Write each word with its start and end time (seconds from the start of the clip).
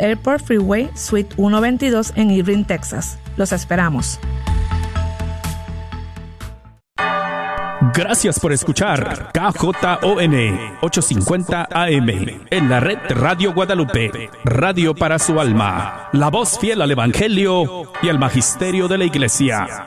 Airport 0.00 0.42
Freeway, 0.42 0.90
Suite 0.94 1.34
122 1.36 2.12
en 2.16 2.30
Irving, 2.30 2.64
Texas. 2.64 3.18
Los 3.36 3.52
esperamos. 3.52 4.18
Gracias 7.94 8.38
por 8.38 8.52
escuchar 8.52 9.30
KJON 9.32 9.74
850 10.82 11.68
AM 11.70 12.08
en 12.50 12.68
la 12.68 12.78
red 12.78 12.98
Radio 13.08 13.52
Guadalupe, 13.54 14.30
radio 14.44 14.94
para 14.94 15.18
su 15.18 15.40
alma, 15.40 16.08
la 16.12 16.28
voz 16.28 16.58
fiel 16.58 16.82
al 16.82 16.90
Evangelio 16.90 17.90
y 18.02 18.08
al 18.08 18.18
Magisterio 18.18 18.86
de 18.86 18.98
la 18.98 19.04
Iglesia. 19.06 19.86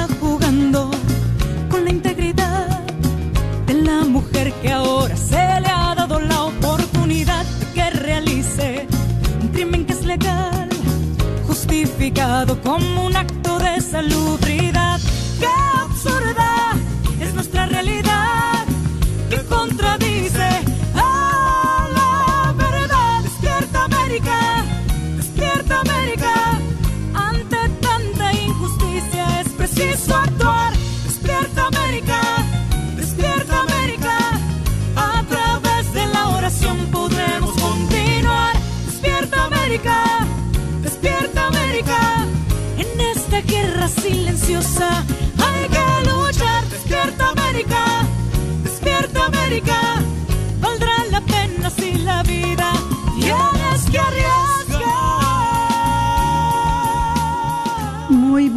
como 12.63 13.05
un 13.05 13.15
acto 13.15 13.57
de 13.57 13.81
salubridad. 13.81 14.40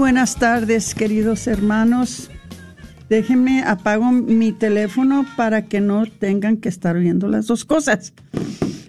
Buenas 0.04 0.37
tardes, 0.37 0.94
queridos 0.94 1.47
hermanos. 1.47 2.31
Déjenme 3.09 3.62
apago 3.62 4.12
mi 4.12 4.53
teléfono 4.53 5.25
para 5.34 5.65
que 5.65 5.81
no 5.81 6.04
tengan 6.04 6.59
que 6.59 6.69
estar 6.69 6.94
oyendo 6.94 7.26
las 7.26 7.47
dos 7.47 7.65
cosas. 7.65 8.12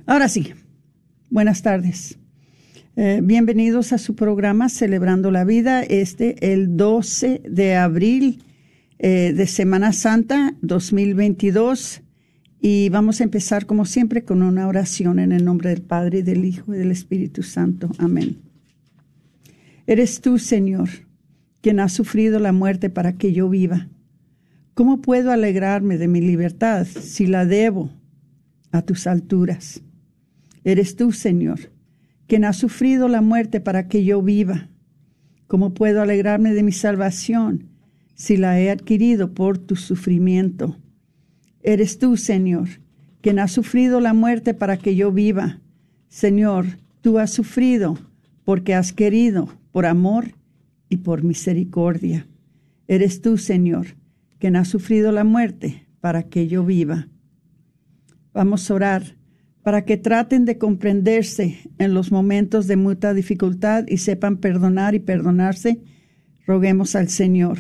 Ahora 0.06 0.28
sí, 0.28 0.52
buenas 1.30 1.62
tardes. 1.62 2.18
Eh, 2.98 3.22
bienvenidos 3.24 3.94
a 3.94 3.98
su 3.98 4.14
programa 4.14 4.68
Celebrando 4.68 5.32
la 5.32 5.46
Vida, 5.46 5.84
este 5.84 6.52
el 6.52 6.76
12 6.76 7.44
de 7.50 7.78
abril 7.78 8.44
eh, 9.00 9.32
de 9.34 9.48
Semana 9.48 9.94
Santa 9.94 10.54
2022. 10.64 12.02
Y 12.60 12.90
vamos 12.90 13.22
a 13.22 13.24
empezar 13.24 13.66
como 13.66 13.86
siempre 13.86 14.26
con 14.26 14.42
una 14.42 14.68
oración 14.68 15.20
en 15.20 15.32
el 15.32 15.46
nombre 15.46 15.70
del 15.70 15.82
Padre, 15.82 16.24
del 16.24 16.44
Hijo 16.44 16.76
y 16.76 16.78
del 16.78 16.92
Espíritu 16.92 17.42
Santo. 17.42 17.90
Amén. 18.00 18.45
Eres 19.88 20.20
tú, 20.20 20.40
Señor, 20.40 20.90
quien 21.62 21.80
ha 21.80 21.90
sufrido 21.90 22.40
la 22.40 22.52
muerte 22.52 22.90
para 22.90 23.14
que 23.14 23.34
yo 23.34 23.50
viva. 23.50 23.88
¿Cómo 24.74 25.02
puedo 25.02 25.32
alegrarme 25.32 25.98
de 25.98 26.08
mi 26.08 26.22
libertad 26.22 26.86
si 26.86 27.28
la 27.28 27.46
debo 27.46 27.92
a 28.72 28.82
tus 28.82 29.06
alturas? 29.06 29.82
Eres 30.64 30.96
tú, 30.96 31.12
Señor, 31.12 31.72
quien 32.26 32.46
ha 32.46 32.54
sufrido 32.54 33.08
la 33.08 33.22
muerte 33.22 33.62
para 33.62 33.88
que 33.88 34.04
yo 34.04 34.24
viva. 34.24 34.70
¿Cómo 35.46 35.76
puedo 35.76 36.02
alegrarme 36.02 36.54
de 36.54 36.64
mi 36.64 36.72
salvación 36.72 37.70
si 38.16 38.38
la 38.38 38.60
he 38.60 38.72
adquirido 38.72 39.36
por 39.36 39.60
tu 39.60 39.76
sufrimiento? 39.76 40.78
Eres 41.62 42.00
tú, 42.00 42.18
Señor, 42.18 42.70
quien 43.22 43.38
ha 43.38 43.48
sufrido 43.48 44.00
la 44.02 44.14
muerte 44.14 44.56
para 44.56 44.78
que 44.78 44.96
yo 44.96 45.12
viva. 45.12 45.62
Señor, 46.10 46.66
tú 47.02 47.20
has 47.20 47.32
sufrido 47.32 48.00
porque 48.46 48.76
has 48.76 48.94
querido, 48.94 49.50
por 49.72 49.86
amor 49.86 50.36
y 50.88 50.98
por 50.98 51.24
misericordia. 51.24 52.28
Eres 52.88 53.22
tú, 53.22 53.38
Señor, 53.38 53.98
quien 54.38 54.56
ha 54.56 54.64
sufrido 54.64 55.12
la 55.12 55.24
muerte 55.24 55.88
para 56.00 56.24
que 56.24 56.48
yo 56.48 56.64
viva. 56.64 57.10
Vamos 58.32 58.70
a 58.70 58.76
orar 58.76 59.18
para 59.64 59.84
que 59.84 59.98
traten 59.98 60.46
de 60.46 60.60
comprenderse 60.60 61.58
en 61.80 61.96
los 61.96 62.12
momentos 62.12 62.68
de 62.68 62.76
mucha 62.76 63.16
dificultad 63.16 63.86
y 63.88 63.98
sepan 63.98 64.38
perdonar 64.38 64.94
y 64.94 65.00
perdonarse, 65.00 65.82
roguemos 66.46 66.96
al 66.96 67.10
Señor. 67.10 67.58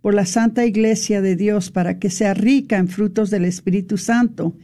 Por 0.00 0.14
la 0.14 0.24
Santa 0.24 0.64
Iglesia 0.64 1.20
de 1.20 1.34
Dios, 1.34 1.72
para 1.72 1.98
que 1.98 2.10
sea 2.10 2.32
rica 2.32 2.76
en 2.76 2.86
frutos 2.86 3.30
del 3.30 3.44
Espíritu 3.44 3.98
Santo, 3.98 4.56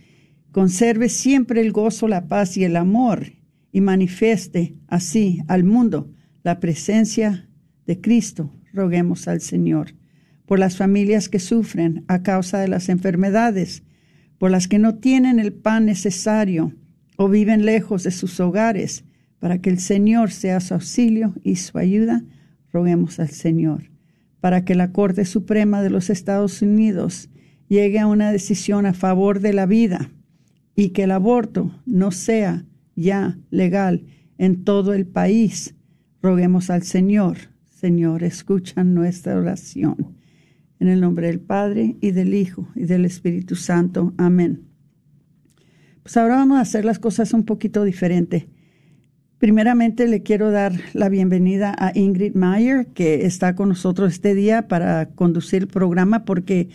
conserve 0.53 1.09
siempre 1.09 1.61
el 1.61 1.73
gozo, 1.73 2.07
la 2.07 2.29
paz 2.29 2.57
y 2.57 2.63
el 2.63 2.77
amor, 2.77 3.33
y 3.73 3.81
manifieste 3.81 4.77
así 4.87 5.43
al 5.49 5.65
mundo 5.65 6.13
la 6.45 6.61
presencia 6.61 7.49
de 7.87 8.01
Cristo, 8.01 8.53
roguemos 8.73 9.27
al 9.27 9.41
Señor. 9.41 9.95
Por 10.47 10.59
las 10.59 10.77
familias 10.77 11.29
que 11.29 11.39
sufren 11.39 12.05
a 12.09 12.23
causa 12.23 12.59
de 12.59 12.69
las 12.69 12.89
enfermedades, 12.89 13.83
por 14.39 14.51
las 14.51 14.69
que 14.69 14.79
no 14.79 14.97
tienen 14.97 15.39
el 15.39 15.53
pan 15.53 15.87
necesario 15.87 16.75
o 17.17 17.29
viven 17.29 17.65
lejos 17.65 18.03
de 18.03 18.11
sus 18.11 18.39
hogares, 18.41 19.05
para 19.39 19.59
que 19.59 19.71
el 19.71 19.79
Señor 19.79 20.31
sea 20.31 20.61
su 20.61 20.75
auxilio 20.75 21.35
y 21.43 21.57
su 21.57 21.79
ayuda, 21.79 22.23
roguemos 22.73 23.19
al 23.19 23.31
Señor. 23.31 23.91
Para 24.41 24.65
que 24.65 24.75
la 24.75 24.93
Corte 24.93 25.25
Suprema 25.25 25.83
de 25.83 25.91
los 25.91 26.11
Estados 26.11 26.63
Unidos 26.63 27.31
llegue 27.69 27.99
a 27.99 28.07
una 28.07 28.31
decisión 28.33 28.87
a 28.87 28.93
favor 28.93 29.41
de 29.41 29.53
la 29.53 29.67
vida 29.67 30.11
y 30.75 30.91
que 30.91 31.05
el 31.05 31.13
aborto 31.13 31.81
no 31.87 32.11
sea 32.11 32.65
ya 33.03 33.39
legal 33.51 34.07
en 34.39 34.65
todo 34.65 34.95
el 34.95 35.07
país, 35.07 35.75
roguemos 36.23 36.71
al 36.71 36.83
Señor. 36.83 37.37
Señor, 37.65 38.23
escucha 38.23 38.85
nuestra 38.85 39.37
oración. 39.37 40.17
En 40.81 40.89
el 40.89 41.01
nombre 41.01 41.29
del 41.29 41.41
Padre 41.41 41.97
y 42.01 42.13
del 42.13 42.35
Hijo 42.35 42.69
y 42.75 42.85
del 42.85 43.05
Espíritu 43.05 43.55
Santo. 43.55 44.15
Amén. 44.17 44.63
Pues 46.03 46.17
ahora 46.17 46.37
vamos 46.37 46.59
a 46.59 46.63
hacer 46.63 46.85
las 46.85 46.99
cosas 46.99 47.33
un 47.33 47.45
poquito 47.45 47.85
diferente. 47.85 48.49
Primeramente 49.39 50.09
le 50.09 50.23
quiero 50.23 50.51
dar 50.51 50.73
la 50.93 51.09
bienvenida 51.09 51.75
a 51.77 51.93
Ingrid 51.97 52.35
Mayer, 52.35 52.87
que 52.89 53.27
está 53.27 53.55
con 53.55 53.69
nosotros 53.69 54.13
este 54.13 54.35
día 54.35 54.69
para 54.69 55.11
conducir 55.11 55.63
el 55.63 55.69
programa, 55.69 56.25
porque 56.25 56.69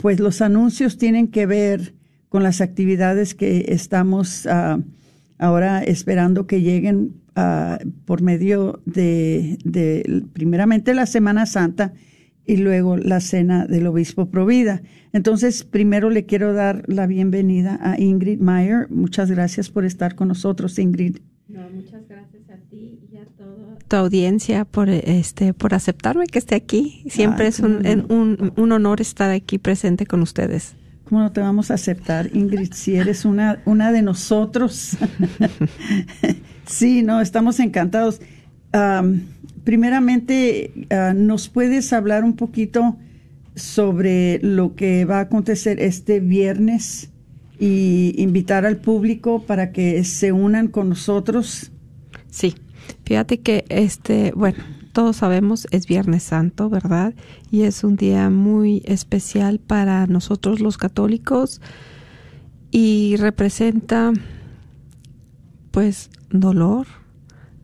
pues 0.00 0.20
los 0.20 0.40
anuncios 0.40 0.98
tienen 0.98 1.28
que 1.28 1.46
ver 1.46 1.94
con 2.28 2.42
las 2.42 2.60
actividades 2.60 3.34
que 3.34 3.66
estamos 3.68 4.46
uh, 4.46 4.82
ahora 5.38 5.82
esperando 5.82 6.46
que 6.46 6.60
lleguen 6.60 7.14
uh, 7.36 7.88
por 8.04 8.22
medio 8.22 8.80
de, 8.84 9.58
de, 9.64 10.24
primeramente, 10.32 10.94
la 10.94 11.06
Semana 11.06 11.46
Santa 11.46 11.92
y 12.44 12.56
luego 12.56 12.96
la 12.96 13.20
cena 13.20 13.66
del 13.66 13.86
obispo 13.86 14.30
Provida. 14.30 14.82
Entonces, 15.12 15.64
primero 15.64 16.10
le 16.10 16.24
quiero 16.24 16.52
dar 16.52 16.82
la 16.86 17.06
bienvenida 17.06 17.78
a 17.82 18.00
Ingrid 18.00 18.40
Meyer. 18.40 18.90
Muchas 18.90 19.30
gracias 19.30 19.70
por 19.70 19.84
estar 19.84 20.14
con 20.14 20.28
nosotros, 20.28 20.78
Ingrid. 20.78 21.18
muchas 21.46 22.08
gracias 22.08 22.48
a 22.50 22.56
ti 22.68 23.00
y 23.10 23.16
a 23.16 23.24
toda 23.36 23.78
tu 23.86 23.96
audiencia 23.96 24.64
por 24.64 24.88
este 24.88 25.54
por 25.54 25.74
aceptarme 25.74 26.26
que 26.26 26.38
esté 26.38 26.54
aquí. 26.54 27.04
Siempre 27.08 27.48
es 27.48 27.60
un, 27.60 27.86
un, 28.08 28.52
un, 28.56 28.72
honor 28.72 29.00
estar 29.00 29.30
aquí 29.30 29.58
presente 29.58 30.06
con 30.06 30.22
ustedes. 30.22 30.74
¿Cómo 31.08 31.22
no 31.22 31.32
te 31.32 31.40
vamos 31.40 31.70
a 31.70 31.74
aceptar, 31.74 32.28
Ingrid, 32.34 32.72
si 32.72 32.96
eres 32.96 33.24
una, 33.24 33.62
una 33.64 33.92
de 33.92 34.02
nosotros? 34.02 34.96
sí, 36.66 37.02
no, 37.02 37.20
estamos 37.20 37.60
encantados 37.60 38.20
primeramente, 39.64 40.86
ah, 40.90 41.12
¿nos 41.14 41.48
puedes 41.48 41.92
hablar 41.92 42.24
un 42.24 42.36
poquito 42.36 42.96
sobre 43.54 44.38
lo 44.42 44.74
que 44.74 45.04
va 45.04 45.18
a 45.18 45.22
acontecer 45.22 45.80
este 45.80 46.20
viernes 46.20 47.10
y 47.58 48.14
invitar 48.16 48.66
al 48.66 48.76
público 48.76 49.42
para 49.42 49.72
que 49.72 50.04
se 50.04 50.32
unan 50.32 50.68
con 50.68 50.88
nosotros? 50.88 51.72
Sí, 52.30 52.54
fíjate 53.04 53.40
que 53.40 53.64
este, 53.68 54.32
bueno, 54.34 54.58
todos 54.92 55.16
sabemos 55.16 55.66
es 55.70 55.86
Viernes 55.86 56.22
Santo, 56.22 56.68
¿verdad? 56.68 57.14
Y 57.50 57.62
es 57.62 57.84
un 57.84 57.96
día 57.96 58.30
muy 58.30 58.82
especial 58.84 59.58
para 59.58 60.06
nosotros 60.06 60.60
los 60.60 60.78
católicos 60.78 61.60
y 62.70 63.16
representa 63.16 64.12
pues 65.70 66.10
dolor, 66.30 66.86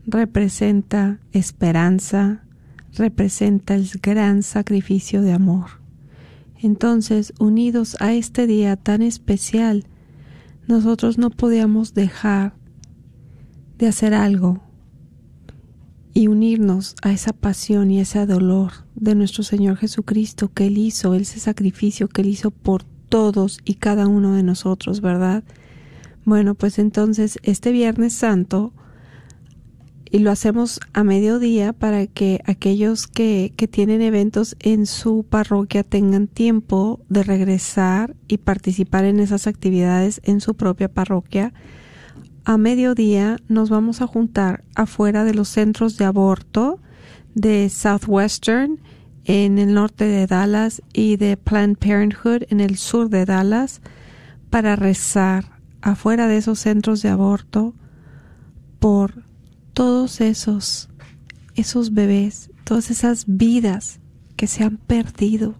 representa 0.06 1.18
esperanza, 1.32 2.44
representa 2.94 3.74
el 3.74 3.88
gran 4.02 4.42
sacrificio 4.42 5.22
de 5.22 5.32
amor. 5.32 5.82
Entonces, 6.60 7.34
unidos 7.38 7.96
a 8.00 8.14
este 8.14 8.46
día 8.46 8.76
tan 8.76 9.02
especial, 9.02 9.84
nosotros 10.66 11.18
no 11.18 11.30
podíamos 11.30 11.92
dejar 11.92 12.54
de 13.76 13.88
hacer 13.88 14.14
algo 14.14 14.63
y 16.14 16.28
unirnos 16.28 16.94
a 17.02 17.12
esa 17.12 17.32
pasión 17.32 17.90
y 17.90 18.00
ese 18.00 18.24
dolor 18.24 18.70
de 18.94 19.16
nuestro 19.16 19.42
Señor 19.42 19.76
Jesucristo 19.76 20.50
que 20.54 20.68
Él 20.68 20.78
hizo, 20.78 21.14
ese 21.14 21.40
sacrificio 21.40 22.08
que 22.08 22.22
Él 22.22 22.28
hizo 22.28 22.52
por 22.52 22.84
todos 22.84 23.58
y 23.64 23.74
cada 23.74 24.06
uno 24.06 24.34
de 24.34 24.44
nosotros, 24.44 25.00
¿verdad? 25.00 25.42
Bueno, 26.24 26.54
pues 26.54 26.78
entonces 26.78 27.38
este 27.42 27.72
Viernes 27.72 28.14
Santo 28.14 28.72
y 30.10 30.20
lo 30.20 30.30
hacemos 30.30 30.78
a 30.92 31.02
mediodía 31.02 31.72
para 31.72 32.06
que 32.06 32.40
aquellos 32.46 33.08
que, 33.08 33.52
que 33.56 33.66
tienen 33.66 34.00
eventos 34.00 34.54
en 34.60 34.86
su 34.86 35.26
parroquia 35.28 35.82
tengan 35.82 36.28
tiempo 36.28 37.00
de 37.08 37.24
regresar 37.24 38.14
y 38.28 38.38
participar 38.38 39.04
en 39.04 39.18
esas 39.18 39.48
actividades 39.48 40.20
en 40.22 40.40
su 40.40 40.54
propia 40.54 40.88
parroquia. 40.88 41.52
A 42.46 42.58
mediodía 42.58 43.38
nos 43.48 43.70
vamos 43.70 44.02
a 44.02 44.06
juntar 44.06 44.64
afuera 44.74 45.24
de 45.24 45.32
los 45.32 45.48
centros 45.48 45.96
de 45.96 46.04
aborto 46.04 46.78
de 47.34 47.70
Southwestern 47.70 48.80
en 49.24 49.58
el 49.58 49.72
norte 49.72 50.04
de 50.04 50.26
Dallas 50.26 50.82
y 50.92 51.16
de 51.16 51.38
Planned 51.38 51.78
Parenthood 51.78 52.42
en 52.50 52.60
el 52.60 52.76
sur 52.76 53.08
de 53.08 53.24
Dallas 53.24 53.80
para 54.50 54.76
rezar 54.76 55.58
afuera 55.80 56.28
de 56.28 56.36
esos 56.36 56.58
centros 56.58 57.00
de 57.00 57.08
aborto 57.08 57.74
por 58.78 59.24
todos 59.72 60.20
esos, 60.20 60.90
esos 61.54 61.94
bebés, 61.94 62.50
todas 62.64 62.90
esas 62.90 63.24
vidas 63.26 64.00
que 64.36 64.48
se 64.48 64.64
han 64.64 64.76
perdido. 64.76 65.54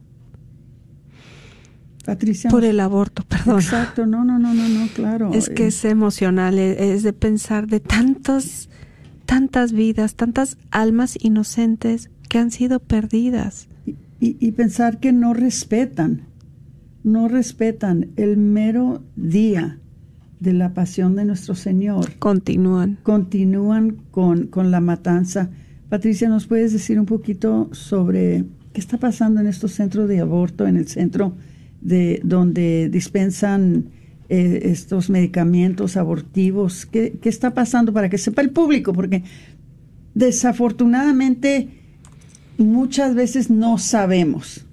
Patricia. 2.05 2.51
Por 2.51 2.65
el 2.65 2.81
aborto, 2.81 3.23
perdón. 3.29 3.61
Exacto, 3.61 4.07
no, 4.07 4.25
no, 4.25 4.39
no, 4.39 4.55
no, 4.55 4.69
no, 4.69 4.89
claro. 4.89 5.33
Es 5.33 5.49
que 5.49 5.69
es 5.69 5.85
emocional, 5.85 6.59
e, 6.59 6.95
es 6.95 7.03
de 7.03 7.13
pensar 7.13 7.67
de 7.67 7.81
tantos, 7.81 8.69
tantas 9.25 9.73
vidas, 9.73 10.15
tantas 10.15 10.59
almas 10.71 11.17
inocentes 11.21 12.11
que 12.29 12.39
han 12.39 12.51
sido 12.51 12.81
perdidas. 12.81 13.69
Y, 14.21 14.37
y 14.39 14.53
pensar 14.53 15.01
que 15.01 15.13
no 15.13 15.35
respetan, 15.35 16.23
no 17.03 17.29
respetan 17.29 18.11
el 18.17 18.37
mero 18.37 19.03
día 19.17 19.79
de 20.41 20.53
la 20.53 20.75
pasión 20.75 21.17
de 21.17 21.25
nuestro 21.25 21.55
Señor. 21.55 22.17
Continúan. 22.19 22.99
Continúan 23.03 23.97
con, 24.11 24.47
con 24.47 24.71
la 24.71 24.81
matanza. 24.81 25.51
Patricia, 25.89 26.29
¿nos 26.29 26.47
puedes 26.47 26.73
decir 26.73 27.01
un 27.01 27.07
poquito 27.07 27.71
sobre 27.73 28.45
qué 28.73 28.81
está 28.81 28.99
pasando 28.99 29.41
en 29.41 29.47
estos 29.47 29.73
centros 29.73 30.09
de 30.09 30.21
aborto, 30.21 30.67
en 30.67 30.77
el 30.77 30.87
centro 30.89 31.35
de 31.85 32.21
donde 32.25 32.89
dispensan 32.89 33.91
eh, 34.29 34.63
estos 34.65 35.09
medicamentos 35.09 35.97
abortivos? 35.97 36.85
¿Qué, 36.87 37.17
¿Qué 37.23 37.29
está 37.29 37.55
pasando 37.55 37.93
para 37.93 38.09
que 38.09 38.19
sepa 38.19 38.43
el 38.43 38.51
público? 38.51 38.93
Porque 38.93 39.23
desafortunadamente 40.15 41.69
muchas 42.59 43.15
veces 43.15 43.49
no 43.51 43.79
sabemos. 43.79 44.67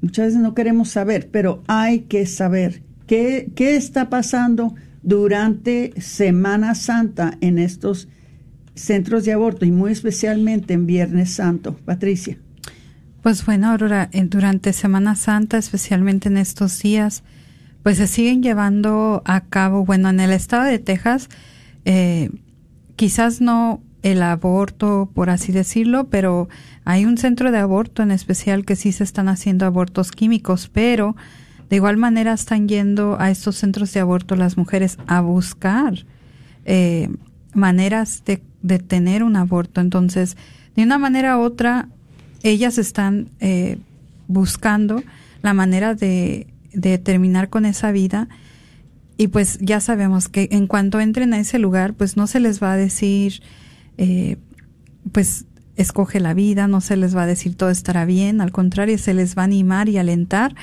Muchas 0.00 0.28
veces 0.28 0.40
no 0.40 0.54
queremos 0.54 0.88
saber, 0.88 1.28
pero 1.30 1.62
hay 1.66 2.00
que 2.00 2.24
saber 2.24 2.82
¿Qué, 3.06 3.76
está 3.76 4.08
pasando 4.08 4.74
durante 5.02 5.92
Semana 6.00 6.74
Santa 6.74 7.36
en 7.42 7.58
estos 7.58 8.08
centros 8.74 9.26
de 9.26 9.32
aborto 9.32 9.66
y 9.66 9.70
muy 9.70 9.92
especialmente 9.92 10.72
en 10.72 10.86
Viernes 10.86 11.30
Santo? 11.30 11.76
Patricia. 11.84 12.38
Pues 13.22 13.46
bueno, 13.46 13.70
Aurora, 13.70 14.10
durante 14.12 14.72
Semana 14.72 15.14
Santa, 15.14 15.56
especialmente 15.56 16.28
en 16.28 16.36
estos 16.36 16.80
días, 16.80 17.22
pues 17.84 17.98
se 17.98 18.08
siguen 18.08 18.42
llevando 18.42 19.22
a 19.24 19.42
cabo, 19.42 19.84
bueno, 19.84 20.10
en 20.10 20.18
el 20.18 20.32
estado 20.32 20.64
de 20.64 20.80
Texas, 20.80 21.28
eh, 21.84 22.30
quizás 22.96 23.40
no 23.40 23.80
el 24.02 24.22
aborto, 24.22 25.08
por 25.14 25.30
así 25.30 25.52
decirlo, 25.52 26.08
pero 26.10 26.48
hay 26.84 27.04
un 27.04 27.16
centro 27.16 27.52
de 27.52 27.58
aborto 27.58 28.02
en 28.02 28.10
especial 28.10 28.64
que 28.64 28.74
sí 28.74 28.90
se 28.90 29.04
están 29.04 29.28
haciendo 29.28 29.66
abortos 29.66 30.10
químicos, 30.10 30.68
pero 30.68 31.14
de 31.70 31.76
igual 31.76 31.96
manera 31.96 32.32
están 32.32 32.68
yendo 32.68 33.16
a 33.20 33.30
estos 33.30 33.56
centros 33.56 33.92
de 33.92 34.00
aborto 34.00 34.34
las 34.34 34.56
mujeres 34.56 34.98
a 35.06 35.20
buscar 35.20 35.94
eh, 36.64 37.08
maneras 37.54 38.24
de, 38.24 38.42
tener 38.78 39.22
un 39.22 39.36
aborto. 39.36 39.80
Entonces, 39.80 40.36
de 40.74 40.82
una 40.82 40.98
manera 40.98 41.38
u 41.38 41.42
otra, 41.42 41.88
ellas 42.42 42.78
están 42.78 43.28
eh, 43.40 43.78
buscando 44.28 45.02
la 45.42 45.54
manera 45.54 45.94
de, 45.94 46.46
terminar 47.02 47.48
con 47.48 47.64
esa 47.64 47.92
vida. 47.92 48.28
Y 49.16 49.28
pues 49.28 49.58
ya 49.60 49.80
sabemos 49.80 50.28
que 50.28 50.48
en 50.52 50.66
cuanto 50.66 51.00
entren 51.00 51.34
a 51.34 51.38
ese 51.38 51.58
lugar, 51.58 51.94
pues 51.94 52.16
no 52.16 52.26
se 52.26 52.40
les 52.40 52.62
va 52.62 52.72
a 52.72 52.76
decir, 52.76 53.42
eh, 53.98 54.36
pues 55.12 55.44
escoge 55.76 56.20
la 56.20 56.34
vida, 56.34 56.66
no 56.66 56.80
se 56.80 56.96
les 56.96 57.16
va 57.16 57.22
a 57.22 57.26
decir 57.26 57.54
todo 57.54 57.70
estará 57.70 58.04
bien, 58.04 58.40
al 58.40 58.52
contrario, 58.52 58.98
se 58.98 59.14
les 59.14 59.36
va 59.36 59.42
a 59.42 59.44
animar 59.46 59.88
y 59.88 59.98
alentar 59.98 60.54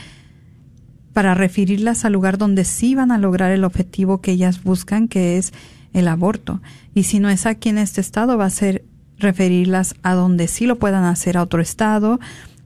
para 1.13 1.33
referirlas 1.33 2.05
al 2.05 2.13
lugar 2.13 2.37
donde 2.37 2.63
sí 2.63 2.95
van 2.95 3.11
a 3.11 3.17
lograr 3.17 3.51
el 3.51 3.63
objetivo 3.63 4.21
que 4.21 4.31
ellas 4.31 4.63
buscan, 4.63 5.07
que 5.07 5.37
es 5.37 5.53
el 5.93 6.07
aborto. 6.07 6.61
Y 6.93 7.03
si 7.03 7.19
no 7.19 7.29
es 7.29 7.45
aquí 7.45 7.69
en 7.69 7.77
este 7.77 8.01
estado, 8.01 8.37
va 8.37 8.45
a 8.45 8.49
ser 8.49 8.83
referirlas 9.19 9.95
a 10.03 10.13
donde 10.13 10.47
sí 10.47 10.65
lo 10.65 10.77
puedan 10.77 11.03
hacer 11.03 11.37
a 11.37 11.43
otro 11.43 11.61
estado 11.61 12.19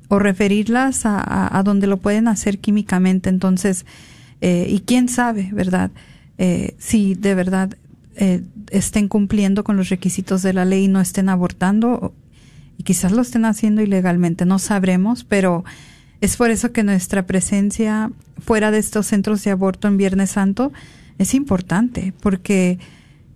o 0.08 0.20
referirlas 0.20 1.02
a, 1.06 1.62
donde 1.66 1.88
lo 1.88 1.98
pueden 1.98 2.28
hacer 2.28 2.60
químicamente. 2.60 3.30
Entonces, 3.30 3.86
eh, 4.42 4.68
y 4.70 4.82
quién 4.82 5.10
sabe, 5.10 5.50
¿verdad? 5.52 5.92
Eh, 6.38 6.76
si 6.78 7.16
de 7.16 7.36
verdad 7.36 7.76
eh, 8.16 8.44
estén 8.70 9.08
cumpliendo 9.08 9.64
con 9.64 9.78
los 9.78 9.90
requisitos 9.90 10.44
de 10.44 10.54
la 10.54 10.66
ley 10.66 10.86
y 10.86 10.88
no 10.88 11.02
estén 11.02 11.30
abortando, 11.30 12.14
y 12.78 12.84
quizás 12.84 13.12
lo 13.12 13.22
estén 13.22 13.46
haciendo 13.46 13.82
ilegalmente, 13.82 14.46
no 14.46 14.60
sabremos, 14.60 15.24
pero 15.24 15.64
es 16.22 16.38
por 16.38 16.52
eso 16.52 16.72
que 16.72 16.84
nuestra 16.84 17.26
presencia 17.26 18.12
fuera 18.40 18.72
de 18.72 18.78
estos 18.78 19.08
centros 19.08 19.44
de 19.44 19.52
aborto 19.52 19.88
en 19.88 19.98
Viernes 19.98 20.32
Santo 20.32 20.72
es 21.18 21.34
importante, 21.34 22.14
porque 22.22 22.80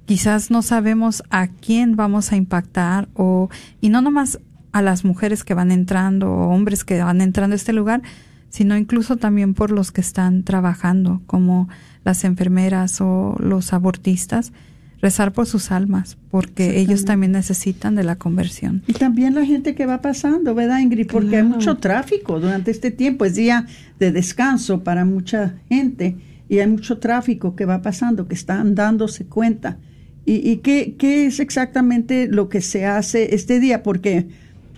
quizás 0.07 0.49
no 0.49 0.61
sabemos 0.61 1.21
a 1.29 1.47
quién 1.47 1.97
vamos 1.97 2.31
a 2.31 2.37
impactar 2.37 3.09
o 3.13 3.49
y 3.81 3.89
no 3.89 4.01
nomás 4.01 4.39
a 4.71 4.81
las 4.81 5.03
mujeres 5.03 5.43
que 5.43 5.53
van 5.53 5.69
entrando 5.69 6.31
o 6.31 6.49
hombres 6.49 6.83
que 6.85 7.03
van 7.03 7.19
entrando 7.19 7.53
a 7.53 7.57
este 7.57 7.73
lugar, 7.73 8.01
sino 8.49 8.77
incluso 8.77 9.17
también 9.17 9.53
por 9.53 9.69
los 9.69 9.91
que 9.91 10.01
están 10.01 10.43
trabajando, 10.43 11.21
como 11.27 11.67
las 12.05 12.23
enfermeras 12.23 13.01
o 13.01 13.35
los 13.39 13.73
abortistas, 13.73 14.53
rezar 15.01 15.33
por 15.33 15.45
sus 15.45 15.71
almas, 15.71 16.17
porque 16.31 16.79
ellos 16.79 17.03
también 17.03 17.33
necesitan 17.33 17.95
de 17.95 18.03
la 18.03 18.15
conversión. 18.15 18.83
Y 18.87 18.93
también 18.93 19.35
la 19.35 19.45
gente 19.45 19.75
que 19.75 19.85
va 19.85 20.01
pasando, 20.01 20.55
¿verdad, 20.55 20.79
Ingrid? 20.79 21.07
Porque 21.07 21.37
hay 21.37 21.43
mucho 21.43 21.77
tráfico 21.77 22.39
durante 22.39 22.71
este 22.71 22.91
tiempo, 22.91 23.25
es 23.25 23.35
día 23.35 23.67
de 23.99 24.13
descanso 24.13 24.83
para 24.83 25.03
mucha 25.03 25.55
gente 25.67 26.15
y 26.47 26.59
hay 26.59 26.67
mucho 26.67 26.97
tráfico 26.99 27.55
que 27.57 27.65
va 27.65 27.81
pasando, 27.81 28.27
que 28.27 28.35
están 28.35 28.73
dándose 28.73 29.25
cuenta. 29.25 29.77
¿Y, 30.27 30.51
y 30.51 30.57
qué, 30.57 31.25
es 31.25 31.39
exactamente 31.39 32.27
lo 32.27 32.49
que 32.49 32.59
se 32.59 32.85
hace 32.85 33.33
este 33.33 33.61
día? 33.61 33.81
Porque 33.81 34.27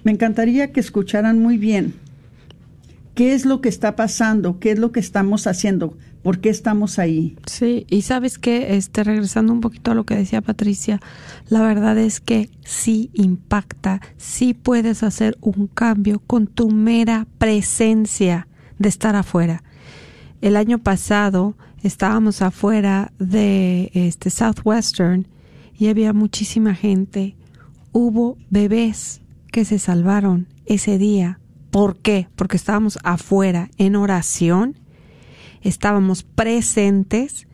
me 0.03 0.11
encantaría 0.11 0.71
que 0.71 0.79
escucharan 0.79 1.39
muy 1.39 1.57
bien 1.57 1.95
qué 3.15 3.33
es 3.33 3.47
lo 3.47 3.59
que 3.59 3.67
está 3.67 3.95
pasando, 3.95 4.59
qué 4.59 4.69
es 4.73 4.77
lo 4.77 4.91
que 4.91 4.99
estamos 4.99 5.47
haciendo, 5.47 5.97
por 6.21 6.39
qué 6.39 6.49
estamos 6.49 6.99
ahí. 6.99 7.35
Sí, 7.47 7.87
y 7.89 8.03
sabes 8.03 8.37
que, 8.37 8.75
este, 8.75 9.03
regresando 9.03 9.51
un 9.51 9.59
poquito 9.59 9.89
a 9.89 9.95
lo 9.95 10.05
que 10.05 10.15
decía 10.15 10.41
Patricia, 10.41 10.99
la 11.49 11.61
verdad 11.63 11.97
es 11.97 12.19
que 12.19 12.51
sí 12.63 13.09
impacta, 13.15 14.01
sí 14.17 14.53
puedes 14.53 15.01
hacer 15.01 15.35
un 15.41 15.65
cambio 15.65 16.19
con 16.19 16.45
tu 16.45 16.69
mera 16.69 17.25
presencia 17.39 18.47
de 18.77 18.89
estar 18.89 19.15
afuera. 19.15 19.63
El 20.41 20.55
año 20.55 20.77
pasado 20.77 21.57
estábamos 21.81 22.43
afuera 22.43 23.11
de 23.17 23.89
este 23.95 24.29
Southwestern 24.29 25.25
y 25.79 25.87
había 25.87 26.11
muchísima 26.11 26.75
gente. 26.75 27.37
Hubo 27.93 28.37
bebés 28.49 29.21
que 29.51 29.63
se 29.65 29.79
salvaron 29.79 30.47
ese 30.65 30.97
día. 30.97 31.39
¿Por 31.71 31.97
qué? 31.97 32.27
Porque 32.35 32.57
estábamos 32.57 32.99
afuera 33.03 33.71
en 33.77 33.95
oración, 33.95 34.77
estábamos 35.61 36.23
presentes 36.23 37.47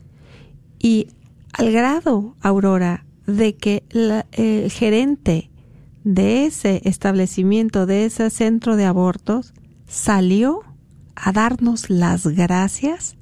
y 0.79 1.07
al 1.53 1.71
grado, 1.71 2.35
Aurora, 2.41 3.05
de 3.27 3.55
que 3.55 3.83
el 3.91 4.71
gerente 4.71 5.51
de 6.03 6.45
ese 6.45 6.81
establecimiento, 6.83 7.85
de 7.85 8.05
ese 8.05 8.29
centro 8.29 8.75
de 8.75 8.85
abortos, 8.85 9.53
salió 9.87 10.61
a 11.15 11.31
darnos 11.31 11.89
las 11.89 12.27
gracias 12.27 13.17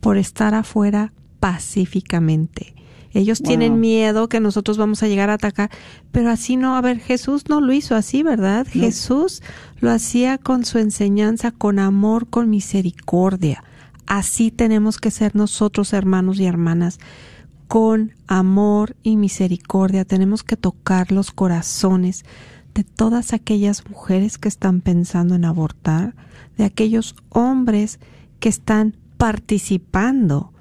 por 0.00 0.18
estar 0.18 0.54
afuera 0.54 1.12
pacíficamente. 1.40 2.77
Ellos 3.18 3.42
tienen 3.42 3.80
miedo 3.80 4.28
que 4.28 4.38
nosotros 4.38 4.78
vamos 4.78 5.02
a 5.02 5.08
llegar 5.08 5.28
a 5.28 5.32
atacar, 5.32 5.72
pero 6.12 6.30
así 6.30 6.56
no, 6.56 6.76
a 6.76 6.80
ver, 6.80 7.00
Jesús 7.00 7.48
no 7.48 7.60
lo 7.60 7.72
hizo 7.72 7.96
así, 7.96 8.22
¿verdad? 8.22 8.64
Jesús 8.70 9.42
lo 9.80 9.90
hacía 9.90 10.38
con 10.38 10.64
su 10.64 10.78
enseñanza, 10.78 11.50
con 11.50 11.80
amor, 11.80 12.28
con 12.28 12.48
misericordia. 12.48 13.64
Así 14.06 14.52
tenemos 14.52 14.98
que 14.98 15.10
ser 15.10 15.34
nosotros, 15.34 15.94
hermanos 15.94 16.38
y 16.38 16.44
hermanas, 16.44 17.00
con 17.66 18.12
amor 18.28 18.94
y 19.02 19.16
misericordia. 19.16 20.04
Tenemos 20.04 20.44
que 20.44 20.56
tocar 20.56 21.10
los 21.10 21.32
corazones 21.32 22.24
de 22.72 22.84
todas 22.84 23.32
aquellas 23.32 23.82
mujeres 23.90 24.38
que 24.38 24.46
están 24.46 24.80
pensando 24.80 25.34
en 25.34 25.44
abortar, 25.44 26.14
de 26.56 26.62
aquellos 26.62 27.16
hombres 27.30 27.98
que 28.38 28.48
están 28.48 28.96
participando 29.16 30.52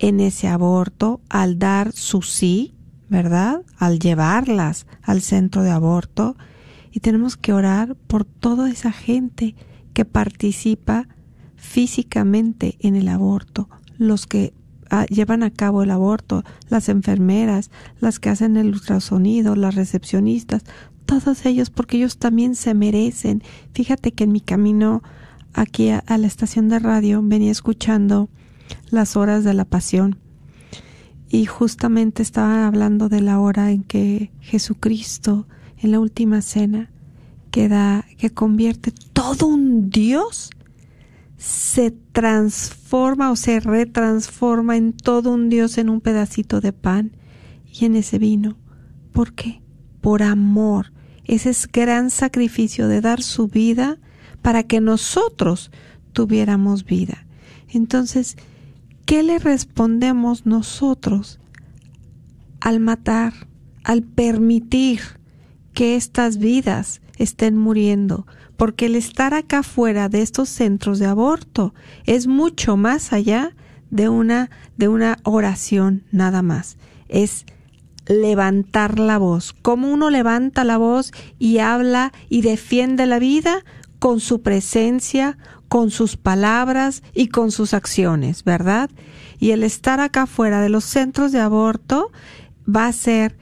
en 0.00 0.18
ese 0.18 0.48
aborto 0.48 1.20
al 1.28 1.58
dar 1.58 1.92
su 1.92 2.22
sí, 2.22 2.74
¿verdad? 3.08 3.62
Al 3.76 3.98
llevarlas 3.98 4.86
al 5.02 5.20
centro 5.20 5.62
de 5.62 5.70
aborto. 5.70 6.36
Y 6.90 7.00
tenemos 7.00 7.36
que 7.36 7.52
orar 7.52 7.94
por 7.94 8.24
toda 8.24 8.70
esa 8.70 8.90
gente 8.90 9.54
que 9.92 10.04
participa 10.04 11.06
físicamente 11.54 12.76
en 12.80 12.96
el 12.96 13.08
aborto, 13.08 13.68
los 13.98 14.26
que 14.26 14.54
ah, 14.88 15.04
llevan 15.04 15.42
a 15.42 15.50
cabo 15.50 15.82
el 15.82 15.90
aborto, 15.90 16.42
las 16.68 16.88
enfermeras, 16.88 17.70
las 18.00 18.18
que 18.18 18.30
hacen 18.30 18.56
el 18.56 18.68
ultrasonido, 18.68 19.54
las 19.54 19.74
recepcionistas, 19.74 20.64
todos 21.04 21.44
ellos, 21.44 21.70
porque 21.70 21.98
ellos 21.98 22.16
también 22.16 22.54
se 22.54 22.72
merecen. 22.72 23.42
Fíjate 23.74 24.12
que 24.12 24.24
en 24.24 24.32
mi 24.32 24.40
camino 24.40 25.02
aquí 25.52 25.90
a 25.90 26.02
la 26.18 26.26
estación 26.26 26.68
de 26.68 26.78
radio 26.78 27.20
venía 27.22 27.50
escuchando 27.50 28.30
las 28.90 29.16
horas 29.16 29.44
de 29.44 29.54
la 29.54 29.64
pasión. 29.64 30.18
Y 31.28 31.46
justamente 31.46 32.22
estaba 32.22 32.66
hablando 32.66 33.08
de 33.08 33.20
la 33.20 33.38
hora 33.38 33.70
en 33.70 33.84
que 33.84 34.32
Jesucristo, 34.40 35.46
en 35.78 35.92
la 35.92 36.00
última 36.00 36.42
cena, 36.42 36.90
que 37.50 37.68
da, 37.68 38.04
que 38.18 38.30
convierte 38.30 38.92
todo 39.12 39.46
un 39.46 39.90
Dios, 39.90 40.50
se 41.36 41.90
transforma 41.90 43.30
o 43.30 43.36
se 43.36 43.60
retransforma 43.60 44.76
en 44.76 44.92
todo 44.92 45.32
un 45.32 45.48
Dios 45.48 45.78
en 45.78 45.88
un 45.88 46.00
pedacito 46.00 46.60
de 46.60 46.72
pan 46.72 47.16
y 47.72 47.86
en 47.86 47.96
ese 47.96 48.18
vino. 48.18 48.58
¿Por 49.12 49.32
qué? 49.32 49.62
Por 50.00 50.22
amor. 50.22 50.92
Ese 51.24 51.50
es 51.50 51.66
gran 51.66 52.10
sacrificio 52.10 52.88
de 52.88 53.00
dar 53.00 53.22
su 53.22 53.46
vida 53.48 53.98
para 54.42 54.64
que 54.64 54.80
nosotros 54.80 55.70
tuviéramos 56.12 56.84
vida. 56.84 57.26
Entonces, 57.68 58.36
¿Qué 59.10 59.24
le 59.24 59.40
respondemos 59.40 60.46
nosotros 60.46 61.40
al 62.60 62.78
matar, 62.78 63.32
al 63.82 64.04
permitir 64.04 65.00
que 65.74 65.96
estas 65.96 66.38
vidas 66.38 67.00
estén 67.18 67.56
muriendo? 67.56 68.24
Porque 68.56 68.86
el 68.86 68.94
estar 68.94 69.34
acá 69.34 69.64
fuera 69.64 70.08
de 70.08 70.22
estos 70.22 70.48
centros 70.48 71.00
de 71.00 71.06
aborto 71.06 71.74
es 72.06 72.28
mucho 72.28 72.76
más 72.76 73.12
allá 73.12 73.56
de 73.90 74.08
una, 74.08 74.48
de 74.76 74.86
una 74.86 75.16
oración 75.24 76.04
nada 76.12 76.42
más. 76.42 76.78
Es 77.08 77.46
levantar 78.06 79.00
la 79.00 79.18
voz. 79.18 79.52
Como 79.54 79.92
uno 79.92 80.10
levanta 80.10 80.62
la 80.62 80.78
voz 80.78 81.10
y 81.36 81.58
habla 81.58 82.12
y 82.28 82.42
defiende 82.42 83.06
la 83.06 83.18
vida 83.18 83.64
con 83.98 84.20
su 84.20 84.40
presencia, 84.40 85.36
con 85.70 85.92
sus 85.92 86.16
palabras 86.16 87.04
y 87.14 87.28
con 87.28 87.52
sus 87.52 87.74
acciones, 87.74 88.42
¿verdad? 88.42 88.90
Y 89.38 89.52
el 89.52 89.62
estar 89.62 90.00
acá 90.00 90.26
fuera 90.26 90.60
de 90.60 90.68
los 90.68 90.82
centros 90.82 91.30
de 91.30 91.38
aborto 91.38 92.10
va 92.68 92.88
a 92.88 92.92
ser 92.92 93.36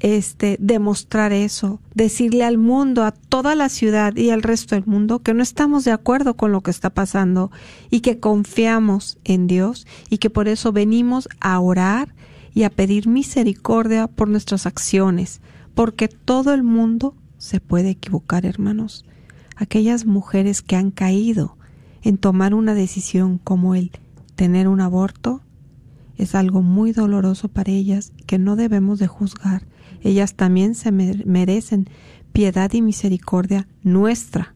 este 0.00 0.56
demostrar 0.60 1.34
eso, 1.34 1.82
decirle 1.94 2.42
al 2.44 2.56
mundo, 2.56 3.04
a 3.04 3.12
toda 3.12 3.54
la 3.54 3.68
ciudad 3.68 4.16
y 4.16 4.30
al 4.30 4.42
resto 4.42 4.76
del 4.76 4.86
mundo 4.86 5.18
que 5.18 5.34
no 5.34 5.42
estamos 5.42 5.84
de 5.84 5.90
acuerdo 5.90 6.38
con 6.38 6.52
lo 6.52 6.62
que 6.62 6.70
está 6.70 6.88
pasando 6.88 7.50
y 7.90 8.00
que 8.00 8.18
confiamos 8.18 9.18
en 9.24 9.46
Dios 9.46 9.86
y 10.08 10.16
que 10.16 10.30
por 10.30 10.48
eso 10.48 10.72
venimos 10.72 11.28
a 11.38 11.60
orar 11.60 12.14
y 12.54 12.62
a 12.62 12.70
pedir 12.70 13.08
misericordia 13.08 14.06
por 14.06 14.30
nuestras 14.30 14.64
acciones, 14.64 15.42
porque 15.74 16.08
todo 16.08 16.54
el 16.54 16.62
mundo 16.62 17.14
se 17.36 17.60
puede 17.60 17.90
equivocar, 17.90 18.46
hermanos. 18.46 19.04
Aquellas 19.54 20.06
mujeres 20.06 20.62
que 20.62 20.76
han 20.76 20.90
caído 20.90 21.57
en 22.08 22.16
tomar 22.16 22.54
una 22.54 22.72
decisión 22.72 23.36
como 23.36 23.74
el 23.74 23.90
tener 24.34 24.66
un 24.66 24.80
aborto 24.80 25.42
es 26.16 26.34
algo 26.34 26.62
muy 26.62 26.92
doloroso 26.92 27.48
para 27.48 27.70
ellas 27.70 28.14
que 28.26 28.38
no 28.38 28.56
debemos 28.56 28.98
de 28.98 29.06
juzgar. 29.06 29.66
Ellas 30.00 30.32
también 30.34 30.74
se 30.74 30.90
merecen 30.90 31.90
piedad 32.32 32.72
y 32.72 32.80
misericordia 32.80 33.68
nuestra. 33.82 34.54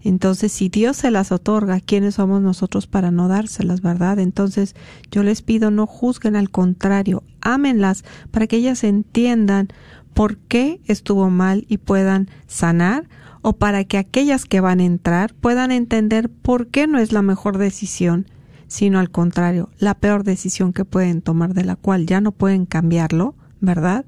Entonces, 0.00 0.50
si 0.50 0.70
Dios 0.70 0.96
se 0.96 1.12
las 1.12 1.30
otorga, 1.30 1.78
¿quiénes 1.78 2.16
somos 2.16 2.42
nosotros 2.42 2.88
para 2.88 3.12
no 3.12 3.28
dárselas, 3.28 3.80
verdad? 3.80 4.18
Entonces, 4.18 4.74
yo 5.12 5.22
les 5.22 5.40
pido 5.40 5.70
no 5.70 5.86
juzguen, 5.86 6.34
al 6.34 6.50
contrario, 6.50 7.22
ámenlas 7.40 8.02
para 8.32 8.48
que 8.48 8.56
ellas 8.56 8.82
entiendan 8.82 9.68
por 10.14 10.36
qué 10.36 10.80
estuvo 10.86 11.30
mal 11.30 11.64
y 11.68 11.78
puedan 11.78 12.28
sanar 12.48 13.08
o 13.42 13.54
para 13.54 13.84
que 13.84 13.98
aquellas 13.98 14.44
que 14.46 14.60
van 14.60 14.80
a 14.80 14.84
entrar 14.84 15.34
puedan 15.34 15.72
entender 15.72 16.30
por 16.30 16.68
qué 16.68 16.86
no 16.86 16.98
es 16.98 17.12
la 17.12 17.22
mejor 17.22 17.58
decisión, 17.58 18.26
sino 18.68 18.98
al 18.98 19.10
contrario, 19.10 19.68
la 19.78 19.94
peor 19.94 20.24
decisión 20.24 20.72
que 20.72 20.84
pueden 20.84 21.20
tomar 21.20 21.52
de 21.52 21.64
la 21.64 21.76
cual 21.76 22.06
ya 22.06 22.20
no 22.20 22.32
pueden 22.32 22.64
cambiarlo, 22.64 23.34
¿verdad? 23.60 24.06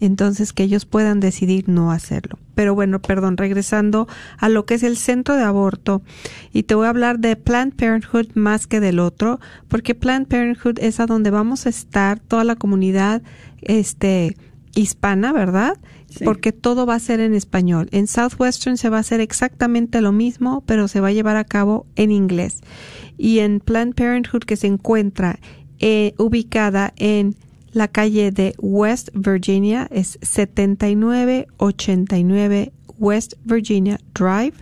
Entonces 0.00 0.54
que 0.54 0.62
ellos 0.62 0.86
puedan 0.86 1.20
decidir 1.20 1.68
no 1.68 1.92
hacerlo. 1.92 2.38
Pero 2.54 2.74
bueno, 2.74 3.00
perdón, 3.00 3.36
regresando 3.36 4.08
a 4.38 4.48
lo 4.48 4.64
que 4.64 4.74
es 4.74 4.82
el 4.82 4.96
centro 4.96 5.36
de 5.36 5.44
aborto, 5.44 6.02
y 6.52 6.62
te 6.62 6.74
voy 6.74 6.86
a 6.86 6.90
hablar 6.90 7.18
de 7.18 7.36
Planned 7.36 7.74
Parenthood 7.74 8.28
más 8.34 8.66
que 8.66 8.80
del 8.80 8.98
otro, 8.98 9.40
porque 9.68 9.94
Planned 9.94 10.26
Parenthood 10.26 10.78
es 10.80 11.00
a 11.00 11.06
donde 11.06 11.30
vamos 11.30 11.66
a 11.66 11.68
estar 11.68 12.18
toda 12.18 12.44
la 12.44 12.56
comunidad 12.56 13.22
este 13.60 14.36
hispana, 14.74 15.32
¿verdad? 15.32 15.78
Porque 16.24 16.52
todo 16.52 16.86
va 16.86 16.94
a 16.94 17.00
ser 17.00 17.20
en 17.20 17.34
español. 17.34 17.88
En 17.92 18.06
Southwestern 18.06 18.76
se 18.76 18.88
va 18.88 18.98
a 18.98 19.00
hacer 19.00 19.20
exactamente 19.20 20.00
lo 20.00 20.12
mismo, 20.12 20.62
pero 20.66 20.88
se 20.88 21.00
va 21.00 21.08
a 21.08 21.12
llevar 21.12 21.36
a 21.36 21.44
cabo 21.44 21.86
en 21.96 22.10
inglés. 22.10 22.60
Y 23.16 23.38
en 23.40 23.60
Planned 23.60 23.94
Parenthood, 23.94 24.44
que 24.44 24.56
se 24.56 24.66
encuentra 24.66 25.38
eh, 25.78 26.14
ubicada 26.18 26.92
en 26.96 27.36
la 27.72 27.88
calle 27.88 28.32
de 28.32 28.54
West 28.58 29.10
Virginia, 29.14 29.86
es 29.90 30.18
7989 30.22 32.72
West 32.98 33.34
Virginia 33.44 33.98
Drive, 34.14 34.54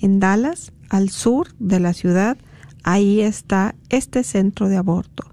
en 0.00 0.20
Dallas, 0.20 0.72
al 0.88 1.10
sur 1.10 1.48
de 1.58 1.80
la 1.80 1.92
ciudad. 1.94 2.36
Ahí 2.82 3.20
está 3.20 3.74
este 3.88 4.22
centro 4.22 4.68
de 4.68 4.76
aborto. 4.76 5.24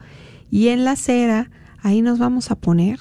Y 0.49 0.69
en 0.69 0.85
la 0.85 0.91
acera, 0.91 1.51
ahí 1.81 2.01
nos 2.01 2.19
vamos 2.19 2.51
a 2.51 2.55
poner 2.55 2.99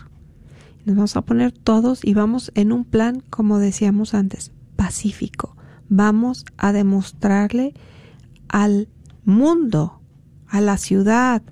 nos 0.84 0.96
vamos 0.96 1.16
a 1.16 1.22
poner 1.22 1.52
todos 1.52 2.04
y 2.04 2.14
vamos 2.14 2.50
en 2.54 2.72
un 2.72 2.84
plan, 2.84 3.22
como 3.30 3.58
decíamos 3.58 4.14
antes, 4.14 4.52
pacífico. 4.76 5.56
Vamos 5.88 6.44
a 6.56 6.72
demostrarle 6.72 7.74
al 8.48 8.88
mundo, 9.24 10.00
a 10.48 10.60
la 10.60 10.76
ciudad, 10.78 11.42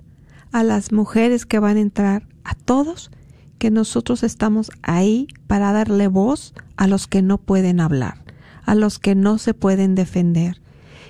a 0.51 0.63
las 0.63 0.91
mujeres 0.91 1.45
que 1.45 1.59
van 1.59 1.77
a 1.77 1.81
entrar, 1.81 2.27
a 2.43 2.55
todos, 2.55 3.11
que 3.57 3.71
nosotros 3.71 4.23
estamos 4.23 4.71
ahí 4.81 5.27
para 5.47 5.71
darle 5.71 6.07
voz 6.07 6.53
a 6.77 6.87
los 6.87 7.07
que 7.07 7.21
no 7.21 7.37
pueden 7.37 7.79
hablar, 7.79 8.23
a 8.65 8.75
los 8.75 8.99
que 8.99 9.15
no 9.15 9.37
se 9.37 9.53
pueden 9.53 9.95
defender. 9.95 10.61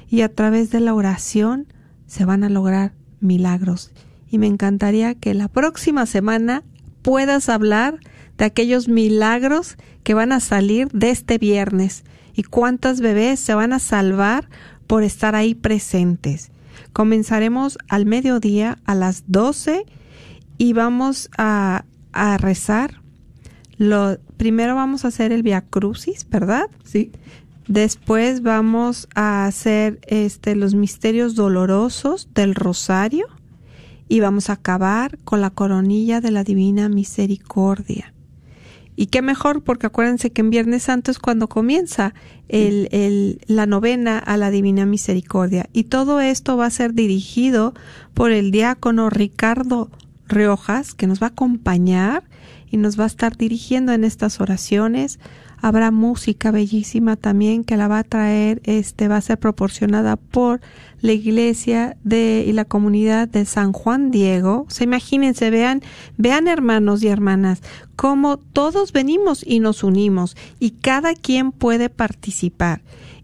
Y 0.09 0.21
a 0.21 0.33
través 0.33 0.69
de 0.69 0.81
la 0.81 0.93
oración 0.93 1.67
se 2.05 2.25
van 2.25 2.43
a 2.43 2.49
lograr 2.49 2.93
milagros. 3.19 3.91
Y 4.29 4.37
me 4.37 4.47
encantaría 4.47 5.15
que 5.15 5.33
la 5.33 5.47
próxima 5.47 6.05
semana 6.05 6.63
puedas 7.01 7.49
hablar 7.49 7.99
de 8.41 8.45
aquellos 8.45 8.88
milagros 8.88 9.77
que 10.01 10.15
van 10.15 10.31
a 10.31 10.39
salir 10.39 10.88
de 10.93 11.12
este 11.12 11.38
viernes 11.38 12.03
y 12.33 12.41
cuántas 12.41 13.00
bebés 13.00 13.39
se 13.39 13.53
van 13.53 13.71
a 13.71 13.77
salvar 13.77 14.50
por 14.88 15.03
estar 15.03 15.36
ahí 15.36 15.53
presentes. 15.53 16.50
Comenzaremos 16.91 17.77
al 17.88 18.07
mediodía 18.07 18.79
a 18.86 18.95
las 18.95 19.25
12 19.27 19.86
y 20.57 20.74
vamos 20.74 21.29
a, 21.38 21.86
a 22.13 22.38
rezar. 22.38 23.03
Lo, 23.77 24.17
primero 24.38 24.74
vamos 24.74 25.05
a 25.05 25.10
hacer 25.10 25.31
el 25.31 25.43
Via 25.43 25.62
Crucis, 25.62 26.27
¿verdad? 26.27 26.65
Sí. 26.83 27.12
Después 27.67 28.41
vamos 28.41 29.07
a 29.13 29.45
hacer 29.45 30.00
este 30.07 30.55
los 30.55 30.74
misterios 30.74 31.36
dolorosos 31.36 32.27
del 32.33 32.55
rosario 32.55 33.27
y 34.10 34.19
vamos 34.19 34.50
a 34.50 34.53
acabar 34.53 35.19
con 35.25 35.41
la 35.41 35.51
coronilla 35.51 36.21
de 36.21 36.31
la 36.31 36.43
Divina 36.43 36.89
Misericordia. 36.89 38.15
Y 38.95 39.07
qué 39.07 39.21
mejor, 39.21 39.63
porque 39.63 39.88
acuérdense 39.88 40.31
que 40.31 40.41
en 40.41 40.50
Viernes 40.50 40.83
Santo 40.83 41.12
es 41.12 41.19
cuando 41.19 41.48
comienza 41.48 42.13
el, 42.50 42.89
el, 42.91 43.41
la 43.48 43.65
novena 43.65 44.19
a 44.19 44.38
la 44.38 44.51
Divina 44.51 44.86
Misericordia. 44.86 45.69
Y 45.74 45.86
todo 45.86 46.19
esto 46.19 46.57
va 46.57 46.65
a 46.65 46.71
ser 46.71 46.93
dirigido 46.93 47.74
por 48.13 48.31
el 48.31 48.51
diácono 48.51 49.10
Ricardo 49.10 49.89
Riojas, 50.27 50.93
que 50.93 51.07
nos 51.07 51.21
va 51.21 51.27
a 51.27 51.29
acompañar 51.29 52.24
y 52.69 52.77
nos 52.77 53.00
va 53.00 53.05
a 53.05 53.07
estar 53.07 53.38
dirigiendo 53.38 53.91
en 53.93 54.03
estas 54.03 54.39
oraciones 54.39 55.19
Habrá 55.61 55.91
música 55.91 56.51
bellísima 56.51 57.15
también 57.15 57.63
que 57.63 57.77
la 57.77 57.87
va 57.87 57.99
a 57.99 58.03
traer, 58.03 58.61
este 58.65 59.07
va 59.07 59.17
a 59.17 59.21
ser 59.21 59.37
proporcionada 59.37 60.15
por 60.15 60.59
la 61.01 61.13
iglesia 61.13 61.97
de 62.03 62.43
y 62.47 62.51
la 62.53 62.65
comunidad 62.65 63.27
de 63.27 63.45
San 63.45 63.71
Juan 63.71 64.11
Diego. 64.11 64.65
O 64.67 64.71
sea, 64.71 64.85
imagínense, 64.85 65.49
vean, 65.49 65.81
vean 66.17 66.47
hermanos 66.47 67.03
y 67.03 67.07
hermanas, 67.07 67.61
cómo 67.95 68.37
todos 68.37 68.91
venimos 68.91 69.43
y 69.45 69.59
nos 69.59 69.83
unimos 69.83 70.35
y 70.59 70.71
cada 70.71 71.13
quien 71.13 71.51
puede 71.51 71.89
participar 71.89 72.81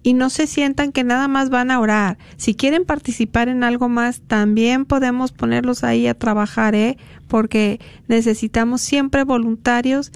y 0.08 0.14
no 0.14 0.30
se 0.30 0.48
sientan 0.48 0.94
que 0.94 1.04
nada 1.04 1.28
más 1.28 1.50
van 1.50 1.70
a 1.70 1.82
orar. 1.82 2.18
Si 2.38 2.56
quieren 2.56 2.86
participar 2.86 3.50
en 3.50 3.66
algo 3.66 3.90
más, 3.90 4.22
también 4.22 4.86
podemos 4.86 5.34
ponerlos 5.34 5.84
ahí 5.84 6.08
a 6.08 6.14
trabajar, 6.14 6.76
¿eh? 6.76 6.98
Porque 7.28 7.82
necesitamos 8.08 8.80
siempre 8.80 9.26
voluntarios 9.26 10.14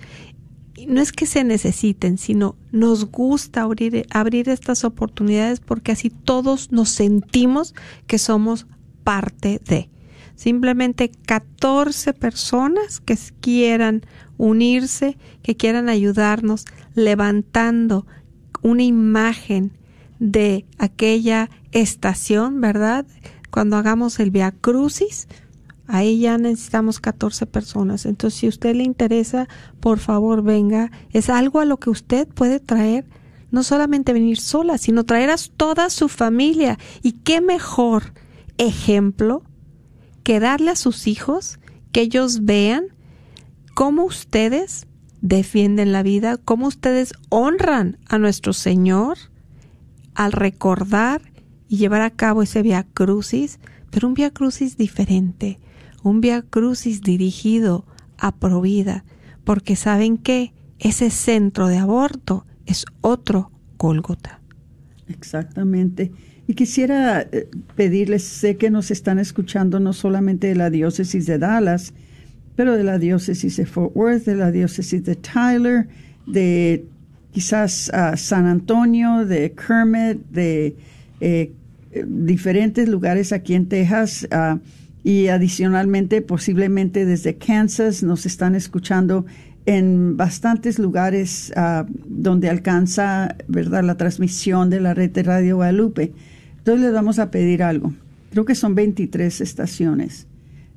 no 0.88 1.02
es 1.02 1.12
que 1.12 1.26
se 1.26 1.44
necesiten, 1.44 2.18
sino 2.18 2.56
nos 2.72 3.12
gusta 3.12 3.62
abrir, 3.62 4.06
abrir 4.12 4.50
estas 4.50 4.84
oportunidades 4.84 5.60
porque 5.60 5.92
así 5.92 6.10
todos 6.10 6.72
nos 6.72 6.90
sentimos 6.90 7.74
que 8.08 8.18
somos 8.18 8.68
parte 9.04 9.62
de. 9.66 9.90
Simplemente 10.36 11.12
14 11.28 12.14
personas 12.14 13.00
que 13.00 13.18
quieran 13.42 14.02
unirse, 14.38 15.18
que 15.44 15.56
quieran 15.56 15.90
ayudarnos, 15.90 16.66
levantando 16.96 18.08
una 18.64 18.84
imagen 18.84 19.78
de 20.20 20.66
aquella 20.78 21.50
estación, 21.72 22.62
¿verdad? 22.62 23.06
Cuando 23.52 23.78
hagamos 23.78 24.20
el 24.20 24.32
Via 24.32 24.52
Crucis, 24.52 25.28
Ahí 25.94 26.22
ya 26.22 26.38
necesitamos 26.38 27.02
14 27.02 27.46
personas. 27.48 28.06
Entonces, 28.06 28.40
si 28.40 28.46
a 28.46 28.50
usted 28.50 28.74
le 28.76 28.84
interesa, 28.84 29.50
por 29.82 30.00
favor 30.00 30.42
venga. 30.42 30.90
Es 31.12 31.30
algo 31.30 31.60
a 31.60 31.66
lo 31.66 31.82
que 31.82 31.90
usted 31.90 32.30
puede 32.30 32.62
traer, 32.62 33.06
no 33.52 33.62
solamente 33.62 34.14
venir 34.14 34.40
sola, 34.40 34.78
sino 34.78 35.04
traer 35.04 35.30
a 35.32 35.36
toda 35.58 35.90
su 35.90 36.08
familia. 36.08 36.80
Y 37.04 37.12
qué 37.12 37.42
mejor 37.42 38.14
ejemplo 38.58 39.44
que 40.24 40.40
darle 40.40 40.72
a 40.72 40.78
sus 40.78 41.08
hijos 41.08 41.60
que 41.92 42.00
ellos 42.00 42.46
vean 42.46 42.86
cómo 43.76 44.06
ustedes 44.06 44.88
defienden 45.20 45.92
la 45.92 46.04
vida, 46.04 46.38
cómo 46.38 46.68
ustedes 46.68 47.12
honran 47.28 47.98
a 48.08 48.18
nuestro 48.18 48.54
Señor 48.54 49.18
al 50.16 50.32
recordar 50.32 51.22
y 51.68 51.76
llevar 51.76 52.02
a 52.02 52.12
cabo 52.12 52.44
ese 52.44 52.62
via 52.62 52.86
crucis, 52.94 53.60
pero 53.90 54.08
un 54.08 54.14
via 54.14 54.32
crucis 54.32 54.78
diferente, 54.78 55.60
un 56.04 56.22
via 56.22 56.42
crucis 56.42 57.02
dirigido 57.02 57.86
a 58.18 58.36
Provida, 58.36 59.04
porque 59.44 59.76
saben 59.76 60.18
que 60.18 60.54
ese 60.80 61.10
centro 61.10 61.68
de 61.68 61.78
aborto 61.78 62.46
es 62.66 62.86
otro 63.02 63.52
Gólgota. 63.78 64.40
Exactamente. 65.08 66.12
Y 66.48 66.54
quisiera 66.54 67.22
eh, 67.22 67.50
pedirles, 67.76 68.24
sé 68.24 68.58
que 68.58 68.70
nos 68.70 68.92
están 68.92 69.20
escuchando 69.20 69.80
no 69.80 69.94
solamente 69.94 70.48
de 70.48 70.56
la 70.56 70.70
diócesis 70.70 71.26
de 71.26 71.38
Dallas, 71.38 71.94
pero 72.56 72.76
de 72.76 72.84
la 72.84 72.98
diócesis 72.98 73.58
de 73.58 73.66
Fort 73.66 73.96
Worth, 73.96 74.26
de 74.26 74.36
la 74.36 74.52
diócesis 74.52 75.04
de 75.04 75.16
Tyler, 75.16 75.88
de 76.28 76.86
quizás 77.32 77.92
uh, 77.94 78.16
San 78.18 78.46
Antonio, 78.46 79.26
de 79.26 79.54
Kermit, 79.54 80.20
de 80.30 80.76
eh, 81.22 81.52
diferentes 82.06 82.88
lugares 82.88 83.32
aquí 83.32 83.56
en 83.56 83.68
Texas. 83.68 84.28
Uh, 84.32 84.60
y 85.04 85.28
adicionalmente 85.28 86.22
posiblemente 86.22 87.06
desde 87.06 87.38
Kansas 87.38 88.04
nos 88.04 88.26
están 88.26 88.56
escuchando 88.56 89.26
en 89.66 90.18
bastantes 90.18 90.80
lugares 90.80 91.54
uh, 91.56 91.86
donde 92.06 92.50
alcanza 92.50 93.36
verdad 93.48 93.84
la 93.84 93.98
transmisión 93.98 94.70
de 94.70 94.80
la 94.80 94.94
red 94.94 95.12
de 95.12 95.24
Radio 95.24 95.58
Guadalupe. 95.58 96.14
Entonces 96.58 96.86
les 96.86 96.94
vamos 96.94 97.20
a 97.20 97.32
pedir 97.32 97.64
algo. 97.64 97.94
Creo 98.32 98.46
que 98.46 98.56
son 98.56 98.76
23 98.76 99.42
estaciones. 99.42 100.28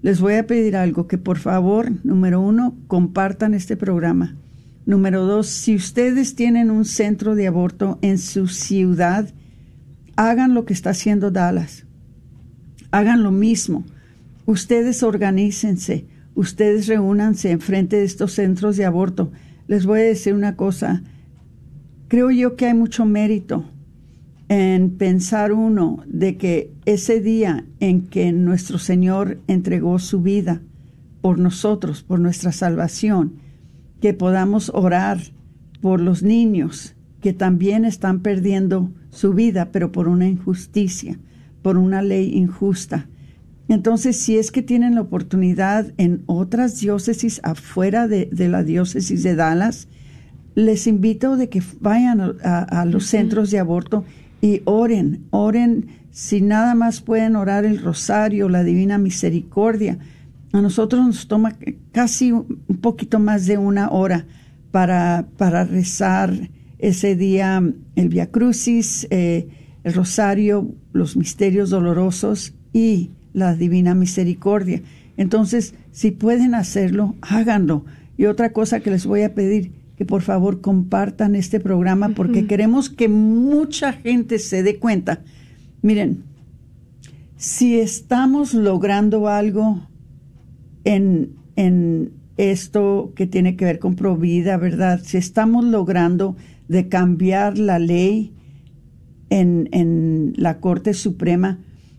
Les 0.03 0.21
voy 0.21 0.35
a 0.35 0.47
pedir 0.47 0.77
algo 0.77 1.07
que 1.07 1.19
por 1.19 1.39
favor, 1.39 1.91
número 2.05 2.41
uno, 2.41 2.77
compartan 2.89 3.55
este 3.55 3.77
programa. 3.77 4.37
Número 4.87 5.25
dos, 5.25 5.47
si 5.47 5.75
ustedes 5.75 6.35
tienen 6.35 6.71
un 6.71 6.85
centro 6.85 7.35
de 7.35 7.47
aborto 7.47 7.99
en 8.03 8.19
su 8.19 8.49
ciudad, 8.49 9.31
hagan 10.17 10.53
lo 10.53 10.67
que 10.67 10.75
está 10.75 10.91
haciendo 10.91 11.31
Dallas. 11.31 11.87
Hagan 12.91 13.23
lo 13.23 13.31
mismo 13.31 13.85
Ustedes 14.47 15.03
organícense, 15.03 16.07
ustedes 16.35 16.87
reúnanse 16.87 17.51
enfrente 17.51 17.97
de 17.97 18.05
estos 18.05 18.33
centros 18.33 18.77
de 18.77 18.85
aborto. 18.85 19.33
Les 19.67 19.87
voy 19.87 20.01
a 20.01 20.05
decir 20.05 20.35
una 20.35 20.57
cosa, 20.57 21.03
creo 22.09 22.31
yo 22.31 22.57
que 22.57 22.67
hay 22.67 22.75
mucho 22.75 23.07
mérito 23.07 23.65
en 24.49 24.91
pensar 24.91 25.53
uno 25.53 26.03
de 26.07 26.37
que 26.37 26.73
ese 26.85 27.21
día 27.21 27.65
en 27.81 28.03
que 28.03 28.33
nuestro 28.33 28.79
Señor 28.79 29.41
entregó 29.49 29.99
su 29.99 30.21
vida 30.21 30.61
por 31.23 31.39
nosotros, 31.39 32.03
por 32.03 32.21
nuestra 32.21 32.53
salvación, 32.53 33.37
que 34.03 34.13
podamos 34.13 34.71
orar 34.75 35.19
por 35.81 36.01
los 36.01 36.23
niños 36.23 36.95
que 37.23 37.33
también 37.33 37.87
están 37.87 38.21
perdiendo 38.21 38.93
su 39.09 39.33
vida, 39.33 39.71
pero 39.73 39.91
por 39.93 40.09
una 40.09 40.29
injusticia, 40.29 41.19
por 41.63 41.79
una 41.79 42.03
ley 42.03 42.37
injusta. 42.37 43.09
Entonces, 43.69 44.19
si 44.19 44.37
es 44.37 44.51
que 44.51 44.63
tienen 44.63 44.95
la 44.95 45.01
oportunidad 45.01 45.93
en 45.97 46.23
otras 46.27 46.81
diócesis 46.81 47.41
afuera 47.43 48.09
de, 48.09 48.29
la 48.49 48.63
diócesis 48.63 49.23
de 49.23 49.35
Dallas, 49.35 49.89
les 50.55 50.87
invito 50.87 51.37
de 51.37 51.49
que 51.49 51.63
vayan 51.81 52.21
a, 52.43 52.85
los 52.85 53.07
centros 53.07 53.51
de 53.51 53.59
aborto 53.59 54.05
y 54.41 54.61
oren, 54.67 55.25
oren 55.31 55.87
si 56.11 56.41
nada 56.41 56.75
más 56.75 57.01
pueden 57.01 57.35
orar 57.35 57.65
el 57.65 57.83
rosario, 57.83 58.49
la 58.49 58.63
divina 58.63 58.99
misericordia. 58.99 59.99
A 60.53 60.61
nosotros 60.61 61.05
nos 61.05 61.27
toma 61.27 61.57
casi 61.91 62.31
un 62.31 62.79
poquito 62.81 63.19
más 63.19 63.47
de 63.47 63.59
una 63.59 63.91
hora 63.91 64.27
para, 64.71 65.27
para 65.37 65.65
rezar 65.65 66.51
ese 66.79 67.17
día 67.17 67.63
el 67.97 68.09
Via 68.11 68.31
Crucis, 68.31 69.09
eh, 69.11 69.49
el 69.83 69.95
rosario, 69.95 70.75
los 70.93 71.17
misterios 71.17 71.71
dolorosos 71.71 72.55
y 72.73 73.11
la 73.35 73.55
divina 73.55 73.95
misericordia. 73.95 74.81
Entonces, 75.19 75.75
si 75.93 76.11
pueden 76.11 76.55
hacerlo, 76.55 77.15
háganlo. 77.21 77.85
Y 78.17 78.25
otra 78.25 78.53
cosa 78.53 78.81
que 78.81 78.91
les 78.91 79.05
voy 79.05 79.23
a 79.23 79.35
pedir, 79.35 79.73
que 79.97 80.07
por 80.07 80.23
favor 80.23 80.61
compartan 80.61 81.35
este 81.35 81.61
programa 81.61 82.11
porque 82.11 82.47
queremos 82.47 82.89
que 82.89 83.09
mucha 83.09 83.93
gente 83.93 84.39
se 84.39 84.63
dé 84.63 84.79
cuenta. 84.79 85.21
Miren, 85.83 86.23
si 87.37 87.79
estamos 87.79 88.55
logrando 88.55 89.29
algo 89.29 89.87
en, 90.85 91.35
en 91.57 92.13
esto 92.37 93.13
que 93.15 93.27
tiene 93.27 93.57
que 93.57 93.65
ver 93.65 93.79
con 93.79 93.95
Provida, 93.97 94.57
¿verdad? 94.57 95.01
Si 95.03 95.17
estamos 95.17 95.65
logrando 95.65 96.37
de 96.69 96.89
cambiar 96.89 97.59
la 97.59 97.79
ley 97.79 98.33
en, 99.31 99.69
en 99.73 100.35
la 100.37 100.59
Corte 100.59 100.95
Suprema, 100.95 101.59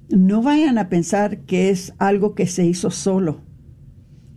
no 0.09 0.41
vayan 0.41 0.77
a 0.77 0.89
pensar 0.89 1.39
que 1.39 1.69
es 1.69 1.93
algo 1.97 2.35
que 2.35 2.47
se 2.47 2.65
hizo 2.65 2.91
solo. 2.91 3.41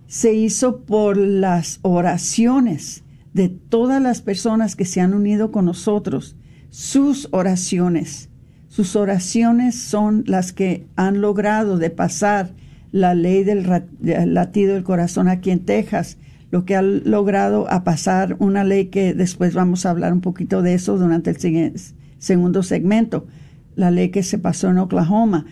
Se 0.07 0.35
hizo 0.35 0.81
por 0.81 1.17
las 1.17 1.81
oraciones 1.83 3.05
de 3.35 3.49
todas 3.49 4.03
las 4.03 4.23
personas 4.23 4.75
que 4.75 4.85
se 4.85 5.01
han 5.01 5.15
unido 5.15 5.53
con 5.53 5.67
nosotros. 5.67 6.37
sus 6.71 7.29
oraciones. 7.31 8.29
Sus 8.69 8.95
oraciones 8.95 9.75
son 9.75 10.25
las 10.27 10.53
que 10.53 10.87
han 10.97 11.23
logrado 11.23 11.79
de 11.79 11.89
pasar 11.89 12.53
la 12.93 13.15
ley 13.15 13.43
del 13.43 13.67
latido 14.01 14.75
del 14.75 14.85
corazón 14.85 15.29
aquí 15.29 15.51
en 15.51 15.65
Texas, 15.65 16.19
lo 16.51 16.65
que 16.65 16.77
ha 16.77 16.83
logrado 16.83 17.71
a 17.71 17.85
pasar 17.85 18.37
una 18.39 18.65
ley 18.65 18.87
que 18.87 19.15
después 19.15 19.55
vamos 19.55 19.85
a 19.87 19.91
hablar 19.91 20.13
un 20.13 20.21
poquito 20.21 20.63
de 20.63 20.75
eso 20.75 20.99
durante 20.99 21.31
el 21.31 21.75
segundo 22.19 22.63
segmento, 22.63 23.27
la 23.79 23.91
ley 23.91 24.11
que 24.11 24.23
se 24.23 24.39
pasó 24.39 24.69
en 24.69 24.77
Oklahoma. 24.77 25.47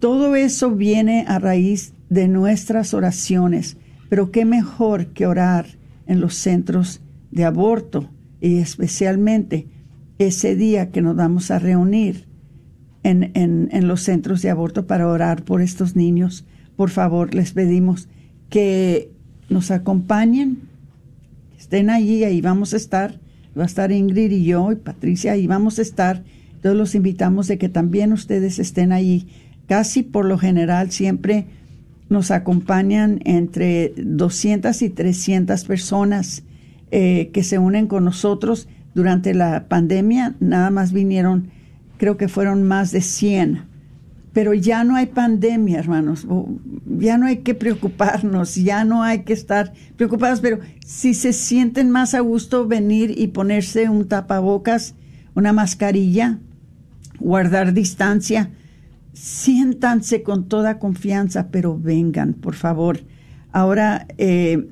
Todo 0.00 0.34
eso 0.34 0.72
viene 0.72 1.24
a 1.28 1.38
raíz 1.38 1.92
de 2.08 2.26
nuestras 2.26 2.94
oraciones, 2.94 3.76
pero 4.08 4.32
qué 4.32 4.44
mejor 4.44 5.08
que 5.08 5.26
orar 5.26 5.66
en 6.06 6.20
los 6.20 6.34
centros 6.34 7.00
de 7.30 7.44
aborto 7.44 8.10
y 8.40 8.58
especialmente 8.58 9.68
ese 10.18 10.56
día 10.56 10.90
que 10.90 11.02
nos 11.02 11.14
vamos 11.14 11.50
a 11.52 11.60
reunir 11.60 12.26
en, 13.04 13.30
en 13.34 13.88
los 13.88 14.02
centros 14.02 14.42
de 14.42 14.50
aborto 14.50 14.86
para 14.86 15.06
orar 15.06 15.44
por 15.44 15.62
estos 15.62 15.94
niños 15.94 16.44
por 16.78 16.90
favor, 16.90 17.34
les 17.34 17.54
pedimos 17.54 18.06
que 18.50 19.10
nos 19.48 19.72
acompañen, 19.72 20.58
estén 21.58 21.90
allí, 21.90 22.22
ahí 22.22 22.40
vamos 22.40 22.72
a 22.72 22.76
estar, 22.76 23.18
va 23.58 23.64
a 23.64 23.66
estar 23.66 23.90
Ingrid 23.90 24.30
y 24.30 24.44
yo 24.44 24.70
y 24.70 24.76
Patricia, 24.76 25.32
ahí 25.32 25.48
vamos 25.48 25.80
a 25.80 25.82
estar. 25.82 26.22
Todos 26.60 26.76
los 26.76 26.94
invitamos 26.94 27.48
de 27.48 27.58
que 27.58 27.68
también 27.68 28.12
ustedes 28.12 28.58
estén 28.58 28.92
allí. 28.92 29.28
Casi 29.66 30.02
por 30.02 30.24
lo 30.24 30.38
general 30.38 30.90
siempre 30.90 31.46
nos 32.08 32.30
acompañan 32.30 33.20
entre 33.24 33.92
200 33.96 34.80
y 34.82 34.90
300 34.90 35.64
personas 35.64 36.42
eh, 36.90 37.30
que 37.32 37.42
se 37.42 37.58
unen 37.58 37.86
con 37.86 38.04
nosotros. 38.04 38.68
Durante 38.94 39.34
la 39.34 39.68
pandemia 39.68 40.34
nada 40.40 40.70
más 40.70 40.92
vinieron, 40.92 41.50
creo 41.98 42.16
que 42.16 42.28
fueron 42.28 42.62
más 42.62 42.90
de 42.92 43.02
100 43.02 43.68
pero 44.38 44.54
ya 44.54 44.84
no 44.84 44.94
hay 44.94 45.06
pandemia, 45.06 45.80
hermanos, 45.80 46.24
ya 46.86 47.18
no 47.18 47.26
hay 47.26 47.38
que 47.38 47.54
preocuparnos, 47.54 48.54
ya 48.54 48.84
no 48.84 49.02
hay 49.02 49.24
que 49.24 49.32
estar 49.32 49.72
preocupados, 49.96 50.40
pero 50.40 50.60
si 50.86 51.14
se 51.14 51.32
sienten 51.32 51.90
más 51.90 52.14
a 52.14 52.20
gusto 52.20 52.68
venir 52.68 53.14
y 53.18 53.26
ponerse 53.26 53.88
un 53.88 54.06
tapabocas, 54.06 54.94
una 55.34 55.52
mascarilla, 55.52 56.38
guardar 57.20 57.72
distancia, 57.72 58.50
siéntanse 59.12 60.22
con 60.22 60.48
toda 60.48 60.78
confianza, 60.78 61.48
pero 61.50 61.78
vengan, 61.78 62.34
por 62.34 62.54
favor. 62.54 63.00
Ahora 63.52 64.06
eh, 64.18 64.68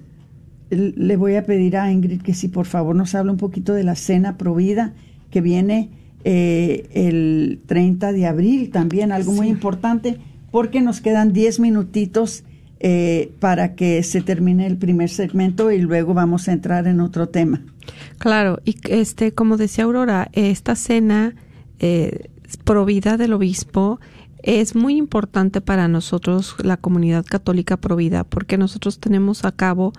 le 0.70 1.16
voy 1.16 1.36
a 1.36 1.44
pedir 1.44 1.76
a 1.76 1.90
Ingrid 1.90 2.22
que 2.22 2.34
si 2.34 2.48
por 2.48 2.66
favor 2.66 2.94
nos 2.94 3.14
hable 3.14 3.32
un 3.32 3.38
poquito 3.38 3.74
de 3.74 3.84
la 3.84 3.96
cena 3.96 4.36
provida 4.36 4.94
que 5.30 5.40
viene 5.40 5.90
eh, 6.24 6.88
el 6.92 7.60
30 7.66 8.12
de 8.12 8.26
abril 8.26 8.70
también, 8.70 9.12
algo 9.12 9.32
muy 9.32 9.48
importante, 9.48 10.18
porque 10.50 10.80
nos 10.80 11.00
quedan 11.00 11.32
10 11.32 11.60
minutitos 11.60 12.44
eh, 12.78 13.32
para 13.40 13.74
que 13.74 14.02
se 14.02 14.20
termine 14.20 14.66
el 14.66 14.76
primer 14.76 15.08
segmento 15.08 15.70
y 15.70 15.78
luego 15.78 16.14
vamos 16.14 16.48
a 16.48 16.52
entrar 16.52 16.86
en 16.86 17.00
otro 17.00 17.28
tema. 17.28 17.62
Claro, 18.18 18.60
y 18.64 18.76
este, 18.88 19.32
como 19.32 19.56
decía 19.56 19.84
Aurora, 19.84 20.28
esta 20.32 20.74
cena 20.74 21.34
eh, 21.78 22.28
provida 22.64 23.16
del 23.16 23.32
obispo 23.32 24.00
es 24.42 24.74
muy 24.74 24.96
importante 24.96 25.60
para 25.60 25.88
nosotros, 25.88 26.54
la 26.62 26.76
comunidad 26.76 27.24
católica 27.24 27.76
provida, 27.76 28.24
porque 28.24 28.58
nosotros 28.58 29.00
tenemos 29.00 29.44
a 29.44 29.52
cabo, 29.52 29.92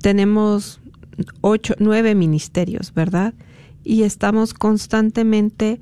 tenemos 0.00 0.80
ocho, 1.40 1.74
nueve 1.78 2.14
ministerios, 2.14 2.92
¿verdad? 2.94 3.34
y 3.86 4.02
estamos 4.02 4.52
constantemente 4.52 5.78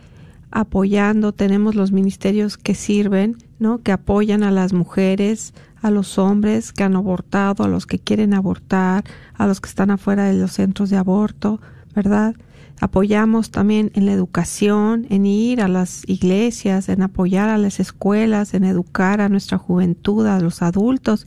apoyando, 0.51 1.33
tenemos 1.33 1.75
los 1.75 1.91
ministerios 1.91 2.59
que 2.59 2.75
sirven, 2.75 3.39
¿no? 3.59 3.79
que 3.79 3.93
apoyan 3.93 4.43
a 4.43 4.51
las 4.51 4.75
mujeres, 4.75 5.55
a 5.81 5.91
los 5.91 6.19
hombres 6.19 6.75
que 6.75 6.85
han 6.85 6.97
abortado, 6.97 7.65
a 7.65 7.69
los 7.69 7.87
que 7.87 7.99
quieren 7.99 8.35
abortar, 8.35 9.05
a 9.33 9.47
los 9.47 9.63
que 9.63 9.71
están 9.71 9.91
afuera 9.91 10.25
de 10.25 10.35
los 10.35 10.53
centros 10.53 10.91
de 10.91 10.99
aborto, 10.99 11.63
¿verdad? 11.95 12.37
Apoyamos 12.85 13.51
también 13.51 13.91
en 13.95 14.05
la 14.05 14.13
educación, 14.13 15.07
en 15.09 15.25
ir 15.25 15.63
a 15.63 15.69
las 15.69 16.07
iglesias, 16.07 16.91
en 16.91 17.01
apoyar 17.01 17.49
a 17.49 17.57
las 17.57 17.81
escuelas, 17.81 18.53
en 18.53 18.63
educar 18.63 19.23
a 19.23 19.31
nuestra 19.31 19.57
juventud, 19.57 20.27
a 20.27 20.39
los 20.39 20.61
adultos 20.61 21.25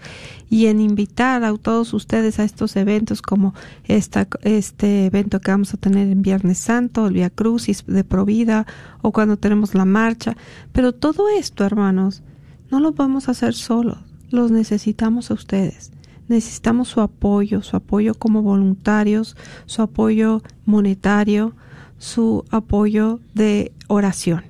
y 0.51 0.67
en 0.67 0.79
invitar 0.79 1.43
a 1.43 1.57
todos 1.57 1.95
ustedes 1.95 2.37
a 2.37 2.43
estos 2.43 2.75
eventos 2.75 3.23
como 3.23 3.55
esta, 3.85 4.27
este 4.43 5.07
evento 5.07 5.41
que 5.41 5.49
vamos 5.49 5.73
a 5.73 5.77
tener 5.77 6.09
en 6.09 6.21
Viernes 6.21 6.59
Santo, 6.59 7.07
el 7.07 7.13
Via 7.13 7.31
Crucis 7.31 7.83
de 7.87 8.03
Provida 8.03 8.67
o 9.01 9.11
cuando 9.11 9.37
tenemos 9.37 9.73
la 9.73 9.85
marcha. 9.85 10.37
Pero 10.73 10.93
todo 10.93 11.27
esto, 11.27 11.65
hermanos, 11.65 12.21
no 12.69 12.79
lo 12.79 12.91
podemos 12.91 13.29
hacer 13.29 13.55
solos, 13.55 13.97
los 14.29 14.51
necesitamos 14.51 15.31
a 15.31 15.33
ustedes 15.33 15.89
necesitamos 16.27 16.87
su 16.89 17.01
apoyo, 17.01 17.61
su 17.61 17.75
apoyo 17.75 18.13
como 18.13 18.41
voluntarios, 18.41 19.35
su 19.65 19.81
apoyo 19.81 20.41
monetario, 20.65 21.55
su 21.97 22.45
apoyo 22.49 23.19
de 23.33 23.71
oración. 23.87 24.43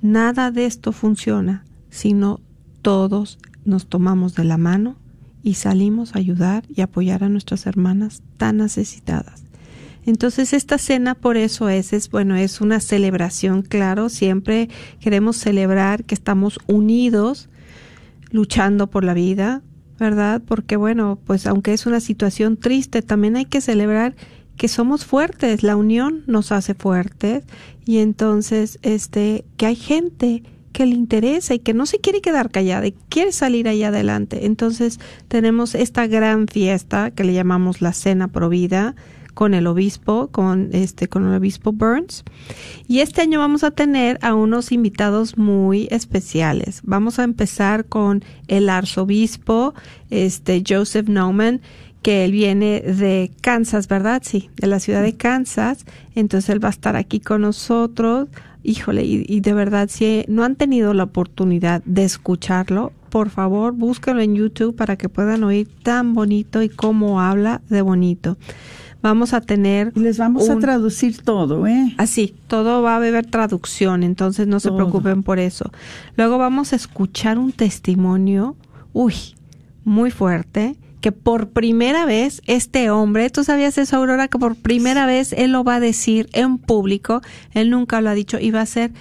Nada 0.00 0.50
de 0.50 0.66
esto 0.66 0.92
funciona 0.92 1.64
si 1.90 2.12
no 2.12 2.40
todos 2.82 3.38
nos 3.64 3.86
tomamos 3.86 4.34
de 4.34 4.44
la 4.44 4.58
mano 4.58 4.96
y 5.42 5.54
salimos 5.54 6.14
a 6.14 6.18
ayudar 6.18 6.64
y 6.68 6.80
apoyar 6.80 7.24
a 7.24 7.28
nuestras 7.28 7.66
hermanas 7.66 8.22
tan 8.36 8.58
necesitadas. 8.58 9.44
Entonces 10.04 10.52
esta 10.52 10.78
cena 10.78 11.14
por 11.14 11.36
eso 11.36 11.68
es, 11.68 11.92
es 11.92 12.10
bueno, 12.10 12.34
es 12.34 12.60
una 12.60 12.80
celebración, 12.80 13.62
claro, 13.62 14.08
siempre 14.08 14.68
queremos 14.98 15.36
celebrar 15.36 16.04
que 16.04 16.14
estamos 16.14 16.58
unidos 16.66 17.48
luchando 18.30 18.88
por 18.88 19.04
la 19.04 19.14
vida, 19.14 19.62
¿verdad? 20.02 20.42
Porque 20.44 20.76
bueno, 20.76 21.16
pues 21.24 21.46
aunque 21.46 21.72
es 21.72 21.86
una 21.86 22.00
situación 22.00 22.56
triste, 22.56 23.02
también 23.02 23.36
hay 23.36 23.44
que 23.44 23.60
celebrar 23.60 24.16
que 24.56 24.66
somos 24.66 25.06
fuertes, 25.06 25.62
la 25.62 25.76
unión 25.76 26.24
nos 26.26 26.50
hace 26.50 26.74
fuertes 26.74 27.44
y 27.86 27.98
entonces 27.98 28.80
este 28.82 29.44
que 29.56 29.66
hay 29.66 29.76
gente 29.76 30.42
que 30.72 30.86
le 30.86 30.96
interesa 30.96 31.54
y 31.54 31.60
que 31.60 31.72
no 31.72 31.86
se 31.86 32.00
quiere 32.00 32.20
quedar 32.20 32.50
callada 32.50 32.84
y 32.88 32.96
quiere 33.10 33.30
salir 33.30 33.68
allá 33.68 33.88
adelante. 33.88 34.44
Entonces 34.44 34.98
tenemos 35.28 35.76
esta 35.76 36.08
gran 36.08 36.48
fiesta 36.48 37.12
que 37.12 37.22
le 37.22 37.34
llamamos 37.34 37.80
la 37.80 37.92
Cena 37.92 38.26
Provida, 38.26 38.96
con 39.34 39.54
el 39.54 39.66
obispo, 39.66 40.28
con 40.28 40.70
este, 40.72 41.08
con 41.08 41.26
el 41.26 41.34
obispo 41.34 41.72
Burns. 41.72 42.24
Y 42.86 43.00
este 43.00 43.22
año 43.22 43.38
vamos 43.38 43.64
a 43.64 43.70
tener 43.70 44.18
a 44.22 44.34
unos 44.34 44.72
invitados 44.72 45.38
muy 45.38 45.88
especiales. 45.90 46.80
Vamos 46.84 47.18
a 47.18 47.24
empezar 47.24 47.86
con 47.86 48.24
el 48.48 48.68
arzobispo, 48.68 49.74
este, 50.10 50.62
Joseph 50.66 51.08
Nauman, 51.08 51.60
que 52.02 52.24
él 52.24 52.32
viene 52.32 52.80
de 52.80 53.30
Kansas, 53.40 53.88
¿verdad? 53.88 54.22
Sí, 54.24 54.50
de 54.56 54.66
la 54.66 54.80
ciudad 54.80 55.02
de 55.02 55.16
Kansas. 55.16 55.86
Entonces 56.14 56.50
él 56.50 56.62
va 56.62 56.68
a 56.68 56.72
estar 56.72 56.96
aquí 56.96 57.20
con 57.20 57.42
nosotros. 57.42 58.28
Híjole, 58.64 59.04
y, 59.04 59.24
y 59.28 59.40
de 59.40 59.54
verdad, 59.54 59.88
si 59.90 60.24
no 60.28 60.44
han 60.44 60.56
tenido 60.56 60.94
la 60.94 61.04
oportunidad 61.04 61.82
de 61.84 62.04
escucharlo, 62.04 62.92
por 63.08 63.28
favor, 63.28 63.72
búsquenlo 63.72 64.22
en 64.22 64.34
YouTube 64.34 64.74
para 64.74 64.96
que 64.96 65.08
puedan 65.08 65.44
oír 65.44 65.68
tan 65.82 66.14
bonito 66.14 66.62
y 66.62 66.68
cómo 66.68 67.20
habla 67.20 67.60
de 67.68 67.82
bonito 67.82 68.36
vamos 69.02 69.34
a 69.34 69.40
tener... 69.40 69.96
les 69.96 70.18
vamos 70.18 70.48
a 70.48 70.58
traducir 70.58 71.20
todo, 71.22 71.66
¿eh? 71.66 71.94
Así, 71.98 72.34
todo 72.46 72.82
va 72.82 72.94
a 72.94 72.96
haber 72.96 73.26
traducción, 73.26 74.02
entonces 74.02 74.46
no 74.46 74.60
se 74.60 74.70
preocupen 74.70 75.22
por 75.22 75.38
eso. 75.38 75.70
Luego 76.16 76.38
vamos 76.38 76.72
a 76.72 76.76
escuchar 76.76 77.38
un 77.38 77.52
testimonio, 77.52 78.56
uy, 78.92 79.14
muy 79.84 80.10
fuerte, 80.10 80.76
que 81.00 81.10
por 81.10 81.48
primera 81.48 82.06
vez 82.06 82.40
este 82.46 82.90
hombre, 82.90 83.28
tú 83.28 83.42
sabías 83.42 83.76
eso, 83.76 83.96
Aurora, 83.96 84.28
que 84.28 84.38
por 84.38 84.54
primera 84.54 85.04
vez 85.04 85.32
él 85.32 85.50
lo 85.50 85.64
va 85.64 85.74
a 85.76 85.80
decir 85.80 86.30
en 86.32 86.58
público, 86.58 87.20
él 87.50 87.70
nunca 87.70 88.00
lo 88.00 88.08
ha 88.08 88.14
dicho, 88.14 88.38
y 88.38 88.52
va 88.52 88.60
a 88.60 88.66
ser 88.66 88.92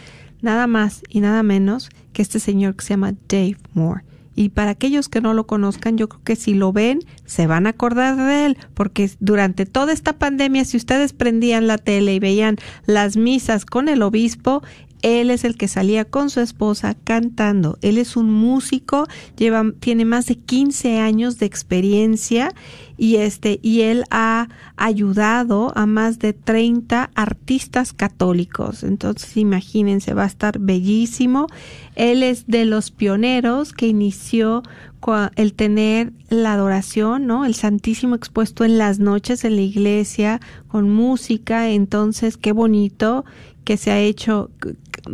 nada 0.42 0.66
más 0.66 1.04
y 1.10 1.20
nada 1.20 1.44
menos 1.44 1.90
que 2.12 2.24
este 2.24 2.40
señor 2.40 2.76
que 2.76 2.86
se 2.86 2.94
llama 2.96 3.14
Dave 3.30 3.58
Moore. 3.74 4.04
Y 4.36 4.50
para 4.50 4.72
aquellos 4.72 5.10
que 5.10 5.22
no 5.22 5.34
lo 5.34 5.46
conozcan, 5.46 5.98
yo 5.98 6.08
creo 6.08 6.22
que 6.24 6.36
si 6.36 6.54
lo 6.54 6.72
ven, 6.72 7.00
se 7.26 7.48
van 7.48 7.68
a 7.68 7.72
acordar 7.72 8.16
de 8.16 8.46
él, 8.46 8.58
porque 8.74 9.12
durante 9.20 9.66
toda 9.66 9.92
esta 9.92 10.14
pandemia, 10.14 10.66
si 10.66 10.78
ustedes 10.78 11.14
prendían 11.14 11.68
la 11.68 11.78
tele 11.78 12.14
y 12.14 12.20
veían 12.20 12.58
las 12.86 13.18
misas 13.18 13.66
con 13.66 13.90
el 13.90 14.02
obispo, 14.02 14.64
él 15.02 15.30
es 15.30 15.44
el 15.44 15.58
que 15.58 15.68
salía 15.68 16.06
con 16.06 16.30
su 16.30 16.40
esposa 16.40 16.96
cantando. 17.04 17.78
Él 17.82 17.98
es 17.98 18.16
un 18.16 18.32
músico, 18.32 19.08
lleva, 19.38 19.64
tiene 19.80 20.06
más 20.06 20.28
de 20.28 20.36
15 20.36 21.00
años 21.00 21.38
de 21.40 21.46
experiencia 21.46 22.54
y 22.98 23.16
este 23.16 23.60
y 23.64 23.82
él 23.82 24.04
ha 24.12 24.48
ayudado 24.76 25.72
a 25.76 25.86
más 25.86 26.20
de 26.20 26.34
30 26.34 27.10
artistas 27.16 27.94
católicos. 27.94 28.84
Entonces, 28.84 29.38
imagínense, 29.38 30.14
va 30.14 30.24
a 30.24 30.28
estar 30.28 30.60
bellísimo. 30.60 31.48
Él 31.96 32.22
es 32.24 32.46
de 32.48 32.66
los 32.66 32.92
pioneros 32.92 33.74
que 33.74 33.88
inició 33.88 34.64
el 35.36 35.54
tener 35.54 36.14
la 36.30 36.54
adoración, 36.54 37.26
¿no? 37.26 37.46
El 37.46 37.56
Santísimo 37.56 38.16
expuesto 38.16 38.64
en 38.64 38.78
las 38.78 39.00
noches 39.00 39.44
en 39.44 39.56
la 39.56 39.64
iglesia 39.64 40.40
con 40.68 40.90
música, 40.90 41.70
entonces 41.70 42.38
qué 42.38 42.52
bonito 42.52 43.26
que 43.64 43.78
se 43.78 43.92
ha 43.92 44.00
hecho 44.00 44.52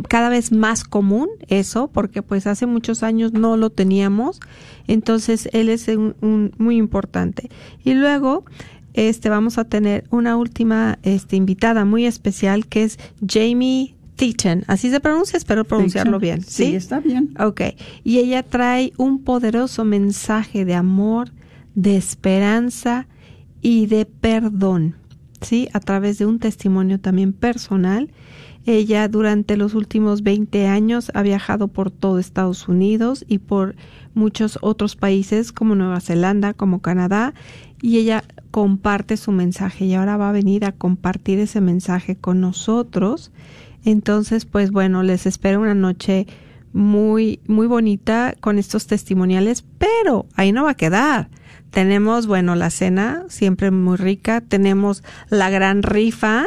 cada 0.08 0.28
vez 0.28 0.52
más 0.52 0.84
común 0.84 1.28
eso, 1.48 1.88
porque 1.88 2.22
pues 2.22 2.46
hace 2.46 2.66
muchos 2.66 3.02
años 3.02 3.32
no 3.32 3.56
lo 3.56 3.70
teníamos, 3.70 4.40
entonces 4.86 5.48
él 5.52 5.68
es 5.68 5.88
un, 5.88 6.52
muy 6.58 6.76
importante. 6.76 7.50
Y 7.84 7.94
luego 7.94 8.44
este 8.94 9.28
vamos 9.28 9.58
a 9.58 9.64
tener 9.64 10.04
una 10.10 10.36
última 10.36 10.98
este 11.02 11.36
invitada 11.36 11.84
muy 11.84 12.06
especial 12.06 12.66
que 12.66 12.84
es 12.84 12.98
Jamie 13.26 13.94
Teachen, 14.16 14.64
así 14.66 14.90
se 14.90 14.98
pronuncia, 14.98 15.36
espero 15.36 15.64
pronunciarlo 15.64 16.18
bien. 16.18 16.42
¿sí? 16.42 16.66
¿sí? 16.66 16.74
está 16.74 16.98
bien. 16.98 17.34
Ok, 17.38 17.60
y 18.02 18.18
ella 18.18 18.42
trae 18.42 18.92
un 18.96 19.22
poderoso 19.22 19.84
mensaje 19.84 20.64
de 20.64 20.74
amor, 20.74 21.30
de 21.76 21.96
esperanza 21.96 23.06
y 23.62 23.86
de 23.86 24.06
perdón, 24.06 24.96
¿sí? 25.40 25.68
A 25.72 25.78
través 25.78 26.18
de 26.18 26.26
un 26.26 26.40
testimonio 26.40 26.98
también 26.98 27.32
personal 27.32 28.10
ella 28.68 29.08
durante 29.08 29.56
los 29.56 29.74
últimos 29.74 30.22
20 30.22 30.66
años 30.66 31.10
ha 31.14 31.22
viajado 31.22 31.68
por 31.68 31.90
todo 31.90 32.18
Estados 32.18 32.68
Unidos 32.68 33.24
y 33.26 33.38
por 33.38 33.76
muchos 34.14 34.58
otros 34.60 34.94
países 34.94 35.52
como 35.52 35.74
Nueva 35.74 36.00
Zelanda, 36.00 36.52
como 36.52 36.80
Canadá, 36.80 37.32
y 37.80 37.98
ella 37.98 38.24
comparte 38.50 39.16
su 39.16 39.32
mensaje 39.32 39.86
y 39.86 39.94
ahora 39.94 40.16
va 40.16 40.28
a 40.28 40.32
venir 40.32 40.64
a 40.64 40.72
compartir 40.72 41.38
ese 41.38 41.60
mensaje 41.60 42.16
con 42.16 42.40
nosotros. 42.40 43.32
Entonces, 43.84 44.44
pues 44.44 44.70
bueno, 44.70 45.02
les 45.02 45.24
espero 45.24 45.60
una 45.60 45.74
noche 45.74 46.26
muy, 46.72 47.40
muy 47.46 47.66
bonita 47.66 48.34
con 48.40 48.58
estos 48.58 48.86
testimoniales, 48.86 49.64
pero 49.78 50.26
ahí 50.34 50.52
no 50.52 50.64
va 50.64 50.72
a 50.72 50.76
quedar. 50.76 51.30
Tenemos, 51.70 52.26
bueno, 52.26 52.54
la 52.54 52.70
cena, 52.70 53.24
siempre 53.28 53.70
muy 53.70 53.96
rica, 53.96 54.40
tenemos 54.40 55.02
la 55.30 55.48
gran 55.50 55.82
rifa, 55.82 56.44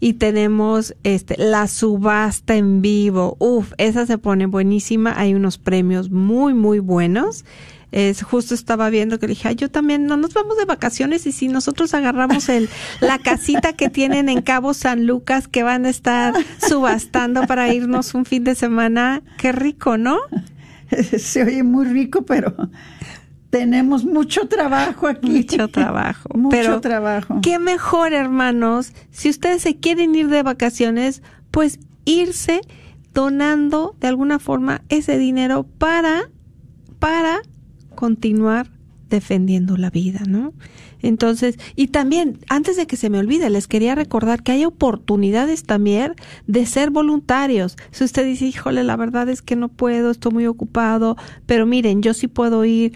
y 0.00 0.14
tenemos 0.14 0.94
este 1.04 1.36
la 1.38 1.66
subasta 1.68 2.56
en 2.56 2.82
vivo. 2.82 3.36
Uf, 3.38 3.72
esa 3.78 4.06
se 4.06 4.18
pone 4.18 4.46
buenísima. 4.46 5.14
Hay 5.16 5.34
unos 5.34 5.58
premios 5.58 6.10
muy 6.10 6.54
muy 6.54 6.78
buenos. 6.78 7.44
Es, 7.92 8.24
justo 8.24 8.54
estaba 8.54 8.90
viendo 8.90 9.20
que 9.20 9.28
le 9.28 9.34
dije, 9.34 9.54
yo 9.54 9.70
también 9.70 10.06
no 10.06 10.16
nos 10.16 10.34
vamos 10.34 10.56
de 10.56 10.64
vacaciones 10.64 11.26
y 11.26 11.32
si 11.32 11.46
nosotros 11.46 11.94
agarramos 11.94 12.48
el 12.48 12.68
la 13.00 13.18
casita 13.20 13.72
que 13.72 13.88
tienen 13.88 14.28
en 14.28 14.42
Cabo 14.42 14.74
San 14.74 15.06
Lucas 15.06 15.46
que 15.46 15.62
van 15.62 15.86
a 15.86 15.90
estar 15.90 16.34
subastando 16.68 17.46
para 17.46 17.72
irnos 17.72 18.14
un 18.14 18.24
fin 18.24 18.42
de 18.42 18.56
semana, 18.56 19.22
qué 19.38 19.52
rico, 19.52 19.96
¿no? 19.96 20.18
Se 21.18 21.44
oye 21.44 21.62
muy 21.62 21.86
rico, 21.86 22.22
pero 22.22 22.54
tenemos 23.54 24.04
mucho 24.04 24.48
trabajo 24.48 25.06
aquí. 25.06 25.30
Mucho 25.30 25.68
trabajo. 25.68 26.28
mucho 26.34 26.80
trabajo. 26.80 27.38
Qué 27.40 27.60
mejor, 27.60 28.12
hermanos, 28.12 28.92
si 29.12 29.30
ustedes 29.30 29.62
se 29.62 29.76
quieren 29.76 30.12
ir 30.16 30.26
de 30.26 30.42
vacaciones, 30.42 31.22
pues 31.52 31.78
irse 32.04 32.62
donando 33.12 33.94
de 34.00 34.08
alguna 34.08 34.40
forma 34.40 34.82
ese 34.88 35.18
dinero 35.18 35.68
para, 35.78 36.22
para 36.98 37.42
continuar 37.94 38.72
defendiendo 39.08 39.76
la 39.76 39.90
vida, 39.90 40.22
¿no? 40.26 40.52
Entonces, 41.00 41.56
y 41.76 41.88
también, 41.88 42.40
antes 42.48 42.76
de 42.76 42.88
que 42.88 42.96
se 42.96 43.08
me 43.08 43.20
olvide, 43.20 43.50
les 43.50 43.68
quería 43.68 43.94
recordar 43.94 44.42
que 44.42 44.50
hay 44.50 44.64
oportunidades 44.64 45.62
también 45.62 46.14
de 46.48 46.66
ser 46.66 46.90
voluntarios. 46.90 47.76
Si 47.92 48.02
usted 48.02 48.24
dice, 48.24 48.46
híjole, 48.46 48.82
la 48.82 48.96
verdad 48.96 49.28
es 49.28 49.42
que 49.42 49.54
no 49.54 49.68
puedo, 49.68 50.10
estoy 50.10 50.32
muy 50.32 50.46
ocupado, 50.48 51.16
pero 51.46 51.66
miren, 51.66 52.02
yo 52.02 52.14
sí 52.14 52.26
puedo 52.26 52.64
ir 52.64 52.94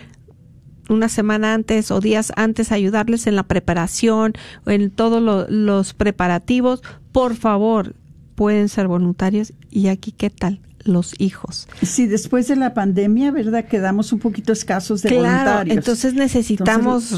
una 0.89 1.09
semana 1.09 1.55
antes 1.55 1.91
o 1.91 2.01
días 2.01 2.33
antes 2.37 2.73
ayudarles 2.73 3.27
en 3.27 3.37
la 3.37 3.43
preparación 3.45 4.33
o 4.67 4.71
en 4.71 4.91
todos 4.91 5.49
los 5.51 5.95
preparativos, 5.95 6.83
por 7.13 7.37
favor, 7.37 7.95
pueden 8.35 8.69
ser 8.69 8.89
voluntarios. 8.89 9.53
¿Y 9.71 9.89
aquí 9.89 10.13
qué 10.13 10.31
tal? 10.31 10.61
los 10.89 11.15
hijos. 11.19 11.69
Sí, 11.83 12.07
después 12.07 12.49
de 12.49 12.57
la 12.57 12.75
pandemia, 12.75 13.31
¿verdad? 13.31 13.67
Quedamos 13.67 14.13
un 14.13 14.19
poquito 14.19 14.53
escasos 14.53 15.03
de 15.03 15.11
claro, 15.11 15.71
Entonces 15.71 16.15
necesitamos 16.15 17.11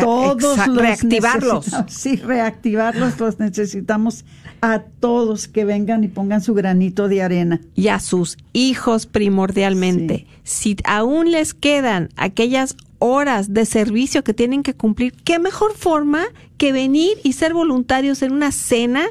todos 0.00 0.74
reactivarlos. 0.74 1.66
Sí, 1.88 2.16
reactivarlos, 2.16 3.20
los 3.20 3.38
necesitamos 3.38 4.24
a 4.62 4.80
todos 5.00 5.48
que 5.48 5.64
vengan 5.64 6.04
y 6.04 6.08
pongan 6.08 6.40
su 6.40 6.54
granito 6.54 7.08
de 7.08 7.22
arena. 7.22 7.60
Y 7.74 7.88
a 7.88 8.00
sus 8.00 8.36
hijos 8.52 9.06
primordialmente. 9.06 10.26
Si 10.42 10.76
aún 10.84 11.30
les 11.30 11.54
quedan 11.54 12.08
aquellas 12.16 12.76
horas 13.00 13.52
de 13.52 13.66
servicio 13.66 14.22
que 14.22 14.34
tienen 14.34 14.62
que 14.62 14.74
cumplir, 14.74 15.12
¿qué 15.24 15.40
mejor 15.40 15.76
forma 15.76 16.26
que 16.56 16.72
venir 16.72 17.18
y 17.24 17.32
ser 17.32 17.52
voluntarios 17.52 18.22
en 18.22 18.30
una 18.32 18.52
cena 18.52 19.06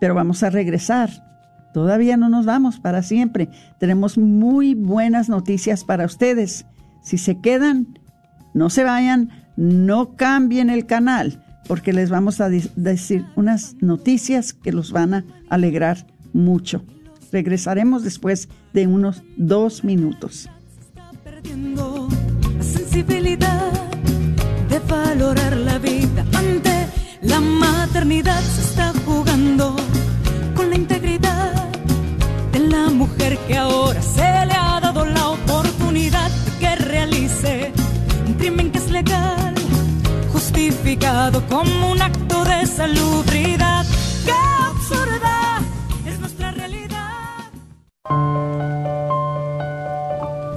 pero 0.00 0.14
vamos 0.14 0.42
a 0.42 0.50
regresar. 0.50 1.10
Todavía 1.72 2.16
no 2.16 2.28
nos 2.28 2.44
vamos 2.44 2.80
para 2.80 3.02
siempre. 3.02 3.48
Tenemos 3.78 4.18
muy 4.18 4.74
buenas 4.74 5.28
noticias 5.28 5.84
para 5.84 6.04
ustedes. 6.04 6.66
Si 7.02 7.16
se 7.16 7.40
quedan, 7.40 7.98
no 8.54 8.70
se 8.70 8.84
vayan, 8.84 9.30
no 9.56 10.16
cambien 10.16 10.68
el 10.68 10.86
canal, 10.86 11.42
porque 11.66 11.92
les 11.92 12.10
vamos 12.10 12.40
a 12.40 12.48
decir 12.48 13.24
unas 13.36 13.76
noticias 13.80 14.52
que 14.52 14.72
los 14.72 14.92
van 14.92 15.14
a 15.14 15.24
alegrar 15.48 16.06
mucho. 16.32 16.82
Regresaremos 17.30 18.02
después 18.02 18.48
de 18.72 18.86
unos 18.86 19.22
dos 19.36 19.84
minutos. 19.84 20.48
Está 20.80 21.10
perdiendo 21.24 22.08
la 22.56 22.62
sensibilidad 22.62 23.72
de 24.68 24.78
valorar 24.80 25.56
la 25.56 25.78
vida 25.78 26.26
ante 26.34 26.86
la 27.22 27.40
maternidad. 27.40 28.40
Se 28.40 28.60
está 28.60 28.92
jugando 29.04 29.76
con 30.54 30.70
la 30.70 30.76
integridad 30.76 31.70
de 32.52 32.58
la 32.58 32.90
mujer 32.90 33.38
que 33.46 33.56
ahora 33.56 34.02
se 34.02 34.20
le 34.20 34.54
ha 34.54 34.80
dado 34.80 35.04
la 35.06 35.28
oportunidad 35.28 35.71
justificado 40.62 41.42
como 41.48 41.90
un 41.90 42.00
acto 42.00 42.44
de 42.44 42.66
salubridad. 42.66 43.84
¡Qué 44.24 44.32
absurda! 44.64 45.60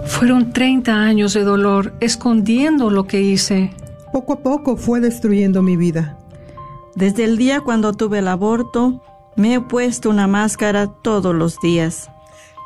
Fueron 0.06 0.54
30 0.54 0.94
años 0.94 1.34
de 1.34 1.44
dolor 1.44 1.94
escondiendo 2.00 2.90
lo 2.90 3.06
que 3.06 3.22
hice. 3.22 3.74
Poco 4.14 4.34
a 4.34 4.40
poco 4.40 4.78
fue 4.78 5.00
destruyendo 5.00 5.62
mi 5.62 5.76
vida. 5.76 6.18
Desde 6.96 7.26
el 7.26 7.38
día 7.38 7.62
cuando 7.62 7.94
tuve 7.94 8.20
el 8.20 8.28
aborto, 8.28 9.04
me 9.36 9.56
he 9.56 9.62
puesto 9.62 10.10
una 10.10 10.28
máscara 10.28 10.88
todos 10.88 11.36
los 11.36 11.60
días. 11.60 12.10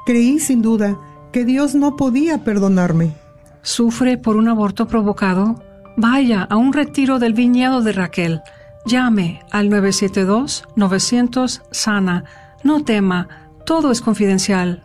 Creí 0.06 0.40
sin 0.40 0.62
duda 0.62 1.00
que 1.32 1.46
Dios 1.46 1.74
no 1.74 1.96
podía 1.96 2.44
perdonarme. 2.44 3.14
¿Sufre 3.62 4.18
por 4.18 4.36
un 4.36 4.48
aborto 4.48 4.88
provocado? 4.88 5.69
Vaya 6.02 6.48
a 6.50 6.56
un 6.56 6.72
retiro 6.72 7.20
del 7.20 7.34
viñedo 7.34 7.82
de 7.82 7.92
Raquel. 7.92 8.42
Llame 8.86 9.42
al 9.52 9.70
972-900-SANA. 9.70 12.24
No 12.64 12.86
tema, 12.86 13.28
todo 13.66 13.92
es 13.92 14.00
confidencial. 14.00 14.82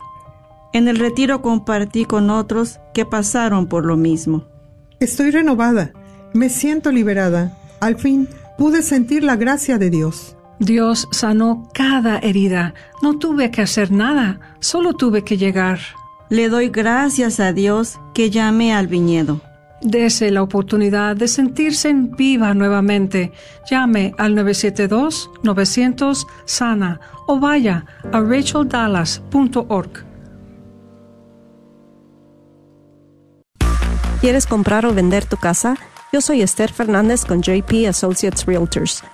En 0.72 0.88
el 0.88 0.98
retiro 0.98 1.40
compartí 1.40 2.04
con 2.04 2.30
otros 2.30 2.80
que 2.92 3.06
pasaron 3.06 3.68
por 3.68 3.86
lo 3.86 3.96
mismo. 3.96 4.48
Estoy 4.98 5.30
renovada, 5.30 5.92
me 6.32 6.48
siento 6.48 6.90
liberada. 6.90 7.56
Al 7.78 7.96
fin 7.96 8.28
pude 8.58 8.82
sentir 8.82 9.22
la 9.22 9.36
gracia 9.36 9.78
de 9.78 9.90
Dios. 9.90 10.36
Dios 10.58 11.06
sanó 11.12 11.70
cada 11.74 12.18
herida. 12.18 12.74
No 13.02 13.20
tuve 13.20 13.52
que 13.52 13.62
hacer 13.62 13.92
nada, 13.92 14.40
solo 14.58 14.94
tuve 14.94 15.22
que 15.22 15.36
llegar. 15.36 15.78
Le 16.28 16.48
doy 16.48 16.70
gracias 16.70 17.38
a 17.38 17.52
Dios 17.52 18.00
que 18.14 18.30
llamé 18.30 18.74
al 18.74 18.88
viñedo. 18.88 19.40
Dese 19.84 20.30
la 20.30 20.42
oportunidad 20.42 21.14
de 21.14 21.28
sentirse 21.28 21.90
en 21.90 22.16
viva 22.16 22.54
nuevamente. 22.54 23.32
Llame 23.70 24.14
al 24.16 24.34
972-900-SANA 24.34 27.00
o 27.26 27.38
vaya 27.38 27.84
a 28.10 28.20
racheldallas.org. 28.20 30.06
¿Quieres 34.22 34.46
comprar 34.46 34.86
o 34.86 34.94
vender 34.94 35.26
tu 35.26 35.36
casa? 35.36 35.76
Yo 36.14 36.22
soy 36.22 36.40
Esther 36.40 36.72
Fernández 36.72 37.26
con 37.26 37.42
JP 37.42 37.86
Associates 37.86 38.46
Realtors 38.46 39.04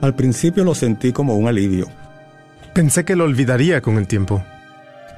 Al 0.00 0.14
principio 0.14 0.64
lo 0.64 0.74
sentí 0.74 1.12
como 1.12 1.36
un 1.36 1.46
alivio. 1.46 1.86
Pensé 2.74 3.04
que 3.04 3.16
lo 3.16 3.24
olvidaría 3.24 3.82
con 3.82 3.98
el 3.98 4.06
tiempo. 4.06 4.42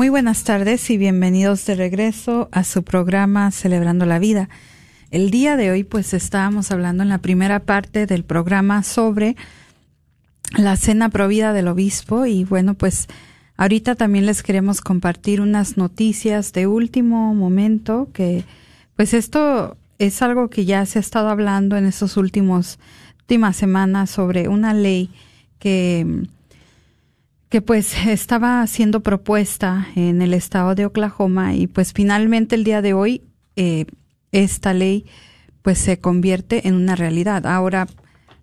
Muy 0.02 0.10
buenas 0.10 0.44
tardes 0.44 0.90
y 0.90 0.98
bienvenidos 0.98 1.64
de 1.68 1.76
regreso 1.76 2.50
a 2.52 2.64
su 2.64 2.82
programa 2.82 3.52
Celebrando 3.52 4.08
la 4.08 4.18
Vida. 4.18 4.50
El 5.12 5.30
día 5.30 5.56
de 5.58 5.70
hoy 5.70 5.84
pues 5.84 6.16
estábamos 6.16 6.72
hablando 6.72 7.04
en 7.04 7.10
la 7.10 7.20
primera 7.20 7.60
parte 7.60 8.08
del 8.08 8.24
programa 8.24 8.82
sobre 8.82 9.36
la 10.58 10.76
cena 10.76 11.10
provida 11.10 11.54
del 11.54 11.68
obispo 11.68 12.26
y 12.26 12.46
bueno 12.46 12.74
pues 12.74 13.10
ahorita 13.58 13.94
también 13.94 14.26
les 14.26 14.42
queremos 14.42 14.82
compartir 14.82 15.40
unas 15.40 15.78
noticias 15.78 16.52
de 16.52 16.66
último 16.66 17.36
momento 17.36 18.10
que 18.12 18.44
pues 18.96 19.14
esto 19.14 19.78
es 20.00 20.24
algo 20.24 20.50
que 20.50 20.66
ya 20.66 20.84
se 20.88 20.98
ha 20.98 21.02
estado 21.02 21.30
hablando 21.30 21.78
en 21.78 21.86
estos 21.86 22.18
últimos 22.18 22.80
últimas 23.20 23.56
semanas 23.56 24.10
sobre 24.10 24.48
una 24.48 24.74
ley 24.74 25.12
que 25.60 26.26
que 27.52 27.62
pues 27.62 27.94
estaba 28.08 28.66
siendo 28.66 29.02
propuesta 29.04 29.90
en 29.96 30.24
el 30.24 30.34
estado 30.34 30.74
de 30.74 30.86
Oklahoma 30.88 31.54
y 31.54 31.68
pues 31.68 31.94
finalmente 31.94 32.56
el 32.56 32.64
día 32.64 32.82
de 32.82 32.94
hoy 32.94 33.22
eh, 33.56 33.86
esta 34.32 34.74
ley 34.74 35.06
pues 35.62 35.78
se 35.78 36.00
convierte 36.00 36.68
en 36.68 36.74
una 36.74 36.96
realidad. 36.96 37.46
Ahora 37.46 37.88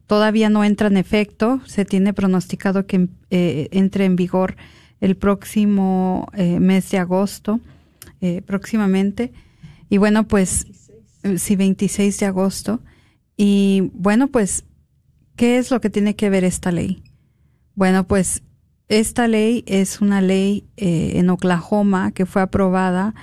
todavía 0.06 0.50
no 0.50 0.62
entra 0.62 0.86
en 0.86 0.98
efecto, 0.98 1.60
se 1.66 1.84
tiene 1.84 2.12
pronosticado 2.12 2.86
que 2.86 3.08
eh, 3.30 3.68
entre 3.72 4.04
en 4.04 4.14
vigor 4.14 4.56
el 5.00 5.16
próximo 5.16 6.28
eh, 6.34 6.60
mes 6.60 6.90
de 6.90 6.98
agosto, 6.98 7.60
eh, 8.20 8.42
próximamente. 8.42 9.32
Y 9.88 9.96
bueno, 9.96 10.28
pues 10.28 10.66
sí, 11.36 11.56
26 11.56 12.18
de 12.18 12.26
agosto. 12.26 12.80
Y 13.36 13.90
bueno, 13.94 14.28
pues, 14.28 14.64
¿qué 15.36 15.58
es 15.58 15.70
lo 15.70 15.80
que 15.80 15.90
tiene 15.90 16.14
que 16.14 16.30
ver 16.30 16.44
esta 16.44 16.72
ley? 16.72 17.02
Bueno, 17.74 18.06
pues 18.06 18.42
esta 18.88 19.28
ley 19.28 19.64
es 19.66 20.00
una 20.00 20.20
ley 20.20 20.64
eh, 20.76 21.12
en 21.16 21.30
Oklahoma 21.30 22.12
que 22.12 22.26
fue 22.26 22.42
aprobada 22.42 23.14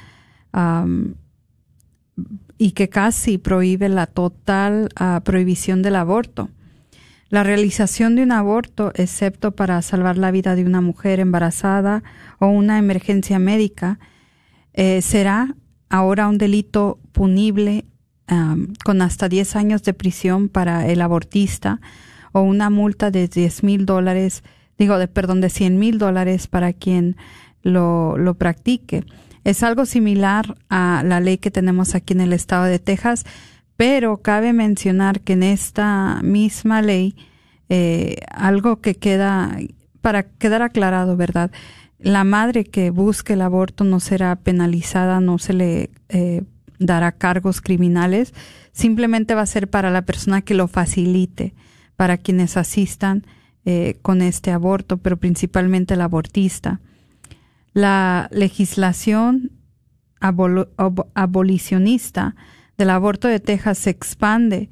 y 2.57 2.71
que 2.71 2.87
casi 2.87 3.37
prohíbe 3.37 3.89
la 3.89 4.07
total 4.07 4.87
uh, 4.97 5.21
prohibición 5.21 5.81
del 5.81 5.97
aborto. 5.97 6.49
La 7.27 7.43
realización 7.43 8.15
de 8.15 8.23
un 8.23 8.31
aborto, 8.31 8.93
excepto 8.95 9.51
para 9.51 9.81
salvar 9.81 10.17
la 10.17 10.31
vida 10.31 10.55
de 10.55 10.63
una 10.63 10.79
mujer 10.79 11.19
embarazada 11.19 12.03
o 12.39 12.47
una 12.47 12.77
emergencia 12.77 13.37
médica, 13.37 13.99
eh, 14.73 15.01
será 15.01 15.55
ahora 15.89 16.29
un 16.29 16.37
delito 16.37 16.99
punible 17.11 17.85
con 18.83 19.01
hasta 19.03 19.29
10 19.29 19.55
años 19.55 19.83
de 19.83 19.93
prisión 19.93 20.49
para 20.49 20.87
el 20.87 21.01
abortista 21.01 21.79
o 22.31 22.41
una 22.41 22.71
multa 22.71 23.11
de 23.11 23.27
10 23.27 23.63
mil 23.63 23.85
dólares 23.85 24.43
digo, 24.77 24.97
de, 24.97 25.07
perdón, 25.07 25.41
de 25.41 25.49
100 25.49 25.79
mil 25.79 25.97
dólares 25.97 26.47
para 26.47 26.73
quien 26.73 27.17
lo, 27.61 28.17
lo 28.17 28.35
practique. 28.35 29.03
Es 29.43 29.63
algo 29.63 29.85
similar 29.85 30.55
a 30.69 31.03
la 31.05 31.19
ley 31.19 31.37
que 31.37 31.51
tenemos 31.51 31.95
aquí 31.95 32.13
en 32.13 32.21
el 32.21 32.33
estado 32.33 32.65
de 32.65 32.79
Texas, 32.79 33.25
pero 33.77 34.17
cabe 34.17 34.53
mencionar 34.53 35.21
que 35.21 35.33
en 35.33 35.43
esta 35.43 36.21
misma 36.23 36.81
ley, 36.81 37.15
eh, 37.69 38.17
algo 38.29 38.81
que 38.81 38.95
queda, 38.95 39.57
para 40.01 40.23
quedar 40.23 40.61
aclarado, 40.61 41.17
¿verdad? 41.17 41.51
la 41.99 42.23
madre 42.23 42.65
que 42.65 42.89
busque 42.89 43.33
el 43.33 43.41
aborto 43.41 43.83
no 43.83 43.99
será 43.99 44.35
penalizada, 44.35 45.19
no 45.19 45.39
se 45.39 45.53
le 45.53 45.89
eh, 46.09 46.43
dará 46.77 47.11
cargos 47.13 47.61
criminales, 47.61 48.33
simplemente 48.73 49.33
va 49.33 49.41
a 49.41 49.47
ser 49.47 49.69
para 49.69 49.89
la 49.89 50.03
persona 50.03 50.41
que 50.41 50.53
lo 50.53 50.67
facilite, 50.67 51.53
para 51.95 52.17
quienes 52.17 52.57
asistan 52.57 53.25
eh, 53.65 53.97
con 54.01 54.21
este 54.21 54.51
aborto, 54.51 54.97
pero 54.97 55.17
principalmente 55.17 55.95
el 55.95 56.01
abortista. 56.01 56.79
La 57.73 58.29
legislación 58.31 59.51
abolicionista 60.19 62.35
del 62.77 62.91
aborto 62.91 63.27
de 63.27 63.39
Texas 63.39 63.79
se 63.79 63.89
expande, 63.89 64.69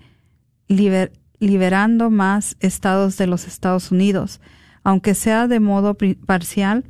liberando 0.68 2.10
más 2.10 2.58
estados 2.60 3.18
de 3.18 3.28
los 3.28 3.48
Estados 3.48 3.92
Unidos, 3.92 4.42
aunque 4.84 5.16
sea 5.16 5.48
de 5.48 5.60
modo 5.60 5.96
parcial, 6.26 6.86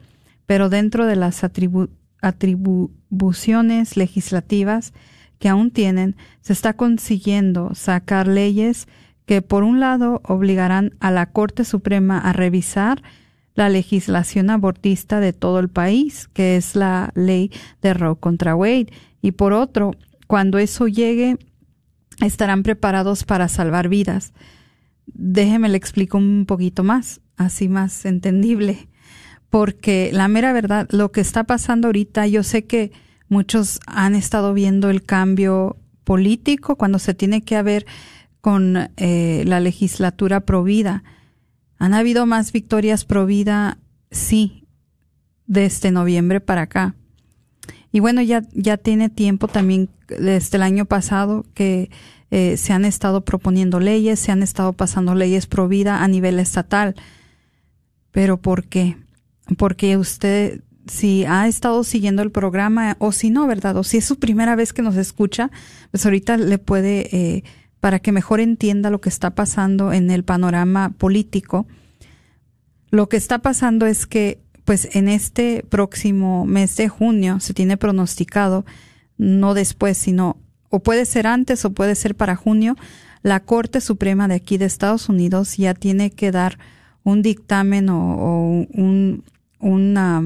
pero 0.46 0.70
dentro 0.70 1.06
de 1.06 1.16
las 1.16 1.44
atribuciones 2.22 3.98
legislativas 3.98 4.94
que 5.40 5.50
aún 5.50 5.72
tienen, 5.72 6.16
se 6.42 6.54
está 6.54 6.74
consiguiendo 6.74 7.76
sacar 7.76 8.28
leyes 8.28 8.88
que, 9.26 9.42
por 9.42 9.64
un 9.64 9.80
lado, 9.80 10.22
obligarán 10.26 10.94
a 11.00 11.12
la 11.12 11.28
Corte 11.28 11.66
Suprema 11.66 12.20
a 12.20 12.34
revisar 12.34 13.02
la 13.56 13.70
legislación 13.70 14.50
abortista 14.50 15.20
de 15.20 15.34
todo 15.34 15.60
el 15.60 15.70
país, 15.70 16.28
que 16.34 16.56
es 16.56 16.76
la 16.76 17.12
ley 17.16 17.52
de 17.82 17.94
Roe 17.94 18.16
contra 18.16 18.56
Wade, 18.56 18.92
y 19.22 19.32
por 19.32 19.54
otro, 19.54 19.92
cuando 20.28 20.58
eso 20.58 20.88
llegue, 20.88 21.38
estarán 22.22 22.64
preparados 22.64 23.24
para 23.24 23.48
salvar 23.48 23.90
vidas. 23.90 24.34
Déjeme 25.06 25.70
le 25.70 25.78
explico 25.78 26.18
un 26.18 26.46
poquito 26.46 26.84
más, 26.84 27.22
así 27.38 27.70
más 27.70 28.06
entendible, 28.06 28.88
porque 29.50 30.10
la 30.14 30.28
mera 30.28 30.52
verdad, 30.52 30.88
lo 30.90 31.12
que 31.12 31.22
está 31.22 31.44
pasando 31.44 31.88
ahorita, 31.88 32.26
yo 32.28 32.44
sé 32.44 32.66
que 32.66 32.92
muchos 33.30 33.80
han 33.86 34.16
estado 34.16 34.54
viendo 34.54 34.90
el 34.90 35.04
cambio 35.04 35.78
político 36.04 36.76
cuando 36.76 37.00
se 37.00 37.14
tiene 37.14 37.44
que 37.44 37.56
haber 37.56 37.86
con 38.44 38.90
eh, 38.98 39.44
la 39.48 39.62
legislatura 39.62 40.42
provida. 40.42 41.06
¿Han 41.78 41.94
habido 41.94 42.26
más 42.26 42.52
victorias 42.52 43.06
provida? 43.06 43.78
Sí, 44.12 44.66
desde 45.48 45.66
este 45.66 45.92
noviembre 45.92 46.42
para 46.42 46.64
acá. 46.64 46.94
Y 47.94 48.02
bueno, 48.02 48.22
ya, 48.22 48.44
ya 48.52 48.76
tiene 48.76 49.08
tiempo 49.08 49.48
también 49.48 49.88
desde 50.10 50.58
el 50.58 50.64
año 50.64 50.84
pasado 50.84 51.46
que 51.54 51.90
eh, 52.32 52.58
se 52.58 52.74
han 52.74 52.84
estado 52.84 53.22
proponiendo 53.22 53.80
leyes, 53.80 54.20
se 54.20 54.34
han 54.34 54.44
estado 54.44 54.74
pasando 54.74 55.16
leyes 55.16 55.48
pro 55.48 55.70
vida 55.70 56.04
a 56.04 56.08
nivel 56.10 56.38
estatal. 56.38 56.96
Pero 58.12 58.42
¿por 58.42 58.66
qué? 58.66 58.98
Porque 59.58 59.96
usted, 59.96 60.64
si 60.86 61.24
ha 61.24 61.48
estado 61.48 61.86
siguiendo 61.86 62.22
el 62.24 62.32
programa, 62.32 62.98
o 63.00 63.14
si 63.14 63.30
no, 63.30 63.48
¿verdad? 63.48 63.78
O 63.78 63.86
si 63.86 64.00
es 64.00 64.06
su 64.06 64.20
primera 64.20 64.58
vez 64.58 64.74
que 64.74 64.82
nos 64.82 64.98
escucha, 64.98 65.50
pues 65.92 66.06
ahorita 66.06 66.36
le 66.36 66.58
puede, 66.58 67.16
eh, 67.16 67.44
para 67.84 68.00
que 68.00 68.14
mejor 68.14 68.40
entienda 68.40 68.90
lo 68.90 69.02
que 69.02 69.10
está 69.10 69.36
pasando 69.36 69.92
en 69.92 70.10
el 70.10 70.24
panorama 70.24 70.94
político. 70.98 71.68
Lo 72.92 73.10
que 73.10 73.18
está 73.18 73.40
pasando 73.40 73.86
es 73.86 74.06
que, 74.06 74.40
pues 74.64 74.96
en 74.96 75.10
este 75.10 75.66
próximo 75.68 76.46
mes 76.46 76.78
de 76.78 76.88
junio 76.88 77.42
se 77.42 77.54
tiene 77.54 77.76
pronosticado, 77.76 78.64
no 79.18 79.54
después, 79.54 79.98
sino 79.98 80.38
o 80.70 80.80
puede 80.80 81.04
ser 81.04 81.28
antes 81.28 81.66
o 81.66 81.74
puede 81.74 81.96
ser 81.96 82.16
para 82.16 82.38
junio, 82.38 82.78
la 83.22 83.42
Corte 83.42 83.82
Suprema 83.82 84.30
de 84.30 84.36
aquí 84.36 84.58
de 84.58 84.64
Estados 84.64 85.10
Unidos 85.10 85.58
ya 85.58 85.74
tiene 85.74 86.10
que 86.10 86.32
dar 86.32 86.60
un 87.04 87.22
dictamen 87.22 87.90
o, 87.90 88.66
un, 88.72 89.26
una, 89.60 90.24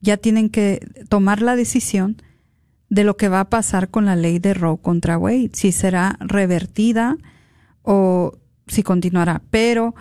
ya 0.00 0.16
tienen 0.16 0.48
que 0.48 0.78
tomar 1.08 1.42
la 1.42 1.56
decisión 1.56 2.22
de 2.94 3.04
lo 3.04 3.16
que 3.16 3.28
va 3.28 3.40
a 3.40 3.50
pasar 3.50 3.90
con 3.90 4.04
la 4.04 4.16
ley 4.16 4.38
de 4.38 4.54
Roe 4.54 4.78
contra 4.78 5.18
Wade, 5.18 5.50
si 5.52 5.72
será 5.72 6.16
revertida 6.20 7.16
o 7.82 8.38
si 8.66 8.82
continuará. 8.82 9.42
Pero 9.50 9.94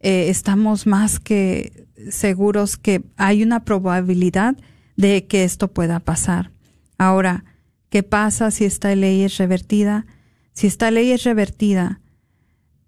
eh, 0.00 0.28
estamos 0.28 0.86
más 0.86 1.20
que 1.20 1.86
seguros 2.10 2.76
que 2.76 3.02
hay 3.16 3.42
una 3.42 3.64
probabilidad 3.64 4.56
de 4.96 5.26
que 5.26 5.44
esto 5.44 5.68
pueda 5.68 6.00
pasar. 6.00 6.50
Ahora, 6.98 7.44
¿Qué 7.90 8.04
pasa 8.04 8.52
si 8.52 8.64
esta 8.64 8.94
ley 8.94 9.24
es 9.24 9.36
revertida? 9.36 10.06
Si 10.52 10.68
esta 10.68 10.92
ley 10.92 11.10
es 11.10 11.24
revertida, 11.24 12.00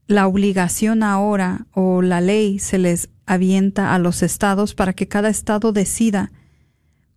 la 0.06 0.28
obligación 0.28 1.02
ahora 1.02 1.66
o 1.72 2.02
la 2.02 2.20
ley 2.20 2.60
se 2.60 2.78
les 2.78 3.10
avienta 3.26 3.94
a 3.94 3.98
los 3.98 4.22
estados 4.22 4.74
para 4.74 4.92
que 4.92 5.08
cada 5.08 5.28
estado 5.28 5.72
decida 5.72 6.30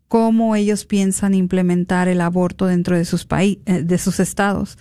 cómo 0.07 0.55
ellos 0.55 0.85
piensan 0.85 1.33
implementar 1.33 2.07
el 2.07 2.21
aborto 2.21 2.67
dentro 2.67 2.97
de 2.97 3.05
sus 3.05 3.25
países, 3.25 3.63
eh, 3.65 3.83
de 3.83 3.97
sus 3.97 4.19
estados. 4.19 4.77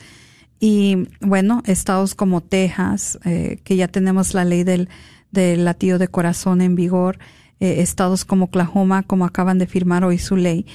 Y 0.61 1.09
bueno, 1.21 1.63
estados 1.67 2.15
como 2.15 2.41
Texas, 2.41 3.19
eh, 3.25 3.59
que 3.65 3.77
ya 3.77 3.89
tenemos 3.89 4.35
la 4.35 4.45
ley 4.45 4.65
del, 4.65 4.89
del 5.31 5.65
latido 5.65 5.99
de 5.99 6.09
corazón 6.09 6.61
en 6.61 6.75
vigor, 6.75 7.19
eh, 7.61 7.81
estados 7.81 8.25
como 8.25 8.47
Oklahoma, 8.47 9.03
como 9.03 9.25
acaban 9.25 9.59
de 9.59 9.67
firmar 9.67 10.05
hoy 10.05 10.19
su 10.19 10.37
ley, 10.37 10.67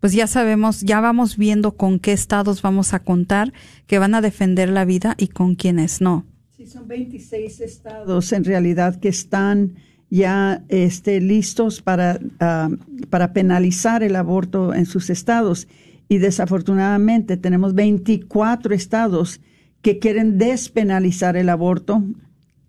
pues 0.00 0.12
ya 0.12 0.26
sabemos, 0.26 0.80
ya 0.80 1.00
vamos 1.00 1.36
viendo 1.36 1.76
con 1.76 2.00
qué 2.00 2.12
estados 2.12 2.60
vamos 2.60 2.92
a 2.92 2.98
contar 2.98 3.52
que 3.86 4.00
van 4.00 4.16
a 4.16 4.20
defender 4.20 4.68
la 4.68 4.84
vida 4.84 5.14
y 5.16 5.28
con 5.28 5.54
quiénes 5.54 6.00
no. 6.00 6.26
Sí, 6.56 6.66
son 6.66 6.88
26 6.88 7.60
estados 7.60 8.32
en 8.32 8.44
realidad 8.44 8.98
que 8.98 9.08
están 9.08 9.76
ya 10.12 10.62
este, 10.68 11.22
listos 11.22 11.80
para, 11.80 12.20
ah, 12.38 12.68
para 13.08 13.32
penalizar 13.32 14.02
el 14.02 14.14
aborto 14.16 14.74
en 14.74 14.84
sus 14.84 15.08
estados. 15.08 15.68
Y 16.06 16.18
desafortunadamente 16.18 17.38
tenemos 17.38 17.74
24 17.74 18.74
estados 18.74 19.40
que 19.80 19.98
quieren 19.98 20.36
despenalizar 20.36 21.38
el 21.38 21.48
aborto 21.48 22.04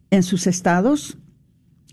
en 0.09 0.23
sus 0.23 0.47
estados 0.47 1.17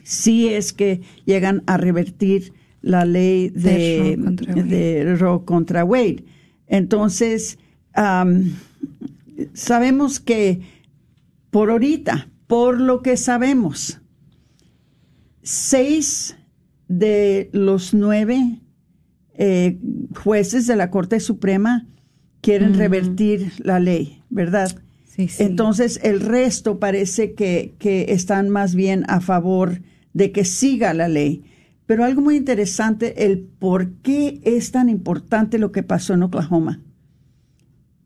si 0.04 0.46
es 0.46 0.72
que 0.72 1.00
llegan 1.24 1.64
a 1.66 1.76
revertir 1.76 2.52
la 2.80 3.04
ley 3.04 3.48
de, 3.48 4.16
de 4.18 5.16
Roe 5.16 5.44
contra 5.44 5.84
Wade. 5.84 6.24
Entonces, 6.68 7.58
sabemos 9.52 10.20
que 10.20 10.60
por 11.50 11.70
ahorita, 11.70 12.28
por 12.46 12.80
lo 12.80 13.02
que 13.02 13.16
sabemos, 13.16 13.99
seis 15.42 16.36
de 16.88 17.50
los 17.52 17.94
nueve 17.94 18.60
eh, 19.34 19.78
jueces 20.22 20.66
de 20.66 20.76
la 20.76 20.90
Corte 20.90 21.20
Suprema 21.20 21.86
quieren 22.40 22.74
revertir 22.74 23.52
la 23.58 23.80
ley, 23.80 24.22
¿verdad? 24.30 24.70
Sí, 25.04 25.28
sí. 25.28 25.42
Entonces, 25.42 26.00
el 26.02 26.20
resto 26.20 26.78
parece 26.78 27.34
que, 27.34 27.74
que 27.78 28.12
están 28.12 28.48
más 28.48 28.74
bien 28.74 29.04
a 29.08 29.20
favor 29.20 29.82
de 30.12 30.32
que 30.32 30.44
siga 30.44 30.94
la 30.94 31.08
ley. 31.08 31.44
Pero 31.86 32.04
algo 32.04 32.22
muy 32.22 32.36
interesante, 32.36 33.26
el 33.26 33.40
por 33.40 33.92
qué 34.02 34.40
es 34.44 34.70
tan 34.70 34.88
importante 34.88 35.58
lo 35.58 35.72
que 35.72 35.82
pasó 35.82 36.14
en 36.14 36.22
Oklahoma. 36.22 36.80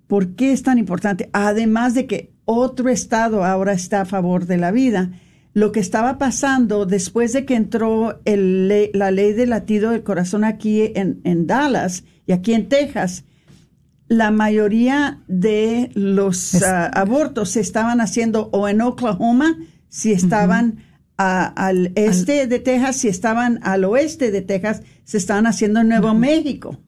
¿Por 0.07 0.35
qué 0.35 0.53
es 0.53 0.63
tan 0.63 0.79
importante? 0.79 1.29
Además 1.33 1.95
de 1.95 2.07
que 2.07 2.33
otro 2.45 2.89
estado 2.89 3.45
ahora 3.45 3.73
está 3.73 4.03
a 4.03 4.07
favor 4.07 4.47
de 4.47 4.59
la 4.59 4.71
vida. 4.71 5.11
Lo 5.55 5.71
que 5.71 5.81
estaba 5.81 6.19
pasando 6.19 6.85
después 6.85 7.33
de 7.33 7.45
que 7.45 7.55
entró 7.55 8.21
la 8.25 9.11
ley 9.11 9.33
del 9.33 9.51
latido 9.51 9.93
del 9.93 10.03
corazón 10.03 10.43
aquí 10.43 10.93
en, 10.95 11.47
Dallas 11.47 12.03
y 12.27 12.33
aquí 12.33 12.55
en 12.55 12.69
Texas, 12.69 13.25
la 14.09 14.33
mayoría 14.33 15.23
de 15.29 15.91
los 15.95 16.61
ah, 16.63 16.87
abortos 16.87 17.51
se 17.51 17.61
estaban 17.61 18.01
haciendo 18.01 18.51
o 18.53 18.69
en 18.69 18.81
Oklahoma, 18.81 19.57
si 19.89 20.13
estaban 20.13 20.79
al 21.17 21.93
este 21.95 22.49
de 22.49 22.59
Texas, 22.59 22.97
si 22.97 23.09
estaban 23.09 23.61
al 23.63 23.85
oeste 23.85 24.33
de 24.33 24.43
Texas, 24.43 24.83
se 25.05 25.19
estaban 25.19 25.47
haciendo 25.47 25.81
en 25.81 25.89
Nuevo 25.89 26.15
México. 26.15 26.81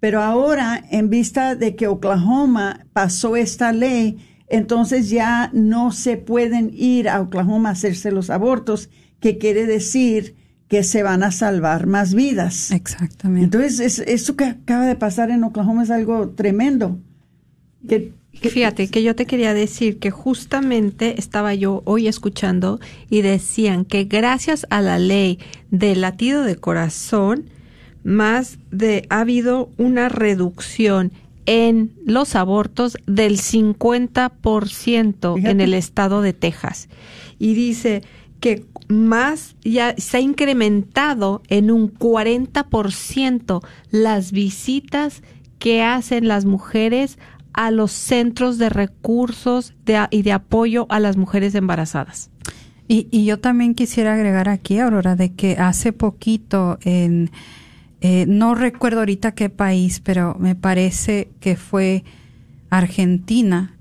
Pero 0.00 0.22
ahora, 0.22 0.82
en 0.90 1.10
vista 1.10 1.54
de 1.54 1.76
que 1.76 1.86
Oklahoma 1.86 2.86
pasó 2.92 3.36
esta 3.36 3.72
ley, 3.72 4.18
entonces 4.50 5.08
ya 5.08 5.50
no 5.52 5.92
se 5.92 6.16
pueden 6.16 6.70
ir 6.74 7.08
a 7.08 7.20
Oklahoma 7.20 7.70
a 7.70 7.72
hacerse 7.72 8.10
los 8.10 8.28
abortos, 8.28 8.90
que 9.20 9.38
quiere 9.38 9.64
decir 9.64 10.34
que 10.68 10.82
se 10.82 11.02
van 11.02 11.22
a 11.22 11.32
salvar 11.32 11.86
más 11.86 12.14
vidas. 12.14 12.70
Exactamente. 12.70 13.44
Entonces, 13.44 14.00
eso 14.00 14.36
que 14.36 14.44
acaba 14.44 14.86
de 14.86 14.96
pasar 14.96 15.30
en 15.30 15.44
Oklahoma 15.44 15.82
es 15.82 15.90
algo 15.90 16.28
tremendo. 16.30 16.98
Que 17.88 18.12
Fíjate 18.32 18.88
que 18.88 19.02
yo 19.02 19.14
te 19.14 19.26
quería 19.26 19.52
decir 19.54 19.98
que 19.98 20.10
justamente 20.10 21.18
estaba 21.18 21.54
yo 21.54 21.82
hoy 21.84 22.06
escuchando 22.06 22.80
y 23.10 23.22
decían 23.22 23.84
que 23.84 24.04
gracias 24.04 24.66
a 24.70 24.80
la 24.80 24.98
ley 24.98 25.38
del 25.70 26.00
latido 26.00 26.44
de 26.44 26.56
corazón, 26.56 27.50
más 28.02 28.58
de 28.70 29.06
ha 29.10 29.20
habido 29.20 29.70
una 29.76 30.08
reducción 30.08 31.12
en 31.52 31.92
los 32.06 32.36
abortos 32.36 32.96
del 33.08 33.36
50% 33.36 35.44
en 35.44 35.60
el 35.60 35.74
estado 35.74 36.22
de 36.22 36.32
Texas. 36.32 36.88
Y 37.40 37.54
dice 37.54 38.02
que 38.38 38.66
más 38.86 39.56
ya 39.64 39.96
se 39.98 40.18
ha 40.18 40.20
incrementado 40.20 41.42
en 41.48 41.72
un 41.72 41.92
40% 41.92 43.66
las 43.90 44.30
visitas 44.30 45.24
que 45.58 45.82
hacen 45.82 46.28
las 46.28 46.44
mujeres 46.44 47.18
a 47.52 47.72
los 47.72 47.90
centros 47.90 48.58
de 48.58 48.68
recursos 48.68 49.74
de, 49.84 50.06
y 50.12 50.22
de 50.22 50.30
apoyo 50.30 50.86
a 50.88 51.00
las 51.00 51.16
mujeres 51.16 51.56
embarazadas. 51.56 52.30
Y, 52.86 53.08
y, 53.10 53.24
yo 53.24 53.40
también 53.40 53.74
quisiera 53.74 54.14
agregar 54.14 54.48
aquí, 54.48 54.78
Aurora, 54.78 55.16
de 55.16 55.32
que 55.32 55.56
hace 55.58 55.92
poquito 55.92 56.78
en, 56.82 57.32
eh, 58.00 58.24
no 58.26 58.54
recuerdo 58.54 59.00
ahorita 59.00 59.32
qué 59.32 59.50
país, 59.50 60.00
pero 60.00 60.36
me 60.38 60.54
parece 60.54 61.30
que 61.40 61.56
fue 61.56 62.04
Argentina, 62.70 63.74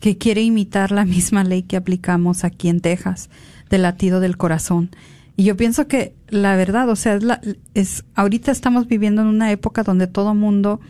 que 0.00 0.18
quiere 0.18 0.42
imitar 0.42 0.90
la 0.90 1.04
misma 1.04 1.44
ley 1.44 1.62
que 1.62 1.76
aplicamos 1.76 2.44
aquí 2.44 2.68
en 2.68 2.80
Texas, 2.80 3.30
del 3.70 3.82
latido 3.82 4.20
del 4.20 4.36
corazón. 4.36 4.90
Y 5.36 5.44
yo 5.44 5.56
pienso 5.56 5.86
que 5.86 6.14
la 6.28 6.56
verdad, 6.56 6.88
o 6.88 6.96
sea, 6.96 7.14
es, 7.14 7.22
la, 7.22 7.40
es 7.74 8.04
ahorita 8.14 8.50
estamos 8.50 8.88
viviendo 8.88 9.22
en 9.22 9.28
una 9.28 9.50
época 9.50 9.82
donde 9.82 10.06
todo 10.06 10.34
mundo 10.34 10.80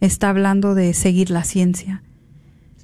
está 0.00 0.30
hablando 0.30 0.74
de 0.74 0.94
seguir 0.94 1.30
la 1.30 1.44
ciencia. 1.44 2.02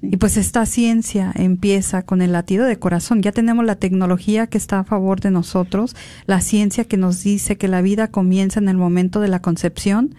Y 0.01 0.17
pues 0.17 0.37
esta 0.37 0.65
ciencia 0.65 1.33
empieza 1.35 2.03
con 2.03 2.23
el 2.23 2.33
latido 2.33 2.67
de 2.67 2.79
corazón. 2.79 3.21
Ya 3.21 3.33
tenemos 3.33 3.65
la 3.65 3.77
tecnología 3.77 4.47
que 4.47 4.59
está 4.59 4.79
a 4.79 4.85
favor 4.85 5.21
de 5.21 5.33
nosotros, 5.33 5.97
la 6.27 6.41
ciencia 6.41 6.85
que 6.85 6.97
nos 6.97 7.23
dice 7.25 7.57
que 7.57 7.67
la 7.67 7.83
vida 7.83 8.09
comienza 8.09 8.61
en 8.61 8.69
el 8.69 8.77
momento 8.77 9.21
de 9.21 9.29
la 9.29 9.43
concepción. 9.43 10.15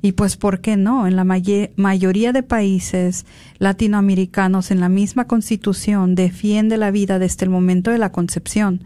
Y 0.00 0.12
pues, 0.12 0.36
¿por 0.36 0.60
qué 0.60 0.76
no? 0.76 1.06
En 1.06 1.16
la 1.16 1.24
mayoría 1.24 2.32
de 2.32 2.42
países 2.42 3.26
latinoamericanos, 3.58 4.70
en 4.70 4.80
la 4.80 4.88
misma 4.88 5.26
constitución, 5.26 6.14
defiende 6.14 6.78
la 6.78 6.90
vida 6.90 7.18
desde 7.18 7.44
el 7.44 7.50
momento 7.50 7.90
de 7.90 7.98
la 7.98 8.12
concepción, 8.12 8.84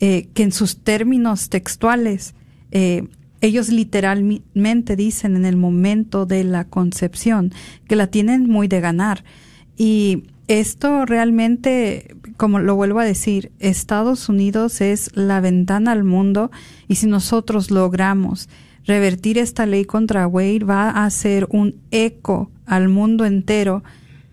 eh, 0.00 0.28
que 0.34 0.42
en 0.42 0.52
sus 0.52 0.78
términos 0.78 1.48
textuales 1.48 2.34
eh, 2.72 3.06
ellos 3.40 3.68
literalmente 3.70 4.96
dicen 4.96 5.36
en 5.36 5.44
el 5.44 5.56
momento 5.56 6.26
de 6.26 6.44
la 6.44 6.64
concepción 6.64 7.52
que 7.86 7.96
la 7.96 8.08
tienen 8.08 8.48
muy 8.48 8.68
de 8.68 8.80
ganar. 8.80 9.24
Y 9.76 10.24
esto 10.48 11.06
realmente, 11.06 12.16
como 12.36 12.58
lo 12.58 12.74
vuelvo 12.74 13.00
a 13.00 13.04
decir, 13.04 13.52
Estados 13.58 14.28
Unidos 14.28 14.80
es 14.80 15.10
la 15.14 15.40
ventana 15.40 15.92
al 15.92 16.04
mundo 16.04 16.50
y 16.88 16.96
si 16.96 17.06
nosotros 17.06 17.70
logramos 17.70 18.48
revertir 18.84 19.38
esta 19.38 19.66
ley 19.66 19.84
contra 19.84 20.26
Wade 20.26 20.64
va 20.64 20.90
a 20.90 21.06
hacer 21.06 21.46
un 21.50 21.76
eco 21.90 22.50
al 22.66 22.88
mundo 22.88 23.24
entero 23.24 23.82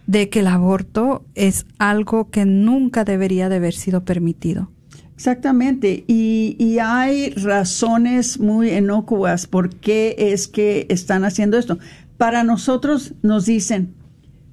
de 0.08 0.30
que 0.30 0.40
el 0.40 0.48
aborto 0.48 1.24
es 1.36 1.66
algo 1.78 2.32
que 2.32 2.46
nunca 2.46 3.04
debería 3.04 3.48
de 3.48 3.58
haber 3.58 3.74
sido 3.74 4.04
permitido. 4.04 4.72
Exactamente, 5.16 6.06
y, 6.08 6.56
y, 6.58 6.80
hay 6.80 7.32
razones 7.32 8.40
muy 8.40 8.72
inocuas 8.72 9.48
por 9.48 9.70
qué 9.70 10.16
es 10.18 10.48
que 10.48 10.88
están 10.90 11.26
haciendo 11.26 11.58
esto. 11.58 11.78
Para 12.18 12.46
nosotros 12.46 13.14
nos 13.22 13.46
dicen, 13.46 13.94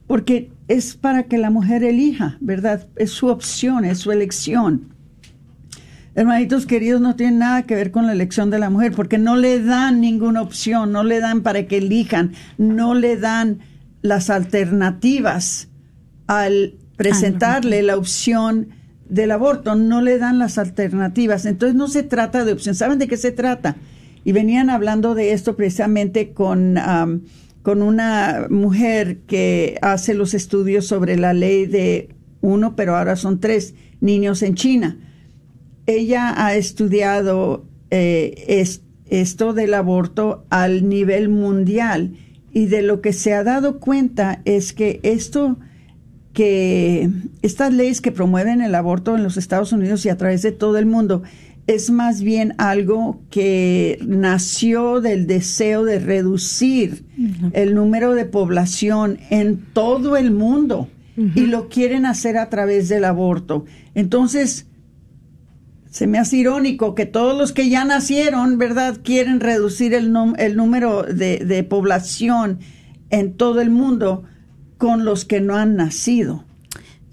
porque 0.06 0.50
es 0.68 0.96
para 0.96 1.24
que 1.24 1.38
la 1.38 1.50
mujer 1.50 1.84
elija, 1.84 2.38
¿verdad? 2.40 2.86
Es 2.96 3.10
su 3.10 3.28
opción, 3.28 3.84
es 3.84 3.98
su 3.98 4.12
elección. 4.12 4.94
Hermanitos 6.14 6.64
queridos, 6.64 7.00
no 7.00 7.14
tiene 7.14 7.38
nada 7.38 7.64
que 7.64 7.74
ver 7.74 7.90
con 7.90 8.06
la 8.06 8.12
elección 8.12 8.50
de 8.50 8.58
la 8.58 8.70
mujer, 8.70 8.92
porque 8.92 9.18
no 9.18 9.36
le 9.36 9.62
dan 9.62 10.00
ninguna 10.00 10.40
opción, 10.40 10.90
no 10.90 11.04
le 11.04 11.20
dan 11.20 11.42
para 11.42 11.66
que 11.66 11.78
elijan, 11.78 12.32
no 12.56 12.94
le 12.94 13.16
dan 13.16 13.58
las 14.00 14.30
alternativas 14.30 15.68
al 16.26 16.74
presentarle 16.96 17.82
la 17.82 17.96
opción 17.96 18.68
del 19.08 19.30
aborto, 19.30 19.74
no 19.74 20.00
le 20.00 20.18
dan 20.18 20.38
las 20.38 20.58
alternativas. 20.58 21.46
Entonces 21.46 21.76
no 21.76 21.88
se 21.88 22.02
trata 22.02 22.44
de 22.44 22.52
opción. 22.52 22.74
¿Saben 22.74 22.98
de 22.98 23.08
qué 23.08 23.16
se 23.16 23.32
trata? 23.32 23.76
Y 24.24 24.32
venían 24.32 24.70
hablando 24.70 25.14
de 25.14 25.32
esto 25.32 25.54
precisamente 25.54 26.32
con, 26.32 26.78
con 27.66 27.82
una 27.82 28.46
mujer 28.48 29.22
que 29.26 29.76
hace 29.82 30.14
los 30.14 30.34
estudios 30.34 30.86
sobre 30.86 31.16
la 31.16 31.34
ley 31.34 31.66
de 31.66 32.10
uno, 32.40 32.76
pero 32.76 32.96
ahora 32.96 33.16
son 33.16 33.40
tres 33.40 33.74
niños 34.00 34.44
en 34.44 34.54
China. 34.54 35.00
Ella 35.86 36.32
ha 36.36 36.54
estudiado 36.54 37.66
eh, 37.90 38.64
esto 39.10 39.52
del 39.52 39.74
aborto 39.74 40.44
al 40.48 40.88
nivel 40.88 41.28
mundial 41.28 42.16
y 42.52 42.66
de 42.66 42.82
lo 42.82 43.00
que 43.00 43.12
se 43.12 43.34
ha 43.34 43.42
dado 43.42 43.80
cuenta 43.80 44.42
es 44.44 44.72
que 44.72 45.00
esto 45.02 45.58
que 46.32 47.10
estas 47.42 47.74
leyes 47.74 48.00
que 48.00 48.12
promueven 48.12 48.60
el 48.60 48.76
aborto 48.76 49.16
en 49.16 49.24
los 49.24 49.36
Estados 49.36 49.72
Unidos 49.72 50.06
y 50.06 50.08
a 50.08 50.16
través 50.16 50.42
de 50.42 50.52
todo 50.52 50.78
el 50.78 50.86
mundo 50.86 51.24
es 51.66 51.90
más 51.90 52.22
bien 52.22 52.54
algo 52.58 53.20
que 53.30 53.98
nació 54.06 55.00
del 55.00 55.26
deseo 55.26 55.84
de 55.84 55.98
reducir 55.98 57.04
el 57.52 57.74
número 57.74 58.14
de 58.14 58.24
población 58.24 59.18
en 59.30 59.58
todo 59.72 60.16
el 60.16 60.30
mundo 60.30 60.88
y 61.16 61.46
lo 61.46 61.68
quieren 61.68 62.06
hacer 62.06 62.36
a 62.36 62.50
través 62.50 62.88
del 62.88 63.04
aborto. 63.04 63.64
Entonces, 63.94 64.66
se 65.90 66.06
me 66.06 66.18
hace 66.18 66.36
irónico 66.36 66.94
que 66.94 67.06
todos 67.06 67.36
los 67.36 67.52
que 67.52 67.68
ya 67.68 67.84
nacieron, 67.84 68.58
¿verdad?, 68.58 69.00
quieren 69.02 69.40
reducir 69.40 69.94
el, 69.94 70.14
el 70.38 70.56
número 70.56 71.02
de, 71.02 71.38
de 71.38 71.64
población 71.64 72.60
en 73.10 73.32
todo 73.32 73.60
el 73.60 73.70
mundo 73.70 74.24
con 74.78 75.04
los 75.04 75.24
que 75.24 75.40
no 75.40 75.56
han 75.56 75.76
nacido. 75.76 76.44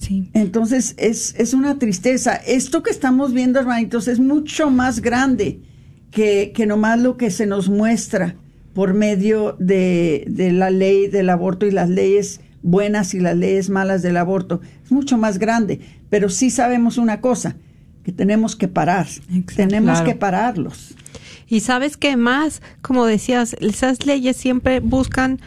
Sí. 0.04 0.30
Entonces 0.34 0.96
es, 0.98 1.34
es 1.38 1.54
una 1.54 1.80
tristeza. 1.80 2.36
Esto 2.36 2.84
que 2.84 2.92
estamos 2.92 3.34
viendo, 3.34 3.60
hermanitos, 3.60 4.08
es 4.08 4.20
mucho 4.20 4.70
más 4.70 5.02
grande 5.02 5.62
que, 6.12 6.52
que 6.54 6.66
nomás 6.66 7.00
lo 7.00 7.16
que 7.16 7.32
se 7.32 7.46
nos 7.46 7.70
muestra 7.70 8.36
por 8.74 8.94
medio 8.94 9.56
de, 9.60 10.26
de 10.28 10.52
la 10.52 10.70
ley 10.70 11.08
del 11.08 11.30
aborto 11.30 11.66
y 11.66 11.72
las 11.72 11.90
leyes 11.90 12.42
buenas 12.64 13.14
y 13.14 13.20
las 13.20 13.38
leyes 13.38 13.70
malas 13.70 14.02
del 14.02 14.18
aborto. 14.18 14.62
Es 14.84 14.92
mucho 14.92 15.18
más 15.18 15.40
grande. 15.40 15.80
Pero 16.10 16.30
sí 16.30 16.50
sabemos 16.50 16.98
una 16.98 17.22
cosa, 17.22 17.56
que 18.04 18.12
tenemos 18.12 18.56
que 18.56 18.68
parar. 18.68 19.08
Tenemos 19.56 20.02
que 20.02 20.16
pararlos. 20.16 20.96
Y 21.48 21.60
sabes 21.60 21.98
qué 21.98 22.18
más, 22.18 22.62
como 22.82 23.06
decías, 23.06 23.56
esas 23.60 24.06
leyes 24.06 24.38
siempre 24.38 24.80
buscan 24.80 25.40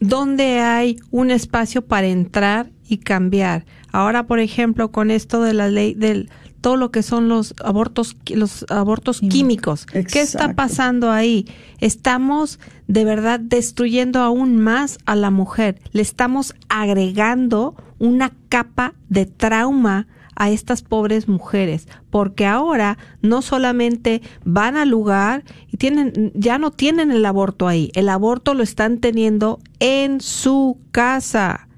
donde 0.00 0.60
hay 0.60 0.98
un 1.10 1.30
espacio 1.30 1.84
para 1.84 2.06
entrar 2.06 2.70
y 2.88 2.98
cambiar. 2.98 3.64
Ahora, 3.92 4.26
por 4.26 4.40
ejemplo, 4.40 4.90
con 4.90 5.10
esto 5.10 5.42
de 5.42 5.54
la 5.54 5.68
ley 5.68 5.94
del 5.94 6.30
todo 6.62 6.76
lo 6.76 6.90
que 6.92 7.02
son 7.02 7.28
los 7.28 7.54
abortos 7.62 8.16
los 8.30 8.64
abortos 8.70 9.20
químicos. 9.20 9.84
¿Qué 9.84 10.22
está 10.22 10.54
pasando 10.54 11.10
ahí? 11.10 11.46
Estamos 11.80 12.60
de 12.86 13.04
verdad 13.04 13.40
destruyendo 13.40 14.20
aún 14.20 14.56
más 14.56 14.98
a 15.04 15.16
la 15.16 15.30
mujer. 15.30 15.80
Le 15.90 16.02
estamos 16.02 16.54
agregando 16.68 17.74
una 17.98 18.32
capa 18.48 18.94
de 19.08 19.26
trauma 19.26 20.06
a 20.34 20.50
estas 20.50 20.82
pobres 20.82 21.28
mujeres, 21.28 21.88
porque 22.10 22.46
ahora 22.46 22.96
no 23.20 23.42
solamente 23.42 24.22
van 24.44 24.76
al 24.76 24.88
lugar 24.88 25.44
y 25.70 25.76
tienen, 25.76 26.32
ya 26.34 26.58
no 26.58 26.70
tienen 26.70 27.10
el 27.10 27.24
aborto 27.26 27.68
ahí, 27.68 27.90
el 27.94 28.08
aborto 28.08 28.54
lo 28.54 28.62
están 28.62 28.98
teniendo 28.98 29.60
en 29.78 30.20
su 30.20 30.78
casa, 30.90 31.68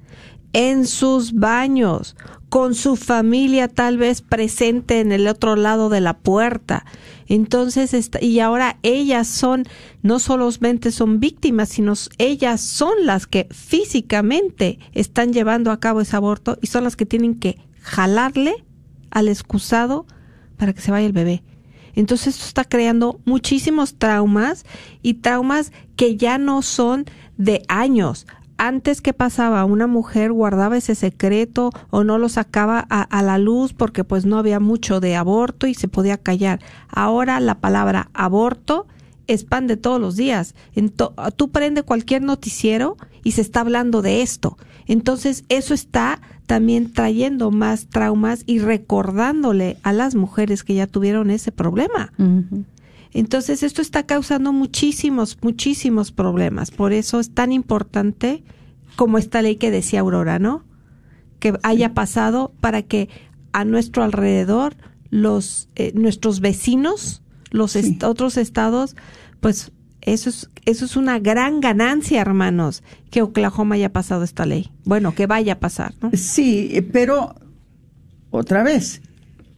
en 0.55 0.87
sus 0.87 1.35
baños, 1.35 2.17
con 2.49 2.75
su 2.77 2.95
familia 2.95 3.67
tal 3.69 3.99
vez 3.99 4.23
presente 4.23 5.01
en 5.01 5.11
el 5.13 5.27
otro 5.27 5.57
lado 5.57 5.89
de 5.89 6.01
la 6.01 6.17
puerta. 6.17 6.87
Entonces, 7.27 8.11
y 8.21 8.39
ahora 8.39 8.79
ellas 8.85 9.27
son, 9.27 9.65
no 10.03 10.21
solamente 10.21 10.93
son 10.93 11.19
víctimas, 11.19 11.71
sino 11.71 11.95
ellas 12.19 12.61
son 12.61 12.93
las 13.03 13.27
que 13.27 13.49
físicamente 13.51 14.79
están 14.93 15.33
llevando 15.33 15.73
a 15.73 15.81
cabo 15.81 16.01
ese 16.01 16.17
aborto 16.17 16.57
y 16.63 16.69
son 16.69 16.85
las 16.85 16.95
que 16.95 17.07
tienen 17.07 17.35
que 17.35 17.59
jalarle 17.81 18.65
al 19.11 19.29
excusado 19.29 20.07
para 20.57 20.73
que 20.73 20.81
se 20.81 20.93
vaya 20.93 21.07
el 21.07 21.13
bebé. 21.13 21.43
Entonces 21.97 22.35
esto 22.35 22.47
está 22.47 22.65
creando 22.65 23.21
muchísimos 23.25 23.97
traumas 23.97 24.65
y 25.03 25.15
traumas 25.15 25.73
que 25.97 26.17
ya 26.17 26.39
no 26.39 26.63
son 26.63 27.07
de 27.37 27.63
años. 27.69 28.27
Antes 28.57 29.01
que 29.01 29.13
pasaba, 29.13 29.65
una 29.65 29.87
mujer 29.87 30.33
guardaba 30.33 30.77
ese 30.77 30.95
secreto 30.95 31.71
o 31.91 32.05
no 32.05 32.19
lo 32.19 32.29
sacaba 32.29 32.79
a, 32.79 33.23
la 33.23 33.39
luz 33.39 33.73
porque 33.73 34.05
pues 34.05 34.27
no 34.27 34.39
había 34.39 34.61
mucho 34.61 35.01
de 35.01 35.17
aborto 35.17 35.67
y 35.67 35.75
se 35.75 35.89
podía 35.89 36.19
callar. 36.19 36.61
Ahora 36.89 37.41
la 37.41 37.57
palabra 37.57 38.11
aborto 38.15 38.87
es 39.27 39.45
pan 39.45 39.67
de 39.67 39.77
todos 39.77 40.01
los 40.01 40.17
días. 40.17 40.55
tú 41.37 41.51
prende 41.51 41.83
cualquier 41.83 42.23
noticiero 42.23 42.97
y 43.25 43.33
se 43.33 43.41
está 43.41 43.61
hablando 43.61 44.03
de 44.03 44.23
esto. 44.23 44.57
Entonces 44.87 45.45
eso 45.49 45.75
está 45.75 46.21
también 46.47 46.93
trayendo 46.93 47.51
más 47.51 47.87
traumas 47.87 48.45
y 48.47 48.59
recordándole 48.59 49.79
a 49.83 49.93
las 49.93 50.15
mujeres 50.15 50.63
que 50.63 50.75
ya 50.75 50.87
tuvieron 50.87 51.31
ese 51.31 51.51
problema. 51.53 52.13
Entonces 53.15 53.63
esto 53.63 53.81
está 53.81 54.05
causando 54.05 54.53
muchísimos, 54.53 55.39
muchísimos 55.41 56.13
problemas. 56.13 56.71
Por 56.71 56.93
eso 56.93 57.21
es 57.21 57.31
tan 57.33 57.53
importante 57.53 58.43
como 58.97 59.19
esta 59.19 59.41
ley 59.41 59.57
que 59.57 59.71
decía 59.71 60.01
Aurora, 60.01 60.39
¿no? 60.39 60.65
Que 61.39 61.55
haya 61.63 61.95
pasado 61.95 62.53
para 62.61 62.83
que 62.83 63.09
a 63.53 63.65
nuestro 63.65 64.03
alrededor 64.03 64.77
los 65.11 65.69
eh, 65.77 65.93
nuestros 65.95 66.41
vecinos, 66.41 67.23
los 67.51 67.77
est- 67.77 68.03
otros 68.03 68.37
estados, 68.37 68.97
pues 69.41 69.71
eso 70.01 70.29
es 70.29 70.51
eso 70.65 70.85
es 70.87 70.97
una 70.97 71.19
gran 71.19 71.61
ganancia, 71.61 72.21
hermanos, 72.21 72.83
que 73.11 73.23
Oklahoma 73.23 73.77
haya 73.77 73.93
pasado 73.93 74.25
esta 74.25 74.45
ley. 74.47 74.73
Bueno, 74.85 75.15
que 75.15 75.27
vaya 75.27 75.53
a 75.55 75.61
pasar, 75.61 75.95
¿no? 76.01 76.11
Sí, 76.15 76.85
pero 76.93 77.35
otra 78.31 78.63
vez, 78.65 79.03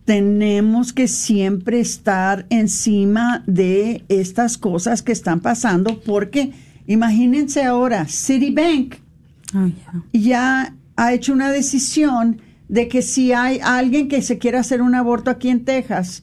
tenemos 0.07 0.93
que 0.93 1.09
siempre 1.09 1.81
estar 1.81 2.47
encima 2.49 3.43
de 3.47 4.05
estas 4.09 4.57
cosas 4.57 5.03
que 5.03 5.11
están 5.11 5.41
pasando 5.41 6.01
porque 6.01 6.53
imagínense 6.87 7.65
ahora, 7.65 8.07
Citibank 8.07 8.95
ya 10.13 10.75
ha 10.97 11.13
hecho 11.13 11.33
una 11.33 11.51
decisión 11.51 12.41
de 12.69 12.89
que 12.89 13.03
si 13.03 13.33
hay 13.33 13.59
alguien 13.63 14.09
que 14.09 14.23
se 14.23 14.39
quiera 14.39 14.61
hacer 14.61 14.81
un 14.81 14.95
aborto 14.95 15.31
aquí 15.31 15.49
en 15.49 15.65
Texas 15.65 16.23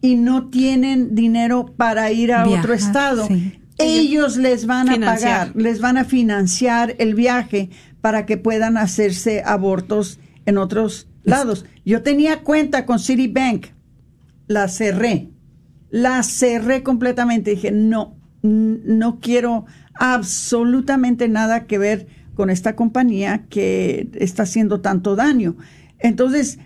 y 0.00 0.16
no 0.16 0.48
tienen 0.48 1.14
dinero 1.14 1.74
para 1.76 2.10
ir 2.10 2.32
a 2.32 2.48
otro 2.48 2.72
estado, 2.72 3.26
sí. 3.26 3.60
ellos 3.76 4.38
les 4.38 4.64
van 4.64 4.88
a 4.88 4.98
pagar, 4.98 5.52
les 5.54 5.80
van 5.82 5.98
a 5.98 6.04
financiar 6.04 6.94
el 6.98 7.14
viaje 7.14 7.68
para 8.00 8.24
que 8.24 8.38
puedan 8.38 8.78
hacerse 8.78 9.42
abortos 9.44 10.18
en 10.46 10.56
otros 10.56 11.08
lados. 11.22 11.64
Yo 11.84 12.02
tenía 12.02 12.42
cuenta 12.42 12.86
con 12.86 12.98
Citibank, 12.98 13.66
la 14.46 14.68
cerré, 14.68 15.30
la 15.90 16.22
cerré 16.22 16.82
completamente. 16.82 17.52
Dije, 17.52 17.70
no, 17.70 18.16
no 18.42 19.20
quiero 19.20 19.66
absolutamente 19.94 21.28
nada 21.28 21.66
que 21.66 21.78
ver 21.78 22.06
con 22.34 22.50
esta 22.50 22.76
compañía 22.76 23.46
que 23.48 24.08
está 24.14 24.44
haciendo 24.44 24.80
tanto 24.80 25.16
daño. 25.16 25.56
Entonces, 25.98 26.58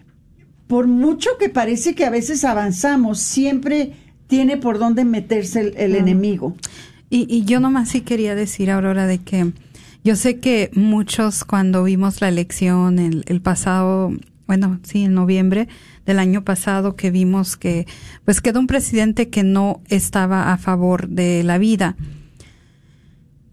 por 0.67 0.87
mucho 0.87 1.31
que 1.39 1.49
parece 1.49 1.95
que 1.95 2.05
a 2.05 2.11
veces 2.11 2.45
avanzamos, 2.45 3.21
siempre 3.21 3.93
tiene 4.27 4.57
por 4.57 4.79
dónde 4.79 5.05
meterse 5.05 5.61
el, 5.61 5.75
el 5.77 5.95
enemigo. 5.97 6.57
Y, 7.11 7.27
y 7.29 7.45
yo 7.45 7.61
nomás 7.61 7.91
sí 7.91 8.01
quería 8.01 8.35
decir, 8.35 8.71
Aurora, 8.71 9.07
de 9.07 9.19
que 9.19 9.53
yo 10.05 10.17
sé 10.17 10.41
que 10.41 10.71
muchos 10.75 11.45
cuando 11.45 11.85
vimos 11.85 12.21
la 12.21 12.29
elección 12.29 12.99
el, 12.99 13.25
el 13.27 13.41
pasado, 13.41 14.13
bueno, 14.47 14.81
sí, 14.83 15.05
en 15.05 15.15
noviembre 15.15 15.69
del 16.05 16.19
año 16.19 16.45
pasado, 16.45 16.97
que 16.97 17.11
vimos 17.11 17.57
que 17.57 17.87
pues 18.25 18.41
quedó 18.41 18.61
un 18.61 18.67
presidente 18.67 19.29
que 19.29 19.43
no 19.43 19.83
estaba 19.89 20.53
a 20.53 20.59
favor 20.59 21.09
de 21.09 21.43
la 21.43 21.59
vida. 21.59 21.97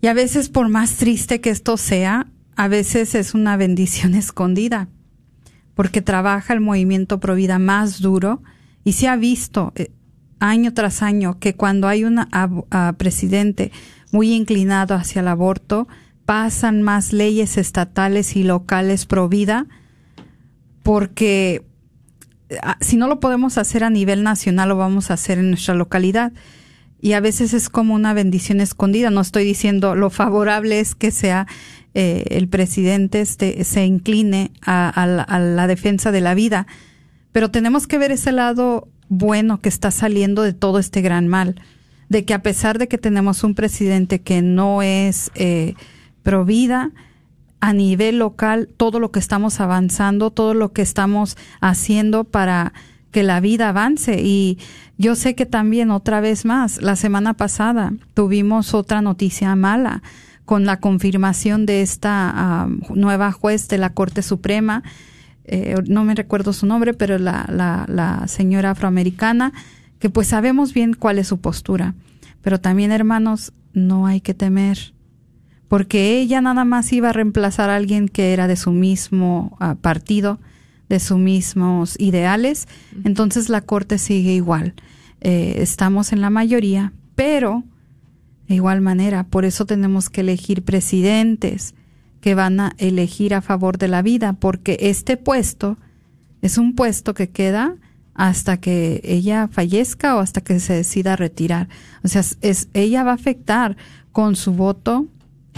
Y 0.02 0.08
a 0.08 0.14
veces, 0.14 0.50
por 0.50 0.70
más 0.70 0.96
triste 0.96 1.42
que 1.42 1.50
esto 1.50 1.78
sea, 1.78 2.28
a 2.56 2.68
veces 2.68 3.16
es 3.16 3.34
una 3.34 3.58
bendición 3.58 4.14
escondida, 4.16 4.90
porque 5.76 6.02
trabaja 6.02 6.54
el 6.54 6.62
movimiento 6.62 7.20
pro 7.20 7.36
vida 7.36 7.60
más 7.60 8.02
duro 8.02 8.42
y 8.84 8.94
se 8.94 9.08
ha 9.08 9.16
visto 9.16 9.74
eh, 9.76 9.92
año 10.40 10.74
tras 10.74 11.02
año 11.02 11.40
que 11.40 11.56
cuando 11.56 11.88
hay 11.88 12.04
un 12.04 12.26
presidente 12.98 13.72
muy 14.12 14.34
inclinado 14.34 14.96
hacia 14.96 15.22
el 15.22 15.28
aborto, 15.28 15.88
pasan 16.26 16.82
más 16.82 17.12
leyes 17.12 17.58
estatales 17.58 18.36
y 18.36 18.44
locales 18.44 19.06
pro 19.06 19.30
vida, 19.30 19.68
porque 20.90 21.62
ah, 22.64 22.76
si 22.82 22.98
no 22.98 23.06
lo 23.06 23.20
podemos 23.20 23.60
hacer 23.60 23.84
a 23.84 23.92
nivel 23.92 24.24
nacional, 24.24 24.70
lo 24.70 24.76
vamos 24.76 25.12
a 25.12 25.14
hacer 25.14 25.38
en 25.38 25.52
nuestra 25.52 25.76
localidad. 25.76 26.32
Y 27.00 27.14
a 27.14 27.20
veces 27.20 27.54
es 27.54 27.70
como 27.70 27.94
una 27.94 28.16
bendición 28.16 28.60
escondida. 28.60 29.12
No 29.12 29.22
estoy 29.22 29.44
diciendo 29.46 29.94
lo 29.94 30.10
favorable 30.10 30.80
es 30.80 30.96
que 30.96 31.12
sea 31.12 31.46
eh, 31.94 32.26
el 32.32 32.48
presidente 32.48 33.22
este, 33.22 33.64
se 33.66 33.86
incline 33.86 34.50
a, 34.66 35.06
la, 35.06 35.38
la 35.38 35.68
defensa 35.68 36.12
de 36.12 36.22
la 36.22 36.34
vida, 36.34 36.66
pero 37.34 37.52
tenemos 37.52 37.86
que 37.86 38.00
ver 38.00 38.12
ese 38.12 38.32
lado 38.32 38.88
bueno 39.10 39.62
que 39.62 39.70
está 39.70 39.92
saliendo 39.92 40.42
de 40.42 40.54
todo 40.54 40.80
este 40.80 41.02
gran 41.02 41.28
mal, 41.28 41.62
de 42.10 42.26
que 42.26 42.34
a 42.34 42.42
pesar 42.42 42.80
de 42.80 42.88
que 42.88 42.98
tenemos 42.98 43.44
un 43.44 43.54
presidente 43.54 44.22
que 44.22 44.42
no 44.42 44.82
es 44.82 45.30
eh, 45.36 45.76
pro 46.24 46.46
vida, 46.46 46.94
a 47.60 47.74
nivel 47.74 48.20
local, 48.20 48.70
todo 48.78 49.00
lo 49.00 49.12
que 49.12 49.20
estamos 49.20 49.60
avanzando, 49.60 50.32
todo 50.32 50.54
lo 50.54 50.72
que 50.72 50.82
estamos 50.82 51.38
haciendo 51.60 52.24
para 52.24 52.74
que 53.12 53.24
la 53.24 53.40
vida 53.40 53.70
avance. 53.70 54.22
Y 54.22 54.60
yo 54.98 55.16
sé 55.16 55.36
que 55.36 55.46
también 55.46 55.92
otra 55.92 56.22
vez 56.22 56.46
más, 56.46 56.82
la 56.82 56.96
semana 56.96 57.34
pasada 57.34 57.94
tuvimos 58.14 58.74
otra 58.74 59.02
noticia 59.02 59.56
mala 59.56 60.04
con 60.46 60.66
la 60.66 60.80
confirmación 60.80 61.66
de 61.66 61.82
esta 61.82 62.68
uh, 62.68 62.96
nueva 62.96 63.32
juez 63.32 63.68
de 63.68 63.78
la 63.78 63.92
Corte 63.92 64.24
Suprema, 64.24 64.84
eh, 65.52 65.76
no 65.88 66.04
me 66.04 66.14
recuerdo 66.14 66.54
su 66.54 66.68
nombre, 66.68 66.94
pero 66.94 67.18
la, 67.18 67.46
la, 67.50 67.86
la 67.88 68.28
señora 68.28 68.72
afroamericana, 68.72 69.52
que 69.98 70.10
pues 70.10 70.28
sabemos 70.28 70.74
bien 70.74 70.94
cuál 70.94 71.18
es 71.18 71.28
su 71.28 71.40
postura. 71.40 71.96
Pero 72.44 72.60
también, 72.60 72.92
hermanos, 72.92 73.52
no 73.74 74.06
hay 74.06 74.22
que 74.22 74.36
temer, 74.36 74.94
porque 75.70 76.20
ella 76.20 76.42
nada 76.42 76.66
más 76.66 76.92
iba 76.92 77.10
a 77.10 77.14
reemplazar 77.14 77.70
a 77.70 77.78
alguien 77.78 78.10
que 78.10 78.34
era 78.34 78.48
de 78.48 78.58
su 78.58 78.72
mismo 78.72 79.58
uh, 79.62 79.76
partido, 79.76 80.40
de 80.90 81.00
sus 81.00 81.20
mismos 81.20 81.96
ideales, 82.00 82.68
entonces 83.04 83.48
la 83.48 83.62
Corte 83.62 84.00
sigue 84.00 84.34
igual. 84.34 84.74
Eh, 85.22 85.58
estamos 85.60 86.12
en 86.12 86.22
la 86.22 86.32
mayoría, 86.32 86.92
pero 87.14 87.64
de 88.48 88.56
igual 88.56 88.82
manera, 88.82 89.26
por 89.26 89.46
eso 89.46 89.68
tenemos 89.68 90.10
que 90.10 90.22
elegir 90.22 90.64
presidentes 90.64 91.76
que 92.22 92.34
van 92.34 92.60
a 92.60 92.74
elegir 92.80 93.36
a 93.36 93.42
favor 93.42 93.78
de 93.78 93.88
la 93.88 94.02
vida, 94.02 94.34
porque 94.34 94.78
este 94.82 95.18
puesto 95.18 95.78
es 96.42 96.58
un 96.58 96.74
puesto 96.74 97.14
que 97.14 97.30
queda 97.30 97.76
hasta 98.16 98.58
que 98.58 99.02
ella 99.04 99.48
fallezca 99.52 100.16
o 100.16 100.20
hasta 100.20 100.42
que 100.42 100.60
se 100.60 100.74
decida 100.74 101.16
retirar. 101.16 101.70
O 102.04 102.08
sea, 102.08 102.24
es, 102.42 102.70
ella 102.74 103.04
va 103.04 103.12
a 103.12 103.16
afectar 103.16 103.78
con 104.12 104.36
su 104.36 104.54
voto 104.54 105.08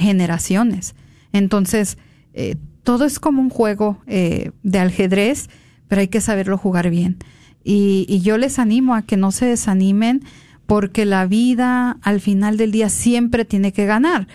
generaciones. 0.01 0.95
Entonces, 1.33 1.97
eh, 2.33 2.55
todo 2.83 3.05
es 3.05 3.19
como 3.19 3.41
un 3.41 3.49
juego 3.49 3.99
eh, 4.07 4.51
de 4.63 4.79
ajedrez, 4.79 5.49
pero 5.87 6.01
hay 6.01 6.07
que 6.07 6.21
saberlo 6.21 6.57
jugar 6.57 6.89
bien. 6.89 7.17
Y, 7.63 8.05
y 8.09 8.21
yo 8.21 8.37
les 8.37 8.59
animo 8.59 8.95
a 8.95 9.03
que 9.03 9.17
no 9.17 9.31
se 9.31 9.45
desanimen 9.45 10.23
porque 10.65 11.05
la 11.05 11.25
vida 11.25 11.97
al 12.01 12.21
final 12.21 12.57
del 12.57 12.71
día 12.71 12.89
siempre 12.89 13.45
tiene 13.45 13.71
que 13.71 13.85
ganar, 13.85 14.27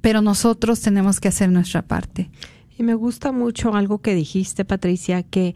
pero 0.00 0.22
nosotros 0.22 0.80
tenemos 0.80 1.20
que 1.20 1.28
hacer 1.28 1.50
nuestra 1.50 1.82
parte. 1.82 2.30
Y 2.78 2.82
me 2.82 2.94
gusta 2.94 3.32
mucho 3.32 3.74
algo 3.74 3.98
que 3.98 4.14
dijiste, 4.14 4.64
Patricia, 4.64 5.22
que 5.22 5.54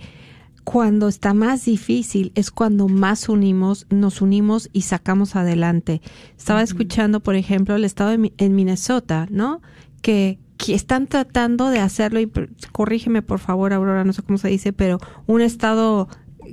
cuando 0.65 1.09
está 1.09 1.35
más 1.35 1.67
difícil 1.67 2.33
es 2.35 2.51
cuando 2.51 2.89
más 2.89 3.29
unimos, 3.29 3.87
nos 3.91 4.23
unimos 4.23 4.71
y 4.73 4.83
sacamos 4.83 5.37
adelante. 5.37 6.01
Estaba 6.37 6.61
uh 6.61 6.63
-huh. 6.63 6.65
escuchando, 6.65 7.21
por 7.21 7.37
ejemplo, 7.37 7.77
el 7.77 7.85
estado 7.85 8.11
de, 8.11 8.33
en 8.39 8.55
Minnesota, 8.55 9.27
¿no? 9.31 9.61
Que, 10.01 10.39
que 10.57 10.75
están 10.75 11.07
tratando 11.07 11.69
de 11.71 11.81
hacerlo, 11.81 12.21
y 12.21 12.31
corrígeme 12.73 13.23
por 13.23 13.39
favor, 13.39 13.73
Aurora, 13.73 14.05
no 14.05 14.13
sé 14.13 14.23
cómo 14.23 14.39
se 14.39 14.49
dice, 14.49 14.73
pero 14.73 14.99
un 15.27 15.43
estado 15.43 16.09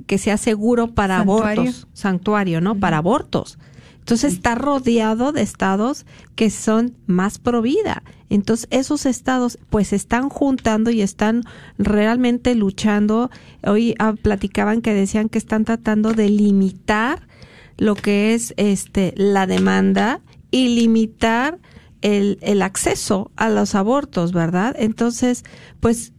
que 0.06 0.18
sea 0.18 0.36
seguro 0.36 0.88
para 0.88 1.18
Santuario. 1.18 1.62
abortos, 1.62 1.88
santuario, 1.92 2.60
¿no? 2.60 2.72
Uh 2.72 2.76
-huh. 2.76 2.80
Para 2.80 2.98
abortos. 2.98 3.58
Entonces 3.98 4.34
está 4.34 4.56
rodeado 4.56 5.30
de 5.32 5.42
estados 5.42 6.06
que 6.34 6.50
son 6.50 6.96
más 7.06 7.38
pro 7.38 7.62
vida. 7.62 8.02
Entonces 8.34 8.66
esos 8.70 9.04
estados 9.04 9.58
pues 9.68 9.92
están 9.92 10.30
juntando 10.30 10.90
y 10.90 11.02
están 11.02 11.42
realmente 11.76 12.54
luchando. 12.54 13.30
Hoy 13.62 13.94
ah, 13.98 14.14
platicaban 14.20 14.80
que 14.80 14.94
decían 14.94 15.28
que 15.28 15.38
están 15.38 15.64
tratando 15.64 16.14
de 16.14 16.30
limitar 16.30 17.28
lo 17.76 17.94
que 17.94 18.32
es 18.32 18.54
este 18.56 19.12
la 19.16 19.46
demanda 19.46 20.22
y 20.50 20.68
limitar 20.74 21.58
el, 22.00 22.38
el 22.40 22.62
acceso 22.62 23.30
a 23.36 23.50
los 23.50 23.74
abortos, 23.74 24.32
¿verdad? 24.32 24.74
Entonces, 24.78 25.44
pues 25.80 26.12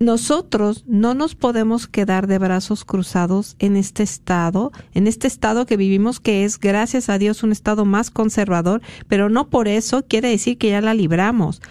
nosotros 0.00 0.84
no 0.86 1.14
nos 1.14 1.34
podemos 1.34 1.86
quedar 1.86 2.26
de 2.26 2.38
brazos 2.38 2.84
cruzados 2.84 3.56
en 3.58 3.76
este 3.76 4.02
estado, 4.02 4.72
en 4.92 5.06
este 5.06 5.26
estado 5.26 5.66
que 5.66 5.76
vivimos 5.76 6.20
que 6.20 6.44
es, 6.44 6.58
gracias 6.58 7.08
a 7.08 7.18
Dios, 7.18 7.42
un 7.42 7.52
estado 7.52 7.84
más 7.84 8.10
conservador, 8.10 8.82
pero 9.08 9.28
no 9.28 9.48
por 9.48 9.68
eso 9.68 10.04
quiere 10.06 10.30
decir 10.30 10.58
que 10.58 10.70
ya 10.70 10.80
la 10.80 10.94
libramos. 10.94 11.62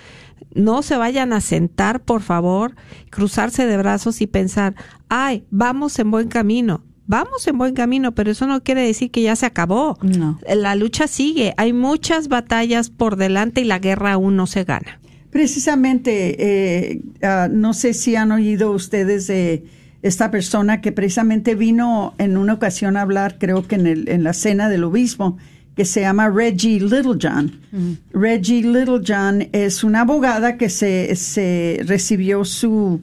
No 0.54 0.84
se 0.84 0.98
vayan 0.98 1.34
a 1.34 1.42
sentar, 1.42 2.04
por 2.04 2.22
favor, 2.22 2.76
cruzarse 3.10 3.66
de 3.66 3.78
brazos 3.78 4.22
y 4.22 4.28
pensar, 4.28 4.76
ay, 5.10 5.46
vamos 5.50 5.98
en 6.00 6.12
buen 6.12 6.28
camino. 6.28 6.84
Vamos 7.06 7.46
en 7.48 7.58
buen 7.58 7.74
camino, 7.74 8.14
pero 8.14 8.32
eso 8.32 8.48
no 8.48 8.64
quiere 8.64 8.82
decir 8.82 9.12
que 9.12 9.22
ya 9.22 9.36
se 9.36 9.46
acabó. 9.46 9.98
No. 10.02 10.40
La 10.48 10.76
lucha 10.76 11.08
sigue. 11.08 11.54
Hay 11.58 11.74
muchas 11.74 12.30
batallas 12.30 12.90
por 12.90 13.18
delante 13.18 13.62
y 13.62 13.66
la 13.66 13.80
guerra 13.80 14.14
aún 14.14 14.38
no 14.38 14.48
se 14.48 14.64
gana. 14.64 15.02
Precisamente, 15.34 16.36
eh, 16.38 17.02
uh, 17.24 17.52
no 17.52 17.74
sé 17.74 17.94
si 17.94 18.16
han 18.16 18.32
oído 18.32 18.72
ustedes 18.72 19.28
de 19.28 19.64
esta 20.04 20.30
persona 20.30 20.80
que 20.80 20.92
precisamente 20.92 21.56
vino 21.56 22.14
en 22.20 22.38
una 22.38 22.54
ocasión 22.54 22.98
a 22.98 23.02
hablar, 23.02 23.38
creo 23.40 23.68
que 23.68 23.76
en, 23.76 23.88
el, 23.88 24.10
en 24.10 24.24
la 24.24 24.34
cena 24.34 24.70
del 24.70 24.84
obispo, 24.84 25.38
que 25.76 25.86
se 25.86 26.02
llama 26.02 26.30
Reggie 26.30 26.80
Littlejohn. 26.80 27.52
Mm. 27.72 27.92
Reggie 28.14 28.62
Littlejohn 28.62 29.50
es 29.54 29.84
una 29.84 30.02
abogada 30.02 30.56
que 30.58 30.70
se, 30.70 31.16
se 31.16 31.82
recibió 31.88 32.46
su 32.46 33.02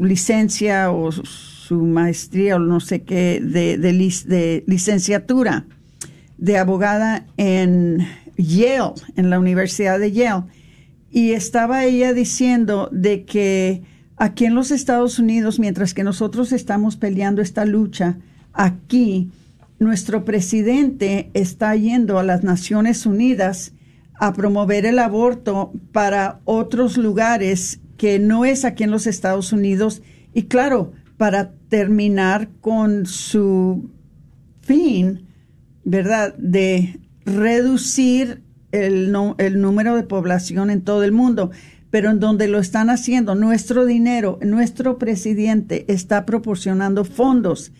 licencia 0.00 0.90
o 0.90 1.12
su 1.12 1.76
maestría 1.76 2.56
o 2.56 2.58
no 2.58 2.80
sé 2.80 3.02
qué 3.02 3.40
de, 3.40 3.78
de, 3.78 3.92
lic- 3.92 4.24
de 4.24 4.64
licenciatura 4.66 5.66
de 6.36 6.58
abogada 6.58 7.26
en 7.36 7.98
Yale, 8.36 8.94
en 9.16 9.30
la 9.30 9.38
Universidad 9.38 10.00
de 10.00 10.10
Yale. 10.10 10.42
Y 11.14 11.30
estaba 11.30 11.84
ella 11.84 12.12
diciendo 12.12 12.88
de 12.90 13.24
que 13.24 13.84
aquí 14.16 14.46
en 14.46 14.56
los 14.56 14.72
Estados 14.72 15.20
Unidos, 15.20 15.60
mientras 15.60 15.94
que 15.94 16.02
nosotros 16.02 16.50
estamos 16.50 16.96
peleando 16.96 17.40
esta 17.40 17.64
lucha, 17.64 18.18
aquí 18.52 19.30
nuestro 19.78 20.24
presidente 20.24 21.30
está 21.32 21.76
yendo 21.76 22.18
a 22.18 22.24
las 22.24 22.42
Naciones 22.42 23.06
Unidas 23.06 23.74
a 24.14 24.32
promover 24.32 24.86
el 24.86 24.98
aborto 24.98 25.72
para 25.92 26.40
otros 26.46 26.96
lugares 26.96 27.78
que 27.96 28.18
no 28.18 28.44
es 28.44 28.64
aquí 28.64 28.82
en 28.82 28.90
los 28.90 29.06
Estados 29.06 29.52
Unidos 29.52 30.02
y 30.32 30.42
claro, 30.48 30.94
para 31.16 31.52
terminar 31.68 32.48
con 32.60 33.06
su 33.06 33.88
fin, 34.62 35.28
¿verdad? 35.84 36.34
De 36.38 36.98
reducir 37.24 38.42
el, 38.74 39.12
no- 39.12 39.34
el 39.38 39.60
número 39.60 39.96
de 39.96 40.02
población 40.02 40.70
en 40.70 40.82
todo 40.82 41.04
el 41.04 41.12
mundo, 41.12 41.50
pero 41.90 42.10
en 42.10 42.18
donde 42.20 42.48
lo 42.48 42.58
están 42.58 42.90
haciendo, 42.90 43.34
nuestro 43.34 43.86
dinero, 43.86 44.38
nuestro 44.42 44.98
presidente 44.98 45.84
está 45.88 46.26
proporcionando 46.26 47.04
fondos 47.04 47.72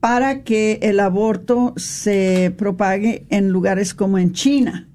para 0.00 0.42
que 0.42 0.80
el 0.82 0.98
aborto 0.98 1.74
se 1.76 2.52
propague 2.56 3.24
en 3.28 3.50
lugares 3.50 3.94
como 3.94 4.18
en 4.18 4.32
China. 4.32 4.88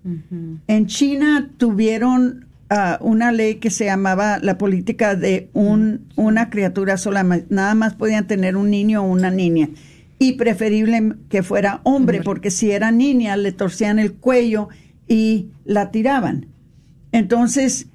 En 0.67 0.87
China 0.87 1.49
tuvieron 1.57 2.45
ah, 2.69 2.97
una 2.99 3.31
ley 3.31 3.55
que 3.55 3.69
se 3.69 3.85
llamaba 3.85 4.39
la 4.41 4.57
política 4.57 5.15
de 5.15 5.49
un, 5.53 6.07
una 6.17 6.49
criatura 6.49 6.97
sola, 6.97 7.23
nada 7.49 7.73
más 7.73 7.93
podían 7.93 8.27
tener 8.27 8.57
un 8.57 8.69
niño 8.69 9.03
o 9.03 9.07
una 9.09 9.31
niña. 9.31 9.69
Y 10.19 10.33
preferible 10.33 11.13
que 11.29 11.43
fuera 11.43 11.79
hombre, 11.83 12.21
porque 12.23 12.49
si 12.51 12.71
era 12.71 12.91
niña 12.91 13.37
le 13.37 13.51
torcían 13.53 13.99
el 13.99 14.13
cuello 14.13 14.67
y 15.07 15.49
la 15.65 15.91
tiraban. 15.91 16.47
Entonces 17.11 17.87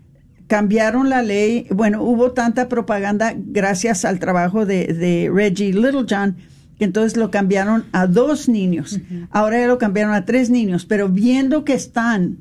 cambiaron 0.47 1.09
la 1.09 1.23
ley. 1.23 1.67
Bueno, 1.71 2.03
hubo 2.03 2.33
tanta 2.33 2.69
propaganda 2.69 3.35
gracias 3.37 4.05
al 4.05 4.19
trabajo 4.19 4.67
de, 4.67 4.87
de 4.87 5.31
Reggie 5.33 5.73
Littlejohn 5.73 6.37
que 6.79 6.85
entonces 6.85 7.17
lo 7.17 7.31
cambiaron 7.31 7.85
a 7.93 8.07
dos 8.07 8.49
niños. 8.49 9.01
Ahora 9.31 9.61
ya 9.61 9.67
lo 9.67 9.79
cambiaron 9.79 10.15
a 10.15 10.25
tres 10.25 10.51
niños, 10.51 10.85
pero 10.85 11.09
viendo 11.09 11.65
que 11.65 11.75
están 11.75 12.39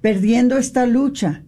perdiendo 0.00 0.56
esta 0.56 0.86
lucha, 0.86 1.42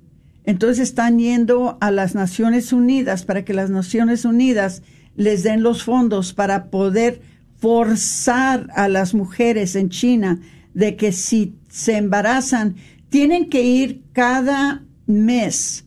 entonces 0.45 0.81
están 0.89 1.19
yendo 1.19 1.79
a 1.81 1.91
las 1.91 2.15
Naciones 2.15 2.73
Unidas 2.73 3.25
para 3.25 3.45
que 3.45 3.55
las 3.55 3.71
Naciones 3.71 4.25
Unidas 4.25 4.83
les 5.17 5.43
den 5.43 5.63
los 5.63 5.85
fondos 5.85 6.33
para 6.33 6.71
poder 6.71 7.21
forzar 7.59 8.69
a 8.75 8.89
las 8.89 9.15
mujeres 9.15 9.77
en 9.77 9.91
China 9.91 10.41
de 10.75 10.97
que 10.97 11.13
si 11.13 11.57
se 11.69 11.97
embarazan, 11.97 12.77
tienen 13.09 13.49
que 13.49 13.63
ir 13.63 14.05
cada 14.13 14.85
mes 15.07 15.85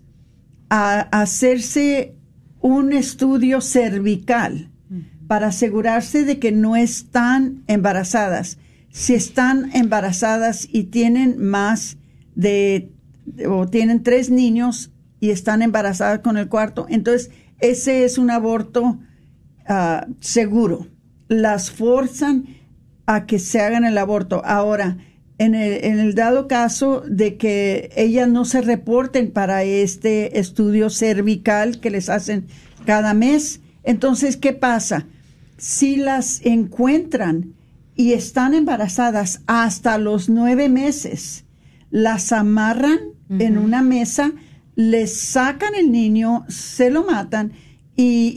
a 0.70 1.02
hacerse 1.02 2.16
un 2.60 2.94
estudio 2.94 3.62
cervical 3.62 4.70
para 5.28 5.48
asegurarse 5.48 6.26
de 6.26 6.40
que 6.40 6.52
no 6.52 6.76
están 6.76 7.64
embarazadas. 7.68 8.58
Si 8.90 9.14
están 9.14 9.72
embarazadas 9.74 10.68
y 10.72 10.86
tienen 10.86 11.42
más 11.42 11.98
de, 12.36 12.92
o 13.48 13.68
tienen 13.68 14.04
tres 14.04 14.30
niños 14.30 14.92
y 15.20 15.30
están 15.30 15.62
embarazadas 15.62 16.20
con 16.20 16.38
el 16.38 16.50
cuarto, 16.50 16.86
entonces 16.90 17.32
ese 17.60 18.04
es 18.04 18.18
un 18.18 18.30
aborto 18.30 19.00
ah, 19.68 20.06
seguro. 20.20 20.88
Las 21.28 21.72
forzan 21.72 22.46
a 23.06 23.26
que 23.26 23.40
se 23.40 23.62
hagan 23.62 23.86
el 23.86 23.98
aborto. 23.98 24.42
Ahora, 24.46 24.98
en 25.38 25.56
el, 25.56 25.84
en 25.86 26.00
el 26.00 26.16
dado 26.16 26.48
caso 26.48 27.04
de 27.08 27.38
que 27.38 27.92
ellas 27.96 28.30
no 28.30 28.46
se 28.46 28.62
reporten 28.62 29.32
para 29.32 29.64
este 29.64 30.40
estudio 30.40 30.90
cervical 30.90 31.80
que 31.80 31.90
les 31.90 32.10
hacen 32.10 32.46
cada 32.86 33.14
mes, 33.14 33.62
entonces, 33.84 34.38
¿qué 34.38 34.54
pasa? 34.54 35.08
Si 35.58 35.96
las 35.96 36.46
encuentran 36.46 37.54
y 37.96 38.14
están 38.14 38.54
embarazadas 38.54 39.42
hasta 39.46 39.98
los 39.98 40.30
nueve 40.30 40.70
meses, 40.70 41.46
las 41.90 42.32
amarran 42.32 43.00
en 43.30 43.58
una 43.58 43.82
mesa, 43.82 44.32
les 44.76 45.18
sacan 45.20 45.76
el 45.76 45.92
niño, 45.92 46.46
se 46.48 46.90
lo 46.90 47.04
matan 47.04 47.54
y, 47.96 48.34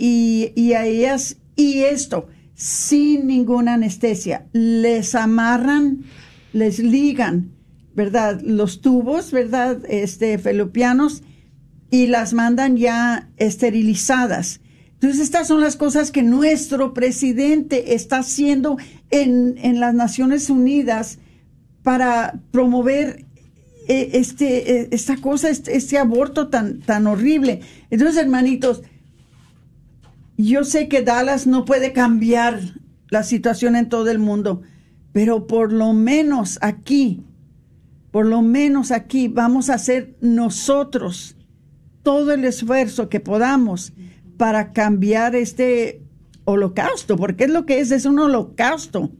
y, 0.55 0.61
y 0.61 0.73
a 0.73 0.87
ellas, 0.87 1.37
y 1.55 1.81
esto, 1.81 2.29
sin 2.57 3.27
ninguna 3.27 3.75
anestesia, 3.75 4.47
les 4.53 5.15
amarran, 5.15 6.05
les 6.53 6.79
ligan, 6.79 7.53
¿verdad? 7.95 8.41
Los 8.41 8.81
tubos, 8.81 9.31
¿verdad? 9.31 9.79
Este, 9.89 10.39
felopianos 10.39 11.23
y 11.91 12.07
las 12.07 12.33
mandan 12.33 12.79
ya 12.79 13.29
esterilizadas. 13.37 14.61
Entonces, 14.95 15.21
estas 15.21 15.49
son 15.49 15.61
las 15.61 15.77
cosas 15.77 16.11
que 16.11 16.23
nuestro 16.23 16.95
presidente 16.95 17.95
está 17.95 18.19
haciendo 18.19 18.79
en, 19.11 19.59
en 19.59 19.79
las 19.79 19.95
Naciones 19.95 20.49
Unidas 20.49 21.19
para 21.83 22.41
promover 22.51 23.27
eh, 23.89 24.11
este, 24.15 24.81
eh, 24.81 24.89
esta 24.91 25.19
cosa, 25.19 25.51
este, 25.51 25.77
este 25.77 25.99
aborto 25.99 26.49
tan, 26.49 26.81
tan 26.81 27.07
horrible. 27.07 27.61
Entonces, 27.91 28.17
hermanitos, 28.17 28.83
yo 30.37 30.65
sé 30.65 30.89
que 30.89 31.03
Dallas 31.03 31.47
no 31.47 31.65
puede 31.65 31.93
cambiar 31.93 32.61
la 33.09 33.23
situación 33.23 33.77
en 33.77 33.89
todo 33.89 34.11
el 34.11 34.19
mundo, 34.19 34.63
pero 35.13 35.47
por 35.47 35.73
lo 35.73 35.93
menos 35.93 36.59
aquí, 36.61 37.23
por 38.11 38.27
lo 38.27 38.43
menos 38.43 38.91
aquí 38.91 39.29
vamos 39.29 39.71
a 39.71 39.75
hacer 39.75 40.17
nosotros 40.21 41.37
todo 42.03 42.33
el 42.33 42.45
esfuerzo 42.45 43.09
que 43.09 43.21
podamos 43.21 43.93
para 44.37 44.73
cambiar 44.73 45.35
este 45.35 46.03
holocausto, 46.45 47.17
porque 47.17 47.45
es 47.45 47.51
lo 47.51 47.67
que 47.67 47.81
es, 47.81 47.91
es 47.91 48.05
un 48.05 48.19
holocausto. 48.19 49.11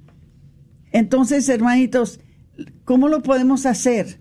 Entonces, 0.93 1.49
hermanitos, 1.49 2.21
¿cómo 2.85 3.09
lo 3.09 3.23
podemos 3.23 3.67
hacer? 3.67 4.21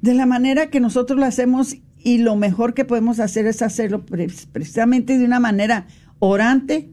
De 0.00 0.14
la 0.14 0.26
manera 0.26 0.70
que 0.70 0.80
nosotros 0.80 1.18
lo 1.18 1.26
hacemos 1.26 1.76
y 1.98 2.18
lo 2.18 2.36
mejor 2.36 2.74
que 2.74 2.84
podemos 2.84 3.18
hacer 3.20 3.46
es 3.46 3.60
hacerlo 3.60 4.06
pre- 4.06 4.28
precisamente 4.52 5.18
de 5.18 5.24
una 5.24 5.40
manera 5.40 5.86
orante 6.18 6.90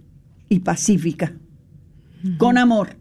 y 0.49 0.59
pacífica, 0.59 1.33
con 2.37 2.57
amor, 2.57 2.97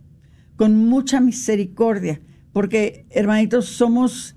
con 0.57 0.77
mucha 0.87 1.21
misericordia, 1.21 2.21
porque 2.53 3.07
hermanitos, 3.11 3.67
somos 3.67 4.37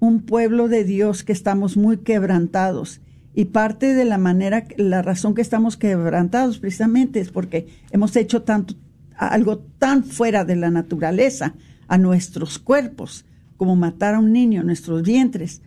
un 0.00 0.22
pueblo 0.22 0.68
de 0.68 0.84
Dios 0.84 1.24
que 1.24 1.32
estamos 1.32 1.76
muy 1.76 1.98
quebrantados. 1.98 3.00
Y 3.34 3.46
parte 3.46 3.94
de 3.94 4.04
la 4.04 4.18
manera, 4.18 4.64
la 4.76 5.02
razón 5.02 5.34
que 5.34 5.42
estamos 5.42 5.76
quebrantados 5.76 6.58
precisamente 6.58 7.20
es 7.20 7.30
porque 7.30 7.68
hemos 7.90 8.16
hecho 8.16 8.42
tanto, 8.42 8.74
algo 9.16 9.58
tan 9.78 10.04
fuera 10.04 10.44
de 10.44 10.56
la 10.56 10.70
naturaleza 10.70 11.54
a 11.88 11.98
nuestros 11.98 12.58
cuerpos, 12.58 13.24
como 13.56 13.76
matar 13.76 14.14
a 14.14 14.18
un 14.18 14.32
niño 14.32 14.60
en 14.60 14.66
nuestros 14.66 15.02
vientres, 15.02 15.62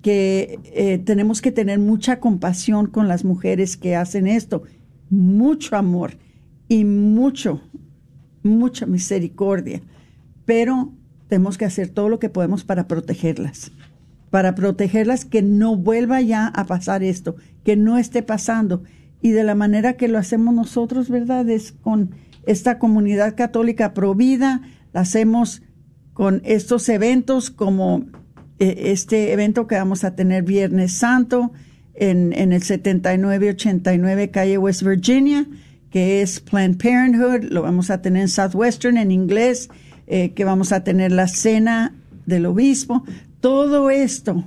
que 0.00 0.58
eh, 0.74 0.98
tenemos 0.98 1.40
que 1.40 1.52
tener 1.52 1.78
mucha 1.78 2.18
compasión 2.18 2.86
con 2.86 3.08
las 3.08 3.24
mujeres 3.24 3.76
que 3.76 3.94
hacen 3.94 4.26
esto, 4.26 4.64
mucho 5.12 5.76
amor 5.76 6.16
y 6.68 6.86
mucho, 6.86 7.60
mucha 8.42 8.86
misericordia, 8.86 9.82
pero 10.46 10.90
tenemos 11.28 11.58
que 11.58 11.66
hacer 11.66 11.90
todo 11.90 12.08
lo 12.08 12.18
que 12.18 12.30
podemos 12.30 12.64
para 12.64 12.88
protegerlas, 12.88 13.72
para 14.30 14.54
protegerlas 14.54 15.26
que 15.26 15.42
no 15.42 15.76
vuelva 15.76 16.22
ya 16.22 16.46
a 16.46 16.64
pasar 16.64 17.02
esto, 17.02 17.36
que 17.62 17.76
no 17.76 17.98
esté 17.98 18.22
pasando. 18.22 18.84
Y 19.20 19.32
de 19.32 19.44
la 19.44 19.54
manera 19.54 19.98
que 19.98 20.08
lo 20.08 20.18
hacemos 20.18 20.54
nosotros, 20.54 21.10
¿verdad? 21.10 21.48
Es 21.48 21.72
con 21.72 22.12
esta 22.46 22.78
comunidad 22.78 23.36
católica 23.36 23.92
provida, 23.92 24.62
la 24.94 25.02
hacemos 25.02 25.62
con 26.14 26.40
estos 26.44 26.88
eventos 26.88 27.50
como 27.50 28.06
eh, 28.58 28.90
este 28.92 29.32
evento 29.32 29.66
que 29.66 29.76
vamos 29.76 30.04
a 30.04 30.16
tener 30.16 30.42
Viernes 30.42 30.92
Santo 30.92 31.52
en, 31.94 32.32
en 32.32 32.52
el 32.52 32.62
7989 32.62 34.30
calle 34.30 34.58
West 34.58 34.82
Virginia, 34.82 35.46
que 35.90 36.22
es 36.22 36.40
Planned 36.40 36.78
Parenthood, 36.78 37.50
lo 37.50 37.62
vamos 37.62 37.90
a 37.90 38.00
tener 38.00 38.22
en 38.22 38.28
Southwestern 38.28 38.96
en 38.96 39.10
inglés, 39.10 39.68
eh, 40.06 40.32
que 40.32 40.44
vamos 40.44 40.72
a 40.72 40.84
tener 40.84 41.12
la 41.12 41.28
cena 41.28 41.94
del 42.26 42.46
obispo. 42.46 43.04
Todo 43.40 43.90
esto 43.90 44.44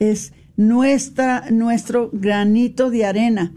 es 0.00 0.32
nuestra, 0.56 1.50
nuestro 1.50 2.10
granito 2.12 2.90
de 2.90 3.04
arena 3.04 3.52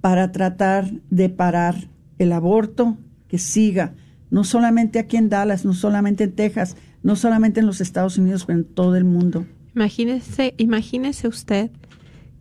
para 0.00 0.32
tratar 0.32 0.90
de 1.10 1.28
parar 1.28 1.88
el 2.18 2.32
aborto 2.32 2.98
que 3.28 3.38
siga, 3.38 3.94
no 4.30 4.44
solamente 4.44 4.98
aquí 4.98 5.16
en 5.16 5.28
Dallas, 5.28 5.64
no 5.64 5.72
solamente 5.72 6.24
en 6.24 6.32
Texas, 6.32 6.76
no 7.02 7.16
solamente 7.16 7.60
en 7.60 7.66
los 7.66 7.80
Estados 7.80 8.18
Unidos, 8.18 8.44
pero 8.44 8.58
en 8.58 8.64
todo 8.64 8.96
el 8.96 9.04
mundo. 9.04 9.46
Imagínese, 9.74 10.54
imagínese 10.58 11.28
usted 11.28 11.70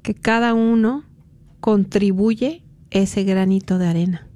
que 0.02 0.14
cada 0.14 0.54
uno 0.54 1.04
contribuye 1.60 2.64
ese 2.91 3.24
granito 3.24 3.78
de 3.78 3.88
arena. 3.88 4.28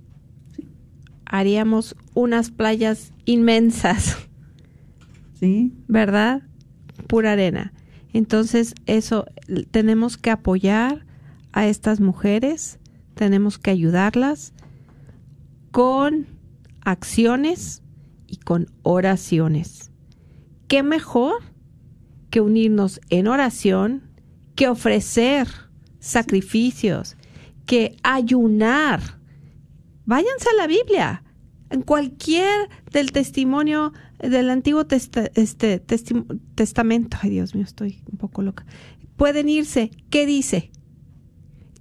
Haríamos 1.26 1.96
unas 2.14 2.52
playas 2.52 3.14
inmensas. 3.26 4.18
Sí. 5.40 5.74
¿Verdad? 5.88 6.44
Pura 7.08 7.34
arena. 7.34 7.74
Entonces, 8.14 8.76
eso, 8.86 9.26
tenemos 9.72 10.18
que 10.18 10.30
apoyar 10.30 11.06
a 11.52 11.68
estas 11.68 12.00
mujeres, 12.00 12.80
tenemos 13.16 13.58
que 13.58 13.72
ayudarlas 13.72 14.54
con 15.72 16.28
acciones 16.82 17.82
y 18.28 18.38
con 18.38 18.68
oraciones. 18.84 19.92
¿Qué 20.68 20.84
mejor 20.84 21.34
que 22.30 22.42
unirnos 22.42 23.00
en 23.10 23.28
oración, 23.28 24.04
que 24.56 24.68
ofrecer 24.68 25.48
sacrificios, 26.00 27.18
que 27.66 27.98
ayunar? 28.04 29.02
Váyanse 30.06 30.50
a 30.50 30.56
la 30.56 30.68
Biblia. 30.68 31.24
En 31.70 31.82
cualquier 31.82 32.70
del 32.92 33.12
testimonio 33.12 33.94
del 34.20 34.50
Antiguo 34.50 34.86
este, 34.90 35.80
Testamento, 36.56 37.18
ay 37.22 37.32
Dios 37.32 37.56
mío, 37.56 37.64
estoy 37.64 38.04
un 38.12 38.18
poco 38.18 38.44
loca, 38.44 38.66
pueden 39.16 39.50
irse. 39.50 39.90
¿Qué 40.10 40.26
dice? 40.26 40.72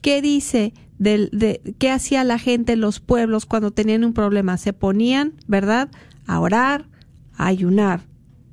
¿Qué 0.01 0.23
dice 0.23 0.73
del, 0.99 1.29
de 1.33 1.77
qué 1.79 1.91
hacía 1.91 2.25
la 2.25 2.39
gente 2.39 2.73
en 2.73 2.81
los 2.81 3.01
pueblos 3.01 3.47
cuando 3.47 3.71
tenían 3.71 4.05
un 4.05 4.15
problema? 4.15 4.57
Se 4.57 4.73
ponían, 4.73 5.35
¿verdad? 5.47 5.91
A 6.27 6.41
orar, 6.41 6.89
a 7.35 7.47
ayunar. 7.47 8.07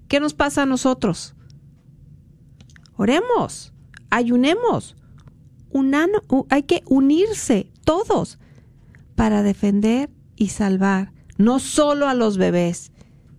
¿Qué 0.07 0.19
nos 0.19 0.33
pasa 0.33 0.63
a 0.63 0.65
nosotros? 0.65 1.35
Oremos, 2.95 3.73
ayunemos. 4.09 4.95
Unano, 5.71 6.19
hay 6.49 6.63
que 6.63 6.83
unirse 6.87 7.71
todos 7.83 8.39
para 9.15 9.43
defender 9.43 10.09
y 10.35 10.49
salvar 10.49 11.11
no 11.37 11.59
solo 11.59 12.07
a 12.07 12.13
los 12.13 12.37
bebés, 12.37 12.91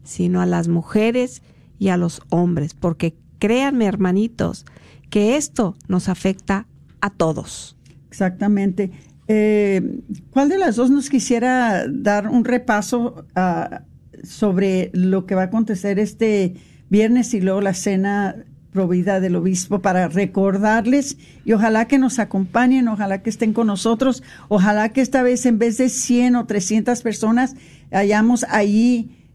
sino 0.05 0.41
a 0.41 0.47
las 0.47 0.69
mujeres 0.69 1.43
y 1.79 1.89
a 1.89 1.97
los 1.97 2.23
hombres, 2.31 2.75
porque 2.75 3.17
créanme 3.39 3.87
hermanitos, 3.87 4.65
que 5.11 5.37
esto 5.37 5.77
nos 5.89 6.09
afecta 6.09 6.67
a 7.01 7.11
todos. 7.11 7.77
Exactamente. 8.09 8.91
Eh, 9.29 10.01
¿Cuál 10.31 10.49
de 10.49 10.59
las 10.59 10.77
dos 10.77 10.91
nos 10.91 11.09
quisiera 11.09 11.87
dar 11.89 12.29
un 12.29 12.45
repaso 12.45 13.27
ah, 13.35 13.83
sobre 14.23 14.91
lo 14.93 15.27
que 15.27 15.35
va 15.35 15.43
a 15.43 15.47
acontecer 15.47 15.99
este 15.99 16.55
viernes 16.89 17.33
y 17.35 17.41
luego 17.41 17.61
la 17.61 17.75
cena 17.75 18.45
provida 18.73 19.21
del 19.21 19.37
obispo 19.37 19.81
para 19.83 20.09
recordarles 20.09 21.19
y 21.45 21.53
ojalá 21.53 21.87
que 21.87 21.99
nos 21.99 22.19
acompañen, 22.19 22.89
ojalá 22.89 23.23
que 23.23 23.31
estén 23.31 23.53
con 23.53 23.67
nosotros, 23.67 24.23
ojalá 24.49 24.91
que 24.91 25.01
esta 25.01 25.23
vez 25.23 25.45
en 25.47 25.59
vez 25.59 25.77
de 25.79 25.89
100 25.89 26.37
o 26.37 26.47
300 26.47 27.03
personas 27.03 27.57
hayamos 27.91 28.45
ahí 28.49 29.27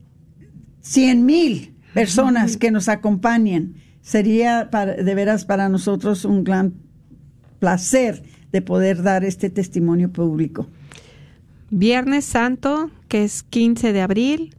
100 0.82 1.26
mil 1.26 1.76
personas 1.94 2.58
que 2.58 2.72
nos 2.72 2.88
acompañen. 2.90 3.76
Sería 4.02 4.66
de 4.66 5.16
veras 5.16 5.46
para 5.46 5.68
nosotros 5.68 6.26
un 6.26 6.44
gran 6.44 6.74
placer 7.60 8.24
de 8.52 8.62
poder 8.62 9.02
dar 9.02 9.26
este 9.26 9.50
testimonio 9.50 10.12
público. 10.12 10.68
Viernes 11.72 12.26
Santo, 12.26 12.92
que 13.08 13.24
es 13.24 13.44
15 13.44 13.92
de 13.92 14.02
abril, 14.02 14.56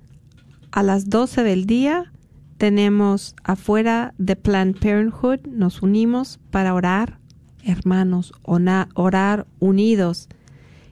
a 0.73 0.83
las 0.83 1.09
12 1.09 1.45
del 1.45 1.67
día, 1.67 2.13
tenemos 2.57 3.35
afuera 3.45 4.15
de 4.19 4.37
Planned 4.37 4.79
Parenthood, 4.79 5.41
nos 5.47 5.83
unimos 5.83 6.41
para 6.51 6.75
orar, 6.75 7.19
hermanos, 7.65 8.33
orar 8.43 9.47
unidos. 9.59 10.29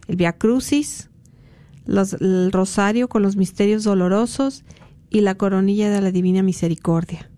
El 0.07 0.17
Via 0.17 0.35
Crucis, 0.35 1.09
el 1.87 2.53
rosario 2.53 3.09
con 3.09 3.23
los 3.23 3.37
misterios 3.37 3.85
dolorosos 3.85 4.65
y 5.09 5.23
la 5.23 5.37
coronilla 5.37 5.91
de 5.91 6.01
la 6.01 6.11
Divina 6.11 6.43
Misericordia. 6.43 7.31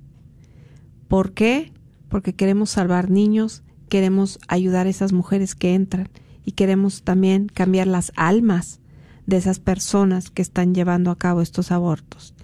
¿Por 1.08 1.32
qué? 1.32 1.72
Porque 2.08 2.34
queremos 2.34 2.70
salvar 2.70 3.10
niños, 3.10 3.62
queremos 3.88 4.40
ayudar 4.48 4.86
a 4.86 4.90
esas 4.90 5.12
mujeres 5.12 5.54
que 5.54 5.74
entran 5.74 6.08
y 6.44 6.52
queremos 6.52 7.02
también 7.02 7.48
cambiar 7.48 7.86
las 7.86 8.12
almas 8.16 8.80
de 9.26 9.36
esas 9.36 9.60
personas 9.60 10.30
que 10.30 10.42
están 10.42 10.74
llevando 10.74 11.10
a 11.10 11.18
cabo 11.18 11.42
estos 11.42 11.70
abortos. 11.70 12.35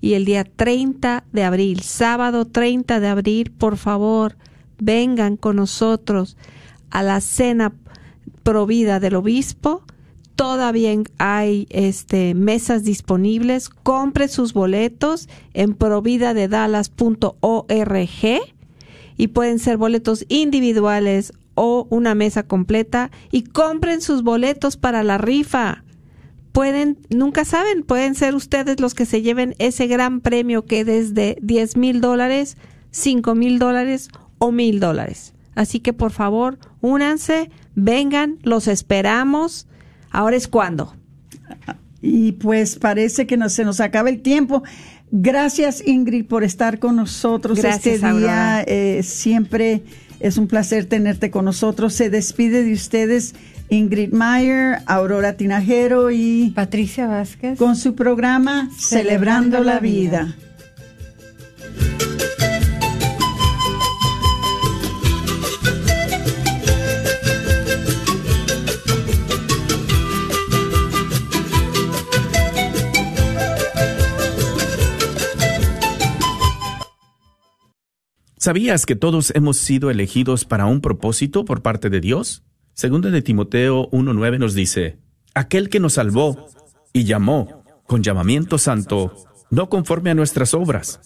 Y 0.00 0.14
el 0.14 0.24
día 0.24 0.44
30 0.44 1.24
de 1.32 1.44
abril, 1.44 1.80
sábado 1.80 2.46
30 2.46 3.00
de 3.00 3.08
abril, 3.08 3.50
por 3.50 3.76
favor, 3.76 4.36
vengan 4.78 5.36
con 5.36 5.56
nosotros 5.56 6.36
a 6.90 7.02
la 7.02 7.20
cena 7.20 7.74
provida 8.42 9.00
del 9.00 9.16
obispo 9.16 9.82
todavía 10.38 10.96
hay 11.18 11.66
este, 11.68 12.34
mesas 12.34 12.84
disponibles. 12.84 13.68
Compre 13.68 14.28
sus 14.28 14.52
boletos 14.52 15.28
en 15.52 15.74
providadedallas.org 15.74 18.40
y 19.16 19.26
pueden 19.26 19.58
ser 19.58 19.76
boletos 19.76 20.24
individuales 20.28 21.32
o 21.56 21.88
una 21.90 22.14
mesa 22.14 22.44
completa 22.44 23.10
y 23.32 23.42
compren 23.42 24.00
sus 24.00 24.22
boletos 24.22 24.76
para 24.76 25.02
la 25.02 25.18
rifa. 25.18 25.82
Pueden, 26.58 26.98
nunca 27.08 27.44
saben, 27.44 27.84
pueden 27.84 28.16
ser 28.16 28.34
ustedes 28.34 28.80
los 28.80 28.94
que 28.94 29.06
se 29.06 29.22
lleven 29.22 29.54
ese 29.60 29.86
gran 29.86 30.20
premio 30.20 30.66
que 30.66 30.84
desde 30.84 31.38
10 31.40 31.76
mil 31.76 32.00
dólares, 32.00 32.56
5 32.90 33.36
mil 33.36 33.60
dólares 33.60 34.08
o 34.38 34.50
mil 34.50 34.80
dólares. 34.80 35.34
Así 35.54 35.78
que 35.78 35.92
por 35.92 36.10
favor, 36.10 36.58
únanse, 36.80 37.48
vengan, 37.76 38.38
los 38.42 38.66
esperamos 38.66 39.68
Ahora 40.10 40.34
es 40.34 40.48
cuando. 40.48 40.96
Y 42.00 42.32
pues 42.32 42.76
parece 42.76 43.28
que 43.28 43.36
no, 43.36 43.48
se 43.48 43.64
nos 43.64 43.78
acaba 43.78 44.08
el 44.10 44.20
tiempo. 44.20 44.64
Gracias 45.12 45.80
Ingrid 45.86 46.26
por 46.26 46.42
estar 46.42 46.80
con 46.80 46.96
nosotros 46.96 47.62
este 47.62 47.98
día. 47.98 48.64
Eh, 48.66 49.02
siempre 49.04 49.84
es 50.18 50.38
un 50.38 50.48
placer 50.48 50.86
tenerte 50.86 51.30
con 51.30 51.44
nosotros. 51.44 51.94
Se 51.94 52.10
despide 52.10 52.64
de 52.64 52.72
ustedes 52.72 53.36
Ingrid 53.70 54.12
Mayer, 54.12 54.78
Aurora 54.86 55.34
Tinajero 55.34 56.10
y 56.10 56.52
Patricia 56.54 57.06
Vázquez 57.06 57.58
con 57.58 57.76
su 57.76 57.94
programa 57.94 58.70
Celebrando, 58.78 59.62
la, 59.62 59.78
vida. 59.80 60.34
¿Sabías 78.36 78.86
que 78.86 78.96
todos 78.96 79.30
hemos 79.34 79.58
sido 79.58 79.90
elegidos 79.90 80.46
para 80.46 80.64
un 80.64 80.80
propósito 80.80 81.44
por 81.44 81.60
parte 81.60 81.90
de 81.90 82.00
Dios? 82.00 82.44
Segundo 82.78 83.10
de 83.10 83.22
Timoteo 83.22 83.90
1.9 83.90 84.38
nos 84.38 84.54
dice, 84.54 84.98
aquel 85.34 85.68
que 85.68 85.80
nos 85.80 85.94
salvó 85.94 86.48
y 86.92 87.02
llamó 87.02 87.64
con 87.88 88.04
llamamiento 88.04 88.56
santo, 88.56 89.16
no 89.50 89.68
conforme 89.68 90.10
a 90.10 90.14
nuestras 90.14 90.54
obras, 90.54 91.00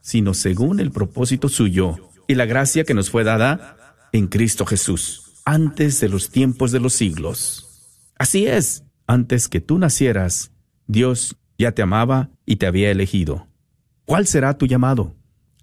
sino 0.00 0.34
según 0.34 0.78
el 0.78 0.92
propósito 0.92 1.48
suyo 1.48 1.96
y 2.28 2.36
la 2.36 2.46
gracia 2.46 2.84
que 2.84 2.94
nos 2.94 3.10
fue 3.10 3.24
dada 3.24 3.76
en 4.12 4.28
Cristo 4.28 4.66
Jesús, 4.66 5.42
antes 5.44 5.98
de 5.98 6.10
los 6.10 6.30
tiempos 6.30 6.70
de 6.70 6.78
los 6.78 6.92
siglos. 6.92 7.90
Así 8.16 8.46
es, 8.46 8.84
antes 9.08 9.48
que 9.48 9.60
tú 9.60 9.78
nacieras, 9.78 10.52
Dios 10.86 11.34
ya 11.58 11.72
te 11.72 11.82
amaba 11.82 12.30
y 12.44 12.54
te 12.54 12.68
había 12.68 12.92
elegido. 12.92 13.48
¿Cuál 14.04 14.28
será 14.28 14.56
tu 14.58 14.66
llamado? 14.66 15.16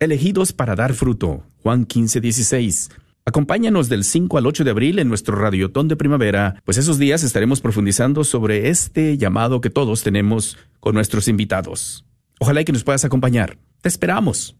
elegidos 0.03 0.53
para 0.53 0.75
dar 0.75 0.93
fruto. 0.93 1.43
Juan 1.61 1.85
15, 1.85 2.19
16. 2.19 2.89
Acompáñanos 3.25 3.87
del 3.87 4.03
5 4.03 4.37
al 4.37 4.45
8 4.45 4.65
de 4.65 4.71
abril 4.71 4.99
en 4.99 5.07
nuestro 5.07 5.37
Radiotón 5.37 5.87
de 5.87 5.95
Primavera, 5.95 6.61
pues 6.65 6.77
esos 6.77 6.97
días 6.97 7.23
estaremos 7.23 7.61
profundizando 7.61 8.25
sobre 8.25 8.67
este 8.67 9.17
llamado 9.17 9.61
que 9.61 9.69
todos 9.69 10.03
tenemos 10.03 10.57
con 10.81 10.93
nuestros 10.93 11.29
invitados. 11.29 12.05
Ojalá 12.41 12.65
que 12.65 12.73
nos 12.73 12.83
puedas 12.83 13.05
acompañar. 13.05 13.57
Te 13.81 13.87
esperamos. 13.87 14.57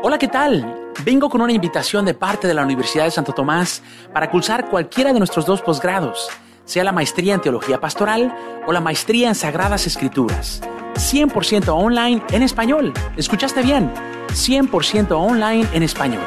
Hola, 0.00 0.16
¿qué 0.18 0.28
tal? 0.28 0.92
Vengo 1.04 1.28
con 1.28 1.40
una 1.40 1.52
invitación 1.52 2.04
de 2.04 2.14
parte 2.14 2.46
de 2.46 2.54
la 2.54 2.62
Universidad 2.62 3.04
de 3.04 3.10
Santo 3.10 3.32
Tomás 3.32 3.82
para 4.12 4.30
cursar 4.30 4.70
cualquiera 4.70 5.12
de 5.12 5.18
nuestros 5.18 5.44
dos 5.44 5.60
posgrados, 5.60 6.28
sea 6.64 6.84
la 6.84 6.92
maestría 6.92 7.34
en 7.34 7.40
Teología 7.40 7.80
Pastoral 7.80 8.32
o 8.64 8.72
la 8.72 8.80
maestría 8.80 9.26
en 9.26 9.34
Sagradas 9.34 9.88
Escrituras. 9.88 10.62
100% 10.94 11.68
online 11.68 12.22
en 12.30 12.42
español. 12.42 12.92
¿Escuchaste 13.16 13.62
bien? 13.62 13.90
100% 14.28 15.10
online 15.10 15.66
en 15.72 15.82
español. 15.82 16.22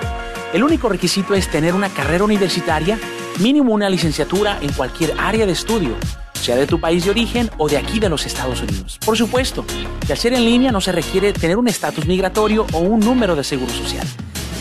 El 0.54 0.64
único 0.64 0.88
requisito 0.88 1.34
es 1.34 1.50
tener 1.50 1.74
una 1.74 1.90
carrera 1.90 2.24
universitaria, 2.24 2.98
mínimo 3.40 3.74
una 3.74 3.90
licenciatura 3.90 4.58
en 4.62 4.72
cualquier 4.72 5.14
área 5.20 5.46
de 5.46 5.52
estudio, 5.52 5.96
sea 6.34 6.56
de 6.56 6.66
tu 6.66 6.80
país 6.80 7.04
de 7.04 7.12
origen 7.12 7.50
o 7.58 7.68
de 7.68 7.78
aquí 7.78 8.00
de 8.00 8.08
los 8.08 8.26
Estados 8.26 8.62
Unidos. 8.62 8.98
Por 9.06 9.18
supuesto, 9.18 9.66
de 10.08 10.14
hacer 10.14 10.34
en 10.34 10.46
línea 10.46 10.72
no 10.72 10.80
se 10.80 10.94
requiere 10.94 11.34
tener 11.34 11.58
un 11.58 11.68
estatus 11.68 12.06
migratorio 12.06 12.66
o 12.72 12.80
un 12.80 13.02
número 13.02 13.36
de 13.36 13.44
seguro 13.44 13.72
social. 13.74 14.08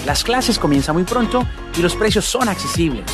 Las 0.04 0.24
clases 0.24 0.58
comienzan 0.58 0.96
muy 0.96 1.04
pronto 1.04 1.46
y 1.78 1.82
los 1.82 1.94
precios 1.94 2.24
son 2.24 2.48
accesibles. 2.48 3.04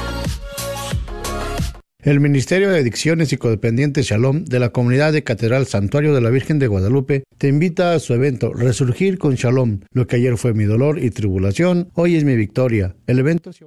El 2.04 2.20
Ministerio 2.20 2.70
de 2.70 2.80
Adicciones 2.80 3.32
y 3.32 3.38
Codependientes 3.38 4.08
Shalom 4.08 4.44
de 4.44 4.60
la 4.60 4.72
comunidad 4.72 5.14
de 5.14 5.24
Catedral 5.24 5.68
Santuario 5.68 6.14
de 6.14 6.20
la 6.20 6.32
Virgen 6.32 6.60
de 6.60 6.68
Guadalupe 6.68 7.24
te 7.38 7.48
invita 7.48 7.94
a 7.94 8.00
su 8.00 8.14
evento 8.14 8.52
Resurgir 8.54 9.18
con 9.18 9.36
Shalom. 9.36 9.80
Lo 9.94 10.06
que 10.06 10.18
ayer 10.18 10.36
fue 10.36 10.54
mi 10.54 10.66
dolor 10.66 11.00
y 11.02 11.12
tribulación, 11.12 11.92
hoy 11.94 12.18
es 12.18 12.26
mi 12.26 12.36
victoria. 12.36 12.94
El 13.08 13.20
evento 13.20 13.54
se 13.54 13.64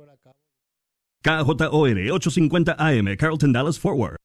KJOR 1.22 2.10
850 2.12 2.76
AM, 2.78 3.16
Carlton 3.16 3.54
Dallas 3.54 3.78
Forward. 3.78 4.16